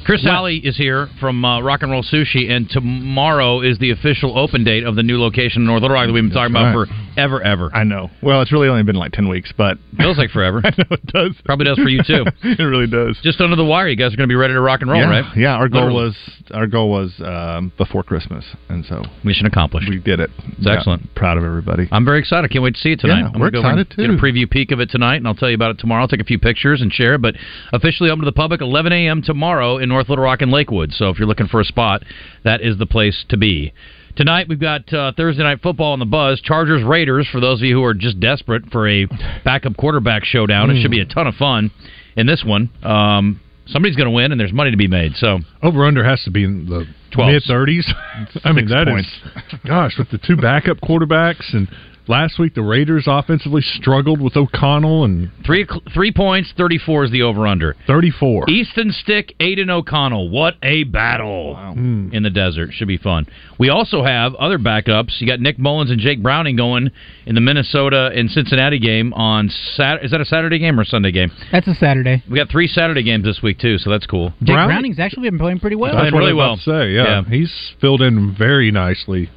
Chris 0.05 0.25
Alley 0.25 0.57
is 0.57 0.77
here 0.77 1.09
from 1.19 1.43
uh, 1.43 1.61
Rock 1.61 1.81
and 1.83 1.91
Roll 1.91 2.03
Sushi, 2.03 2.49
and 2.49 2.69
tomorrow 2.69 3.61
is 3.61 3.77
the 3.79 3.91
official 3.91 4.37
open 4.37 4.63
date 4.63 4.83
of 4.83 4.95
the 4.95 5.03
new 5.03 5.19
location 5.19 5.61
in 5.61 5.67
North 5.67 5.81
Little 5.81 5.95
Rock 5.95 6.07
that 6.07 6.13
we've 6.13 6.23
been 6.23 6.31
talking 6.31 6.53
about 6.53 6.75
right. 6.75 6.87
for 6.87 7.10
ever, 7.17 7.41
ever. 7.41 7.69
I 7.73 7.83
know. 7.83 8.09
Well, 8.21 8.41
it's 8.41 8.51
really 8.51 8.67
only 8.67 8.83
been 8.83 8.95
like 8.95 9.11
ten 9.11 9.27
weeks, 9.27 9.51
but 9.57 9.77
Feels 9.97 10.17
like 10.17 10.31
forever. 10.31 10.61
I 10.63 10.69
know 10.77 10.85
it 10.91 11.05
does. 11.07 11.35
Probably 11.45 11.65
does 11.65 11.77
for 11.77 11.89
you 11.89 12.01
too. 12.05 12.25
it 12.43 12.63
really 12.63 12.87
does. 12.87 13.19
Just 13.23 13.39
under 13.41 13.55
the 13.55 13.65
wire, 13.65 13.87
you 13.87 13.95
guys 13.95 14.13
are 14.13 14.17
going 14.17 14.27
to 14.27 14.31
be 14.31 14.35
ready 14.35 14.53
to 14.53 14.61
rock 14.61 14.81
and 14.81 14.89
roll, 14.89 15.01
yeah, 15.01 15.09
right? 15.09 15.37
Yeah, 15.37 15.55
our 15.55 15.69
goal 15.69 15.85
Literally. 15.85 16.05
was 16.05 16.15
our 16.51 16.67
goal 16.67 16.89
was 16.89 17.13
um, 17.23 17.71
before 17.77 18.03
Christmas, 18.03 18.45
and 18.69 18.85
so 18.85 19.03
mission 19.23 19.45
accomplished. 19.45 19.89
We 19.89 19.99
did 19.99 20.19
it. 20.19 20.29
It's 20.37 20.65
Yeah, 20.65 20.77
excellent. 20.77 21.13
Proud 21.15 21.37
of 21.37 21.43
everybody. 21.43 21.87
I'm 21.91 22.05
very 22.05 22.19
excited. 22.19 22.49
I 22.49 22.51
can't 22.51 22.63
wait 22.63 22.75
to 22.75 22.81
see 22.81 22.93
it 22.93 22.99
tonight. 22.99 23.21
Yeah, 23.21 23.31
I'm 23.33 23.39
we're 23.39 23.51
go 23.51 23.59
over 23.59 23.83
Get 23.83 24.09
a 24.09 24.13
preview 24.13 24.49
peek 24.49 24.71
of 24.71 24.79
it 24.79 24.89
tonight, 24.89 25.17
and 25.17 25.27
I'll 25.27 25.35
tell 25.35 25.49
you 25.49 25.55
about 25.55 25.71
it 25.71 25.79
tomorrow. 25.79 26.01
I'll 26.01 26.07
take 26.07 26.21
a 26.21 26.25
few 26.25 26.39
pictures 26.39 26.81
and 26.81 26.91
share 26.91 27.15
it. 27.15 27.21
But 27.21 27.35
officially 27.73 28.09
open 28.09 28.25
to 28.25 28.25
the 28.25 28.35
public 28.35 28.61
11 28.61 28.91
a.m. 28.91 29.21
tomorrow 29.21 29.77
in 29.77 29.89
North 29.89 30.09
Little 30.09 30.23
Rock 30.23 30.41
and 30.41 30.51
Lakewood. 30.51 30.93
So 30.93 31.09
if 31.09 31.19
you're 31.19 31.27
looking 31.27 31.47
for 31.47 31.59
a 31.59 31.65
spot, 31.65 32.03
that 32.43 32.61
is 32.61 32.77
the 32.77 32.85
place 32.85 33.25
to 33.29 33.37
be. 33.37 33.73
Tonight 34.15 34.47
we've 34.49 34.59
got 34.59 34.91
uh, 34.93 35.11
Thursday 35.15 35.43
night 35.43 35.61
football 35.61 35.93
on 35.93 35.99
the 35.99 36.05
buzz. 36.05 36.41
Chargers 36.41 36.83
Raiders. 36.83 37.27
For 37.31 37.39
those 37.39 37.59
of 37.61 37.65
you 37.65 37.75
who 37.75 37.83
are 37.83 37.93
just 37.93 38.19
desperate 38.19 38.65
for 38.71 38.87
a 38.87 39.07
backup 39.45 39.77
quarterback 39.77 40.23
showdown, 40.25 40.69
it 40.69 40.81
should 40.81 40.91
be 40.91 40.99
a 40.99 41.05
ton 41.05 41.27
of 41.27 41.35
fun 41.35 41.71
in 42.15 42.27
this 42.27 42.43
one. 42.45 42.69
Um, 42.83 43.39
somebody's 43.67 43.95
going 43.95 44.07
to 44.07 44.11
win, 44.15 44.31
and 44.31 44.39
there's 44.39 44.53
money 44.53 44.71
to 44.71 44.77
be 44.77 44.87
made. 44.87 45.13
So 45.15 45.39
Over 45.63 45.85
under 45.85 46.03
has 46.03 46.21
to 46.23 46.31
be 46.31 46.43
in 46.43 46.65
the 46.67 46.85
12. 47.13 47.31
mid 47.31 47.43
30s. 47.43 47.83
I 48.43 48.51
mean, 48.51 48.67
that 48.67 48.87
is 48.87 48.93
points. 48.93 49.65
gosh, 49.65 49.93
with 49.97 50.09
the 50.11 50.17
two 50.17 50.35
backup 50.35 50.77
quarterbacks 50.81 51.53
and 51.53 51.67
last 52.11 52.37
week 52.37 52.53
the 52.53 52.61
Raiders 52.61 53.05
offensively 53.07 53.61
struggled 53.61 54.21
with 54.21 54.35
O'Connell 54.35 55.05
and 55.05 55.31
three 55.45 55.65
three 55.93 56.11
points, 56.11 56.53
34 56.57 57.05
is 57.05 57.11
the 57.11 57.21
over 57.23 57.47
under. 57.47 57.75
34. 57.87 58.45
Easton 58.49 58.91
Stick, 58.91 59.33
Aidan 59.39 59.69
O'Connell. 59.69 60.29
What 60.29 60.55
a 60.61 60.83
battle 60.83 61.55
Hmm. 61.55 62.09
in 62.11 62.23
the 62.23 62.29
desert. 62.29 62.73
Should 62.73 62.87
be 62.89 62.97
fun. 62.97 63.25
We 63.57 63.69
also 63.69 64.03
have 64.03 64.35
other 64.35 64.59
backups. 64.59 65.19
You 65.21 65.27
got 65.27 65.39
Nick 65.39 65.57
Mullens 65.57 65.89
and 65.89 65.99
Jake 65.99 66.21
Browning 66.21 66.55
going 66.57 66.91
in 67.25 67.35
the 67.35 67.41
Minnesota 67.41 68.11
and 68.13 68.29
Cincinnati 68.29 68.77
game 68.79 69.13
on 69.13 69.49
Saturday. 69.75 70.05
Is 70.05 70.11
that 70.11 70.19
a 70.21 70.25
Saturday 70.25 70.59
game 70.59 70.77
or 70.77 70.83
a 70.83 70.85
Sunday 70.85 71.11
game? 71.11 71.31
That's 71.51 71.67
a 71.67 71.75
Saturday. 71.75 72.21
We 72.29 72.37
got 72.37 72.49
three 72.49 72.67
Saturday 72.67 73.03
games 73.03 73.23
this 73.23 73.41
week 73.41 73.57
too, 73.59 73.77
so 73.77 73.89
that's 73.89 74.05
cool. 74.05 74.33
Jake 74.43 74.55
Browning's 74.55 74.99
actually 74.99 75.29
been 75.29 75.39
playing 75.39 75.59
pretty 75.59 75.77
well. 75.77 75.91
Playing 75.93 76.13
what 76.13 76.19
really 76.19 76.31
I 76.31 76.33
was 76.33 76.61
well. 76.67 76.75
about 76.75 76.81
to 76.81 76.85
say, 76.87 76.91
yeah. 76.93 77.23
He's 77.29 77.51
filled 77.79 78.01
in 78.01 78.35
very 78.37 78.69
nicely. 78.71 79.29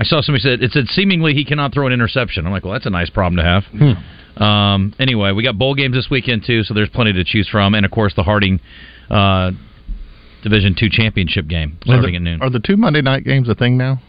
I 0.00 0.04
saw 0.04 0.22
somebody 0.22 0.40
said 0.42 0.62
it 0.62 0.72
said 0.72 0.86
seemingly 0.88 1.34
he 1.34 1.44
cannot 1.44 1.72
throw 1.74 1.86
an 1.86 1.92
interception. 1.92 2.46
I'm 2.46 2.52
like, 2.52 2.64
well, 2.64 2.72
that's 2.72 2.86
a 2.86 2.90
nice 2.90 3.10
problem 3.10 3.36
to 3.36 3.42
have. 3.44 3.64
Hmm. 3.66 4.42
Um, 4.42 4.94
anyway, 4.98 5.32
we 5.32 5.42
got 5.42 5.58
bowl 5.58 5.74
games 5.74 5.94
this 5.94 6.08
weekend 6.10 6.44
too, 6.46 6.62
so 6.64 6.72
there's 6.72 6.88
plenty 6.88 7.12
to 7.12 7.22
choose 7.24 7.48
from, 7.48 7.74
and 7.74 7.84
of 7.84 7.92
course 7.92 8.14
the 8.14 8.22
Harding 8.22 8.60
uh, 9.10 9.50
Division 10.42 10.74
Two 10.78 10.88
championship 10.90 11.46
game 11.46 11.76
Are 11.82 11.84
starting 11.84 12.12
the, 12.12 12.16
at 12.16 12.22
noon. 12.22 12.42
are 12.42 12.48
the 12.50 12.60
two 12.60 12.76
Monday 12.78 13.02
night 13.02 13.24
games 13.24 13.48
a 13.48 13.54
thing 13.54 13.76
now? 13.76 14.00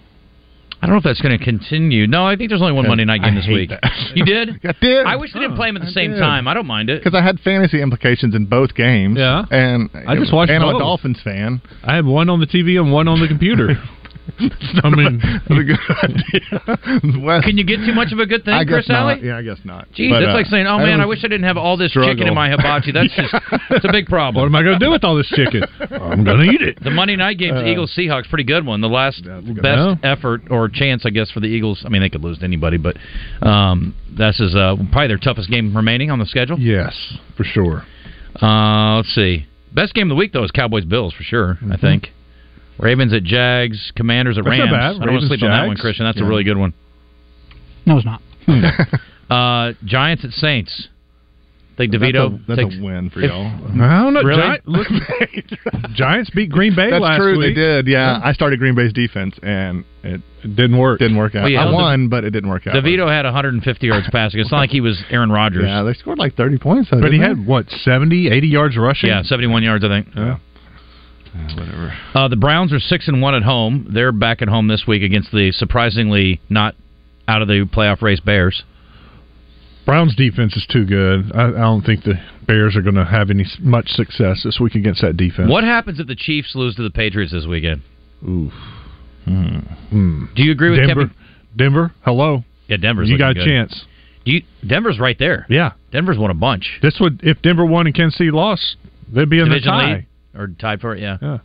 I 0.83 0.87
don't 0.87 0.93
know 0.95 0.97
if 0.97 1.03
that's 1.03 1.21
going 1.21 1.37
to 1.37 1.43
continue. 1.45 2.07
No, 2.07 2.25
I 2.25 2.35
think 2.35 2.49
there's 2.49 2.61
only 2.61 2.73
one 2.73 2.87
Monday 2.87 3.05
night 3.05 3.21
game 3.21 3.33
I 3.33 3.35
this 3.35 3.45
hate 3.45 3.53
week. 3.53 3.69
that. 3.69 3.83
You 4.15 4.25
did? 4.25 4.49
I 4.63 4.73
did. 4.81 5.05
I 5.05 5.15
wish 5.15 5.31
they 5.31 5.39
didn't 5.39 5.55
play 5.55 5.67
them 5.67 5.77
at 5.77 5.83
the 5.83 5.89
I 5.89 5.91
same 5.91 6.11
did. 6.13 6.19
time. 6.19 6.47
I 6.47 6.55
don't 6.55 6.65
mind 6.65 6.89
it. 6.89 7.03
Because 7.03 7.13
I 7.13 7.21
had 7.23 7.39
fantasy 7.41 7.79
implications 7.83 8.33
in 8.33 8.45
both 8.47 8.73
games. 8.73 9.15
Yeah. 9.19 9.43
and 9.51 9.91
I 10.07 10.15
just 10.15 10.33
watched 10.33 10.49
And 10.51 10.63
I'm 10.63 10.69
a 10.69 10.71
both. 10.73 10.81
Dolphins 10.81 11.19
fan. 11.23 11.61
I 11.83 11.95
have 11.97 12.07
one 12.07 12.29
on 12.29 12.39
the 12.39 12.47
TV 12.47 12.79
and 12.81 12.91
one 12.91 13.07
on 13.07 13.19
the 13.21 13.27
computer. 13.27 13.75
I 14.39 14.89
mean, 14.89 15.21
a 15.49 15.63
good 15.63 15.79
idea. 16.03 17.41
Can 17.43 17.57
you 17.57 17.63
get 17.63 17.77
too 17.85 17.93
much 17.93 18.11
of 18.11 18.19
a 18.19 18.25
good 18.25 18.43
thing, 18.45 18.53
I 18.53 18.65
Chris. 18.65 18.89
Alley? 18.89 19.19
Yeah, 19.23 19.37
I 19.37 19.41
guess 19.41 19.59
not. 19.63 19.87
Jeez, 19.91 20.09
But, 20.09 20.19
that's 20.21 20.29
uh, 20.31 20.33
like 20.33 20.45
saying, 20.47 20.67
"Oh 20.67 20.77
man, 20.77 21.01
I 21.01 21.05
wish 21.05 21.19
I 21.23 21.27
didn't 21.27 21.43
have 21.43 21.57
all 21.57 21.77
this 21.77 21.91
struggle. 21.91 22.13
chicken 22.13 22.27
in 22.27 22.33
my 22.35 22.49
hibachi." 22.49 22.91
That's 22.91 23.13
just 23.15 23.33
it's 23.71 23.85
a 23.85 23.91
big 23.91 24.07
problem. 24.07 24.41
what 24.41 24.47
am 24.47 24.55
I 24.55 24.63
going 24.63 24.79
to 24.79 24.85
do 24.85 24.91
with 24.91 25.03
all 25.03 25.15
this 25.15 25.29
chicken? 25.29 25.63
I'm 25.91 26.23
going 26.23 26.45
to 26.45 26.51
eat 26.53 26.61
it. 26.61 26.83
The 26.83 26.91
Monday 26.91 27.15
night 27.15 27.37
games, 27.37 27.57
Uh, 27.57 27.65
Eagles 27.65 27.93
Seahawks, 27.97 28.29
pretty 28.29 28.43
good 28.45 28.65
one. 28.65 28.81
The 28.81 28.89
last 28.89 29.23
best 29.23 29.65
Yeah. 29.65 29.95
effort 30.03 30.43
or 30.49 30.69
chance, 30.69 31.05
I 31.05 31.09
guess, 31.09 31.29
for 31.31 31.39
the 31.39 31.47
Eagles. 31.47 31.83
I 31.85 31.89
mean, 31.89 32.01
they 32.01 32.09
could 32.09 32.23
lose 32.23 32.39
to 32.39 32.43
anybody, 32.45 32.77
but 32.77 32.97
um, 33.45 33.95
this 34.09 34.39
is 34.39 34.55
uh, 34.55 34.75
probably 34.91 35.07
their 35.07 35.17
toughest 35.17 35.49
game 35.49 35.75
remaining 35.75 36.11
on 36.11 36.19
the 36.19 36.25
schedule. 36.25 36.59
Yes, 36.59 36.95
for 37.37 37.43
sure. 37.43 37.83
Uh, 38.41 38.97
let's 38.97 39.13
see. 39.13 39.45
Best 39.73 39.93
game 39.93 40.07
of 40.07 40.15
the 40.15 40.19
week 40.19 40.33
though 40.33 40.43
is 40.43 40.51
Cowboys 40.51 40.85
Bills 40.85 41.13
for 41.13 41.23
sure. 41.23 41.57
I 41.71 41.77
think. 41.77 42.11
Ravens 42.81 43.13
at 43.13 43.23
Jags, 43.23 43.91
Commanders 43.95 44.37
at 44.37 44.43
That's 44.43 44.57
not 44.57 44.63
Rams. 44.63 44.71
bad. 44.97 45.01
I 45.01 45.05
don't 45.05 45.13
want 45.13 45.21
to 45.21 45.27
sleep 45.27 45.43
on 45.43 45.49
that 45.51 45.67
one, 45.67 45.77
Christian. 45.77 46.05
That's 46.05 46.17
Yeah. 46.17 46.25
a 46.25 46.27
really 46.27 46.43
good 46.43 46.57
one. 46.57 46.73
No, 47.85 47.97
it's 47.97 48.05
not. 48.05 48.21
Uh, 49.31 49.71
Giants 49.85 50.25
at 50.25 50.31
Saints. 50.31 50.89
Think 51.77 51.93
DeVito 51.93 52.31
That's 52.31 52.43
a, 52.43 52.45
that's 52.47 52.61
takes- 52.73 52.81
a 52.81 52.83
win 52.83 53.09
for 53.11 53.21
y'all. 53.21 53.45
I 53.81 54.03
don't 54.03 54.13
know. 54.13 54.23
Really? 54.23 54.41
Gi- 54.57 54.61
look, 54.65 54.87
Giants 55.95 56.29
beat 56.31 56.49
Green 56.49 56.75
Bay 56.75 56.89
That's 56.91 57.01
last 57.01 57.19
true. 57.19 57.37
week. 57.39 57.55
They 57.55 57.61
did. 57.61 57.87
Yeah. 57.87 58.19
I 58.21 58.33
started 58.33 58.59
Green 58.59 58.75
Bay's 58.75 58.91
defense, 58.91 59.35
and 59.41 59.85
it 60.03 60.19
It 60.43 60.55
didn't 60.57 60.77
work. 60.77 60.99
didn't 60.99 61.15
work 61.15 61.33
out. 61.33 61.43
Well, 61.43 61.49
yeah, 61.49 61.61
I 61.65 61.71
De- 61.71 61.73
won, 61.73 62.09
but 62.09 62.25
it 62.25 62.31
didn't 62.31 62.49
work 62.49 62.67
out. 62.67 62.75
DeVito 62.75 63.07
had 63.09 63.23
150 63.23 63.87
yards 63.87 64.07
passing. 64.11 64.41
It's 64.41 64.51
not 64.51 64.57
like 64.57 64.69
he 64.69 64.81
was 64.81 65.01
Aaron 65.09 65.31
Rodgers. 65.31 65.63
Yeah, 65.65 65.83
they 65.83 65.93
scored 65.93 66.19
like 66.19 66.35
30 66.35 66.57
points. 66.57 66.89
though, 66.91 66.99
But 66.99 67.13
he 67.13 67.19
didn't 67.19 67.37
had, 67.37 67.47
what, 67.47 67.69
70, 67.69 68.29
80 68.29 68.47
yards 68.49 68.75
rushing? 68.75 69.07
Yeah, 69.09 69.21
71 69.23 69.63
yards, 69.63 69.85
I 69.85 69.87
think. 69.87 70.07
Yeah. 70.13 70.39
Whatever. 71.33 71.93
Uh, 72.13 72.27
the 72.27 72.35
Browns 72.35 72.73
are 72.73 72.79
six 72.79 73.07
and 73.07 73.21
one 73.21 73.35
at 73.35 73.43
home. 73.43 73.87
They're 73.93 74.11
back 74.11 74.41
at 74.41 74.47
home 74.47 74.67
this 74.67 74.85
week 74.87 75.03
against 75.03 75.31
the 75.31 75.51
surprisingly 75.51 76.41
not 76.49 76.75
out 77.27 77.41
of 77.41 77.47
the 77.47 77.67
playoff 77.71 78.01
race 78.01 78.19
Bears. 78.19 78.63
Browns 79.85 80.15
defense 80.15 80.55
is 80.55 80.65
too 80.71 80.85
good. 80.85 81.31
I, 81.33 81.47
I 81.47 81.51
don't 81.51 81.81
think 81.81 82.03
the 82.03 82.15
Bears 82.45 82.75
are 82.75 82.81
going 82.81 82.95
to 82.95 83.05
have 83.05 83.29
any 83.29 83.45
much 83.59 83.87
success 83.89 84.41
this 84.43 84.59
week 84.59 84.75
against 84.75 85.01
that 85.01 85.17
defense. 85.17 85.49
What 85.49 85.63
happens 85.63 85.99
if 85.99 86.07
the 86.07 86.15
Chiefs 86.15 86.53
lose 86.55 86.75
to 86.75 86.83
the 86.83 86.91
Patriots 86.91 87.31
this 87.31 87.45
weekend? 87.45 87.81
Oof. 88.23 88.53
Hmm. 89.25 90.25
Do 90.35 90.43
you 90.43 90.51
agree 90.51 90.71
with 90.71 90.79
Denver? 90.79 91.07
Kevin? 91.07 91.15
Denver, 91.55 91.91
hello. 92.03 92.43
Yeah, 92.67 92.77
Denver's. 92.77 93.09
you 93.09 93.17
got 93.17 93.31
a 93.31 93.33
good. 93.33 93.45
chance. 93.45 93.85
Do 94.25 94.31
you, 94.31 94.43
Denver's 94.65 94.99
right 94.99 95.17
there. 95.17 95.45
Yeah. 95.49 95.73
Denver's 95.91 96.17
won 96.17 96.31
a 96.31 96.35
bunch. 96.35 96.79
This 96.81 96.97
would 96.99 97.21
if 97.23 97.41
Denver 97.41 97.65
won 97.65 97.87
and 97.87 97.95
Kansas 97.95 98.17
City 98.17 98.31
lost, 98.31 98.77
they'd 99.11 99.29
be 99.29 99.39
in 99.39 99.45
Division 99.45 99.65
the 99.65 99.81
tie. 99.81 100.07
Or 100.35 100.47
tied 100.59 100.81
for 100.81 100.95
it. 100.95 101.01
Yeah, 101.01 101.17
Yeah. 101.21 101.37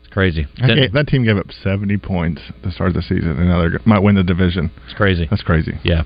it's 0.00 0.12
crazy. 0.12 0.46
I 0.62 0.66
Den- 0.66 0.76
gave- 0.76 0.92
that 0.92 1.06
team 1.08 1.24
gave 1.24 1.36
up 1.36 1.50
70 1.62 1.96
points 1.98 2.42
at 2.48 2.62
the 2.62 2.70
start 2.70 2.88
of 2.88 2.94
the 2.94 3.02
season, 3.02 3.30
and 3.30 3.48
now 3.48 3.68
they 3.68 3.76
might 3.84 4.00
win 4.00 4.14
the 4.14 4.22
division. 4.24 4.70
it's 4.84 4.94
crazy. 4.94 5.26
That's 5.30 5.42
crazy. 5.42 5.78
Yeah. 5.82 6.02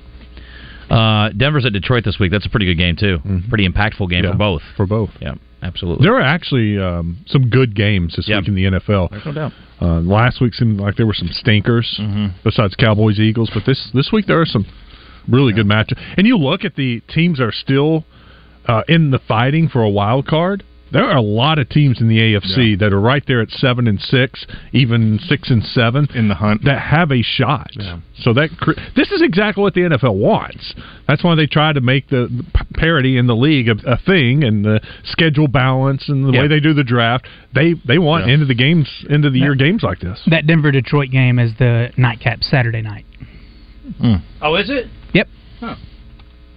Uh, 0.89 1.29
Denver's 1.29 1.65
at 1.65 1.71
Detroit 1.73 2.03
this 2.03 2.19
week. 2.19 2.31
That's 2.31 2.45
a 2.45 2.49
pretty 2.49 2.65
good 2.65 2.77
game 2.77 2.95
too. 2.97 3.19
Pretty 3.47 3.67
impactful 3.67 4.09
game 4.09 4.25
Yeah, 4.25 4.31
for 4.31 4.37
both. 4.37 4.61
For 4.75 4.85
both. 4.85 5.11
Yeah, 5.21 5.35
absolutely. 5.63 6.03
There 6.03 6.15
are 6.15 6.21
actually 6.21 6.77
um, 6.77 7.17
some 7.27 7.49
good 7.49 7.75
games 7.75 8.15
this 8.17 8.27
Yeah. 8.27 8.39
week 8.39 8.49
in 8.49 8.55
the 8.55 8.65
NFL. 8.65 9.09
There's 9.09 9.25
no 9.25 9.31
doubt. 9.31 9.53
Uh, 9.81 9.99
last 10.01 10.41
week 10.41 10.53
seemed 10.53 10.79
like 10.81 10.95
there 10.97 11.05
were 11.07 11.13
some 11.13 11.29
stinkers 11.29 11.97
Mhm. 11.99 12.31
besides 12.43 12.75
Cowboys 12.75 13.19
Eagles, 13.19 13.49
but 13.53 13.63
this 13.65 13.89
this 13.93 14.11
week 14.11 14.25
there 14.25 14.41
are 14.41 14.45
some 14.45 14.65
really 15.29 15.53
good 15.53 15.65
matches. 15.65 15.97
And 16.17 16.27
you 16.27 16.37
look 16.37 16.65
at 16.65 16.75
the 16.75 16.99
teams 17.07 17.37
that 17.37 17.45
are 17.45 17.51
still 17.53 18.05
uh, 18.67 18.83
in 18.89 19.09
the 19.11 19.17
fighting 19.19 19.67
for 19.69 19.81
a 19.81 19.89
wild 19.89 20.27
card. 20.27 20.61
There 20.91 21.03
are 21.05 21.15
a 21.15 21.21
lot 21.21 21.57
of 21.57 21.69
teams 21.69 22.01
in 22.01 22.09
the 22.09 22.17
AFC 22.19 22.77
that 22.79 22.91
are 22.91 22.99
right 22.99 23.23
there 23.25 23.41
at 23.41 23.49
seven 23.49 23.87
and 23.87 23.99
six, 23.99 24.45
even 24.73 25.19
six 25.19 25.49
and 25.49 25.63
seven 25.63 26.07
in 26.13 26.27
the 26.27 26.35
hunt 26.35 26.65
that 26.65 26.79
have 26.81 27.11
a 27.11 27.21
shot. 27.21 27.71
So 28.19 28.33
that 28.33 28.49
this 28.95 29.09
is 29.11 29.21
exactly 29.21 29.61
what 29.63 29.73
the 29.73 29.81
NFL 29.81 30.15
wants. 30.15 30.73
That's 31.07 31.23
why 31.23 31.35
they 31.35 31.47
try 31.47 31.71
to 31.73 31.81
make 31.81 32.09
the 32.09 32.27
the 32.29 32.65
parity 32.73 33.17
in 33.17 33.27
the 33.27 33.35
league 33.35 33.69
a, 33.69 33.75
a 33.85 33.97
thing, 34.05 34.43
and 34.43 34.65
the 34.65 34.81
schedule 35.05 35.47
balance, 35.47 36.09
and 36.09 36.25
the 36.25 36.31
Yeah. 36.31 36.41
way 36.41 36.47
they 36.47 36.59
do 36.59 36.73
the 36.73 36.83
draft. 36.83 37.25
They 37.53 37.73
they 37.85 37.97
want 37.97 38.27
Yeah. 38.27 38.33
end 38.33 38.41
of 38.41 38.47
the 38.47 38.55
games, 38.55 38.87
end 39.09 39.23
of 39.25 39.33
the 39.33 39.39
year 39.39 39.55
games 39.55 39.83
like 39.83 39.99
this. 39.99 40.21
That 40.27 40.45
Denver 40.45 40.71
Detroit 40.71 41.09
game 41.09 41.39
is 41.39 41.53
the 41.57 41.91
nightcap 41.97 42.43
Saturday 42.43 42.81
night. 42.81 43.05
Hmm. 43.99 44.15
Oh, 44.41 44.55
is 44.55 44.69
it? 44.69 44.87
Yep. 45.13 45.27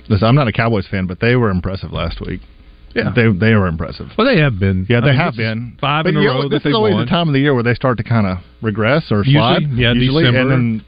Listen, 0.09 0.29
I'm 0.29 0.35
not 0.35 0.49
a 0.49 0.53
Cowboys 0.53 0.87
fan, 0.87 1.07
but 1.07 1.21
they 1.21 1.35
were 1.37 1.51
impressive 1.51 1.93
last 1.93 2.21
week. 2.21 2.41
Yeah. 2.95 3.13
they 3.15 3.31
they 3.33 3.55
were 3.55 3.67
impressive. 3.67 4.09
Well, 4.17 4.27
they 4.27 4.41
have 4.41 4.59
been. 4.59 4.87
Yeah, 4.89 4.99
I 4.99 5.01
they 5.01 5.07
mean, 5.09 5.17
have 5.17 5.35
been 5.37 5.77
five 5.81 6.05
But 6.05 6.11
in 6.11 6.17
a 6.17 6.21
row 6.21 6.27
know, 6.35 6.43
that 6.43 6.49
This 6.51 6.63
they've 6.63 6.71
is 6.71 6.77
always 6.77 6.95
won. 6.95 7.05
the 7.05 7.11
time 7.11 7.29
of 7.29 7.35
the 7.35 7.41
year 7.41 7.53
where 7.55 7.63
they 7.65 7.75
start 7.75 7.97
to 7.99 8.05
kind 8.05 8.27
of 8.27 8.39
regress 8.63 9.11
or 9.11 9.19
Usually, 9.19 9.35
slide. 9.35 9.63
yeah, 9.75 9.93
usually, 9.93 10.23
December. 10.25 10.53
and 10.55 10.81
then 10.81 10.85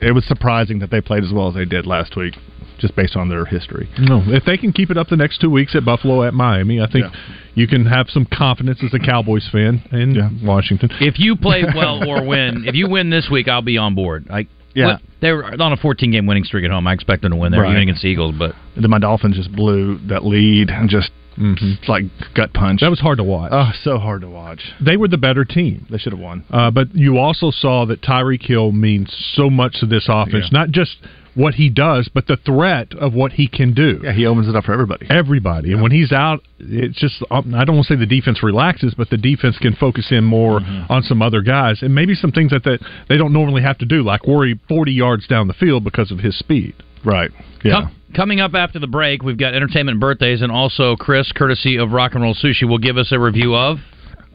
it 0.00 0.12
was 0.12 0.24
surprising 0.26 0.78
that 0.80 0.90
they 0.90 1.00
played 1.00 1.24
as 1.24 1.32
well 1.32 1.48
as 1.48 1.54
they 1.54 1.64
did 1.64 1.86
last 1.86 2.16
week, 2.16 2.34
just 2.78 2.94
based 2.96 3.16
on 3.16 3.28
their 3.28 3.44
history. 3.44 3.88
No, 3.98 4.22
if 4.26 4.44
they 4.44 4.56
can 4.56 4.72
keep 4.72 4.90
it 4.90 4.96
up 4.96 5.08
the 5.08 5.16
next 5.16 5.40
two 5.40 5.50
weeks 5.50 5.74
at 5.74 5.84
Buffalo 5.84 6.22
at 6.24 6.32
Miami, 6.34 6.80
I 6.80 6.86
think 6.90 7.06
you 7.54 7.66
can 7.66 7.86
have 7.86 8.08
some 8.10 8.24
confidence 8.32 8.82
as 8.84 8.92
a 8.94 8.98
Cowboys 8.98 9.48
fan 9.50 9.82
in 9.92 10.40
Washington. 10.44 10.90
If 11.00 11.18
you 11.18 11.34
play 11.36 11.64
well 11.74 12.08
or 12.08 12.24
win, 12.24 12.64
if 12.66 12.74
you 12.74 12.88
win 12.88 13.10
this 13.10 13.28
week, 13.30 13.48
I'll 13.48 13.62
be 13.62 13.78
on 13.78 13.94
board. 13.94 14.26
Like, 14.30 14.48
Yeah. 14.74 14.86
what- 14.86 15.00
they 15.20 15.30
were 15.30 15.44
on 15.62 15.72
a 15.72 15.76
14 15.76 16.10
game 16.10 16.26
winning 16.26 16.42
streak 16.42 16.64
at 16.64 16.70
home. 16.72 16.84
I 16.88 16.92
expect 16.92 17.22
them 17.22 17.30
to 17.30 17.36
win 17.36 17.52
there, 17.52 17.62
Right. 17.62 17.70
even 17.70 17.82
against 17.82 18.02
the 18.02 18.08
Eagles. 18.08 18.34
But 18.36 18.56
Then 18.76 18.90
my 18.90 18.98
Dolphins 18.98 19.36
just 19.36 19.52
blew 19.52 19.98
that 20.08 20.24
lead 20.24 20.68
and 20.70 20.90
just 20.90 21.10
Mm-hmm. 21.38 21.90
like 21.90 22.04
gut 22.34 22.52
punch. 22.52 22.80
That 22.80 22.90
was 22.90 23.00
hard 23.00 23.18
to 23.18 23.24
watch. 23.24 23.50
Oh, 23.54 23.70
so 23.82 23.98
hard 23.98 24.20
to 24.20 24.28
watch. 24.28 24.60
They 24.84 24.96
were 24.96 25.08
the 25.08 25.18
better 25.18 25.44
team. 25.44 25.86
They 25.90 25.98
should 25.98 26.12
have 26.12 26.20
won. 26.20 26.44
Uh, 26.50 26.70
but 26.70 26.94
you 26.94 27.18
also 27.18 27.50
saw 27.50 27.86
that 27.86 28.02
Tyreek 28.02 28.42
Hill 28.46 28.72
means 28.72 29.12
so 29.34 29.48
much 29.48 29.80
to 29.80 29.86
this 29.86 30.06
offense. 30.08 30.48
Yeah. 30.52 30.58
Not 30.58 30.70
just 30.70 30.96
what 31.34 31.54
he 31.54 31.70
does, 31.70 32.10
but 32.12 32.26
the 32.26 32.36
threat 32.36 32.92
of 32.92 33.14
what 33.14 33.32
he 33.32 33.48
can 33.48 33.72
do. 33.72 34.00
Yeah, 34.04 34.12
he 34.12 34.26
opens 34.26 34.48
it 34.48 34.54
up 34.54 34.64
for 34.64 34.74
everybody. 34.74 35.06
Everybody. 35.08 35.72
And 35.72 35.80
when 35.80 35.90
he's 35.90 36.12
out, 36.12 36.42
it's 36.58 36.98
just, 37.00 37.22
um, 37.30 37.54
I 37.54 37.64
don't 37.64 37.76
want 37.76 37.86
to 37.86 37.94
say 37.94 37.98
the 37.98 38.04
defense 38.04 38.42
relaxes, 38.42 38.92
but 38.94 39.08
the 39.08 39.16
defense 39.16 39.56
can 39.56 39.74
focus 39.74 40.08
in 40.10 40.24
more 40.24 40.60
Mm-hmm. 40.60 40.92
on 40.92 41.02
some 41.02 41.22
other 41.22 41.40
guys 41.40 41.80
and 41.80 41.94
maybe 41.94 42.14
some 42.14 42.32
things 42.32 42.50
that, 42.50 42.64
that 42.64 42.80
they 43.08 43.16
don't 43.16 43.32
normally 43.32 43.62
have 43.62 43.78
to 43.78 43.86
do, 43.86 44.02
like 44.02 44.26
worry 44.26 44.60
40 44.68 44.92
yards 44.92 45.26
down 45.26 45.48
the 45.48 45.54
field 45.54 45.82
because 45.84 46.10
of 46.10 46.18
his 46.18 46.38
speed. 46.38 46.74
Right. 47.04 47.30
Com- 47.62 47.94
coming 48.14 48.40
up 48.40 48.54
after 48.54 48.78
the 48.78 48.86
break, 48.86 49.22
we've 49.22 49.38
got 49.38 49.54
entertainment 49.54 50.00
birthdays, 50.00 50.42
and 50.42 50.52
also 50.52 50.96
Chris, 50.96 51.30
courtesy 51.32 51.76
of 51.76 51.92
Rock 51.92 52.12
and 52.14 52.22
Roll 52.22 52.34
Sushi, 52.34 52.68
will 52.68 52.78
give 52.78 52.96
us 52.96 53.12
a 53.12 53.18
review 53.18 53.54
of? 53.54 53.78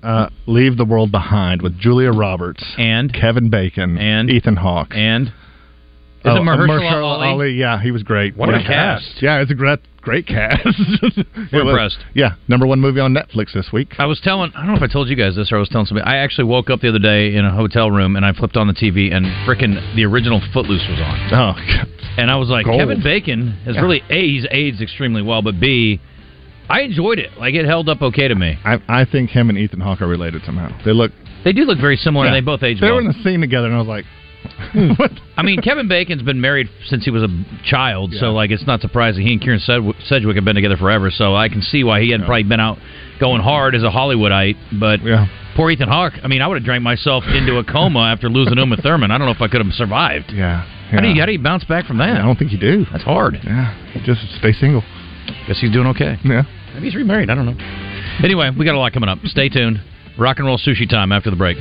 Uh, 0.04 0.30
Leave 0.46 0.78
the 0.78 0.86
World 0.86 1.12
Behind 1.12 1.62
with 1.62 1.78
Julia 1.80 2.12
Roberts 2.12 2.64
and? 2.78 3.14
Kevin 3.14 3.50
Bacon 3.50 3.98
and? 3.98 4.30
Ethan 4.30 4.58
Hawke 4.58 4.94
and. 4.94 5.34
Is 6.28 6.34
Oh, 6.34 6.42
it 6.42 6.46
Mahershala 6.46 6.80
Mahershala 6.82 7.32
Ali? 7.34 7.52
Yeah, 7.54 7.82
he 7.82 7.92
was 7.92 8.04
great. 8.04 8.36
What 8.38 8.50
a 8.50 8.60
yeah. 8.60 8.68
cast. 8.68 9.22
Yeah, 9.22 9.42
it's 9.42 9.52
a 9.52 9.56
great, 9.56 9.80
great 10.02 10.28
cast. 10.28 10.66
We're 11.54 11.62
impressed. 11.62 11.98
Yeah, 12.14 12.36
number 12.48 12.66
one 12.68 12.80
movie 12.80 13.00
on 13.00 13.14
Netflix 13.14 13.54
this 13.54 13.70
week. 13.72 13.94
I 14.00 14.06
was 14.06 14.20
telling, 14.22 14.52
I 14.56 14.60
don't 14.66 14.72
know 14.72 14.76
if 14.78 14.82
I 14.84 14.92
told 14.92 15.10
you 15.10 15.16
guys 15.16 15.36
this 15.36 15.52
or 15.52 15.58
I 15.58 15.60
was 15.60 15.70
telling 15.70 15.86
somebody. 15.88 16.06
I 16.10 16.18
actually 16.18 16.46
woke 16.46 16.70
up 16.70 16.82
the 16.82 16.90
other 16.90 17.00
day 17.00 17.36
in 17.36 17.46
a 17.46 17.52
hotel 17.56 17.92
room 17.92 18.16
and 18.16 18.26
I 18.26 18.34
flipped 18.34 18.58
on 18.58 18.68
the 18.68 18.74
TV 18.74 19.14
and 19.14 19.26
frickin' 19.48 19.96
the 19.96 20.06
original 20.06 20.42
Footloose 20.54 20.86
was 20.90 21.00
on. 21.00 21.34
Oh, 21.34 21.86
And 22.18 22.32
I 22.32 22.36
was 22.38 22.50
like, 22.50 22.66
Gold. 22.66 22.80
Kevin 22.80 23.02
Bacon 23.04 23.52
has 23.66 23.76
Yeah. 23.76 23.82
really 23.82 24.02
A, 24.10 24.22
he's 24.28 24.46
aged 24.52 24.82
extremely 24.82 25.22
well, 25.22 25.42
but 25.42 25.60
B, 25.60 26.00
I 26.70 26.82
enjoyed 26.82 27.20
it. 27.20 27.38
Like 27.38 27.54
it 27.54 27.66
held 27.66 27.88
up 27.90 28.02
okay 28.02 28.28
to 28.28 28.36
me. 28.36 28.58
I, 28.66 28.82
I 28.90 29.06
think 29.06 29.30
him 29.30 29.50
and 29.50 29.58
Ethan 29.58 29.80
Hawke 29.80 30.02
are 30.02 30.08
related 30.08 30.42
somehow. 30.46 30.70
They 30.84 30.92
look. 30.94 31.12
They 31.46 31.54
do 31.54 31.62
look 31.64 31.80
very 31.80 31.96
similar, 31.96 32.26
and 32.26 32.36
they 32.36 32.42
both 32.42 32.62
age 32.62 32.82
They 32.82 32.88
well. 32.88 32.96
were 32.96 33.02
in 33.02 33.08
a 33.08 33.24
scene 33.24 33.40
together, 33.40 33.68
and 33.68 33.76
I 33.76 33.80
was 33.80 33.88
like, 33.88 34.04
Hmm. 34.46 34.92
I 35.38 35.44
mean, 35.44 35.62
Kevin 35.62 35.88
Bacon's 35.88 36.24
been 36.24 36.42
married 36.42 36.70
since 36.88 37.06
he 37.06 37.12
was 37.12 37.24
a 37.24 37.28
child, 37.66 38.14
so 38.20 38.34
like 38.34 38.52
it's 38.52 38.66
not 38.66 38.82
surprising. 38.82 39.26
He 39.26 39.34
and 39.34 39.42
Kyra 39.42 39.60
Sedgwick, 40.08 40.36
have 40.36 40.46
been 40.46 40.56
together 40.56 40.78
forever, 40.78 41.12
so 41.12 41.36
I 41.36 41.50
can 41.50 41.62
see 41.62 41.84
why 41.84 42.02
he 42.02 42.12
hadn't 42.12 42.26
probably 42.26 42.44
been 42.44 42.60
out 42.60 42.78
going 43.20 43.42
hard 43.42 43.76
as 43.76 43.84
a 43.84 43.90
Hollywoodite. 43.90 44.80
But 44.80 45.00
poor 45.56 45.70
Ethan 45.72 45.90
Hawke. 45.90 46.14
I 46.24 46.28
mean, 46.28 46.42
I 46.42 46.48
would 46.48 46.56
have 46.56 46.66
drank 46.66 46.84
myself 46.84 47.24
into 47.28 47.58
a 47.58 47.64
coma 47.64 48.12
after 48.12 48.30
losing 48.30 48.58
Uma 48.58 48.78
Thurman. 48.78 49.12
I 49.12 49.18
don't 49.18 49.28
know 49.28 49.34
if 49.34 49.42
I 49.42 49.48
could 49.48 49.64
have 49.64 49.74
survived. 49.74 50.32
Yeah. 50.34 50.66
How 50.92 51.02
do 51.02 51.08
you 51.08 51.16
yeah. 51.16 51.22
how 51.22 51.26
do 51.26 51.32
you 51.34 51.44
bounce 51.44 51.66
back 51.66 51.86
from 51.86 51.98
that? 51.98 52.18
I 52.18 52.22
don't 52.22 52.38
think 52.38 52.52
you 52.52 52.60
do. 52.60 52.86
That's 52.92 53.04
hard. 53.04 53.38
Yeah, 53.44 53.76
just 54.06 54.22
stay 54.40 54.54
single. 54.54 54.82
Guess 55.48 55.60
he's 55.60 55.72
doing 55.72 55.88
okay. 55.88 56.18
Yeah. 56.24 56.44
Maybe 56.74 56.86
he's 56.86 56.96
remarried. 56.96 57.30
I 57.30 57.36
don't 57.36 57.46
know. 57.46 57.58
Anyway, 58.24 58.50
we 58.58 58.66
got 58.66 58.76
a 58.76 58.80
lot 58.80 58.94
coming 58.94 59.10
up. 59.10 59.20
Stay 59.26 59.50
tuned. 59.50 59.82
Rock 60.18 60.38
and 60.38 60.48
roll 60.48 60.58
sushi 60.58 60.90
time 60.90 61.12
after 61.12 61.30
the 61.30 61.36
break. 61.36 61.58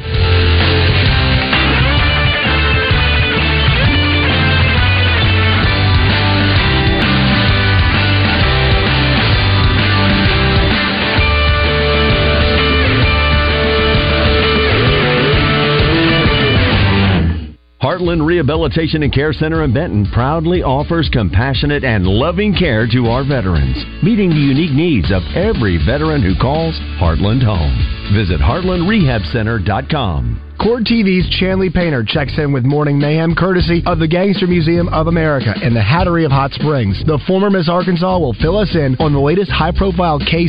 Heartland 17.87 18.26
Rehabilitation 18.26 19.05
and 19.05 19.12
Care 19.12 19.32
Center 19.32 19.62
in 19.62 19.72
Benton 19.72 20.11
proudly 20.12 20.61
offers 20.61 21.09
compassionate 21.12 21.84
and 21.84 22.05
loving 22.05 22.53
care 22.53 22.84
to 22.89 23.07
our 23.07 23.22
veterans, 23.22 23.76
meeting 24.03 24.30
the 24.30 24.34
unique 24.34 24.72
needs 24.72 25.12
of 25.12 25.22
every 25.37 25.78
veteran 25.87 26.20
who 26.20 26.34
calls 26.34 26.74
Heartland 26.99 27.45
home. 27.45 27.78
Visit 28.12 28.41
heartlandrehabcenter.com. 28.41 30.43
Court 30.59 30.84
TV's 30.84 31.28
Chanley 31.39 31.72
Painter 31.72 32.03
checks 32.03 32.37
in 32.39 32.53
with 32.53 32.64
Morning 32.64 32.99
Mayhem 32.99 33.37
courtesy 33.37 33.84
of 33.87 34.01
the 34.01 34.09
Gangster 34.09 34.49
Museum 34.49 34.89
of 34.89 35.07
America 35.07 35.55
and 35.62 35.76
the 35.76 35.80
Hattery 35.80 36.24
of 36.24 36.32
Hot 36.32 36.51
Springs. 36.53 37.01
The 37.07 37.20
former 37.26 37.51
Miss 37.51 37.68
Arkansas 37.68 38.18
will 38.18 38.34
fill 38.43 38.59
us 38.59 38.74
in 38.74 38.97
on 38.99 39.12
the 39.12 39.20
latest 39.20 39.53
high 39.53 39.70
profile 39.70 40.18
case 40.18 40.26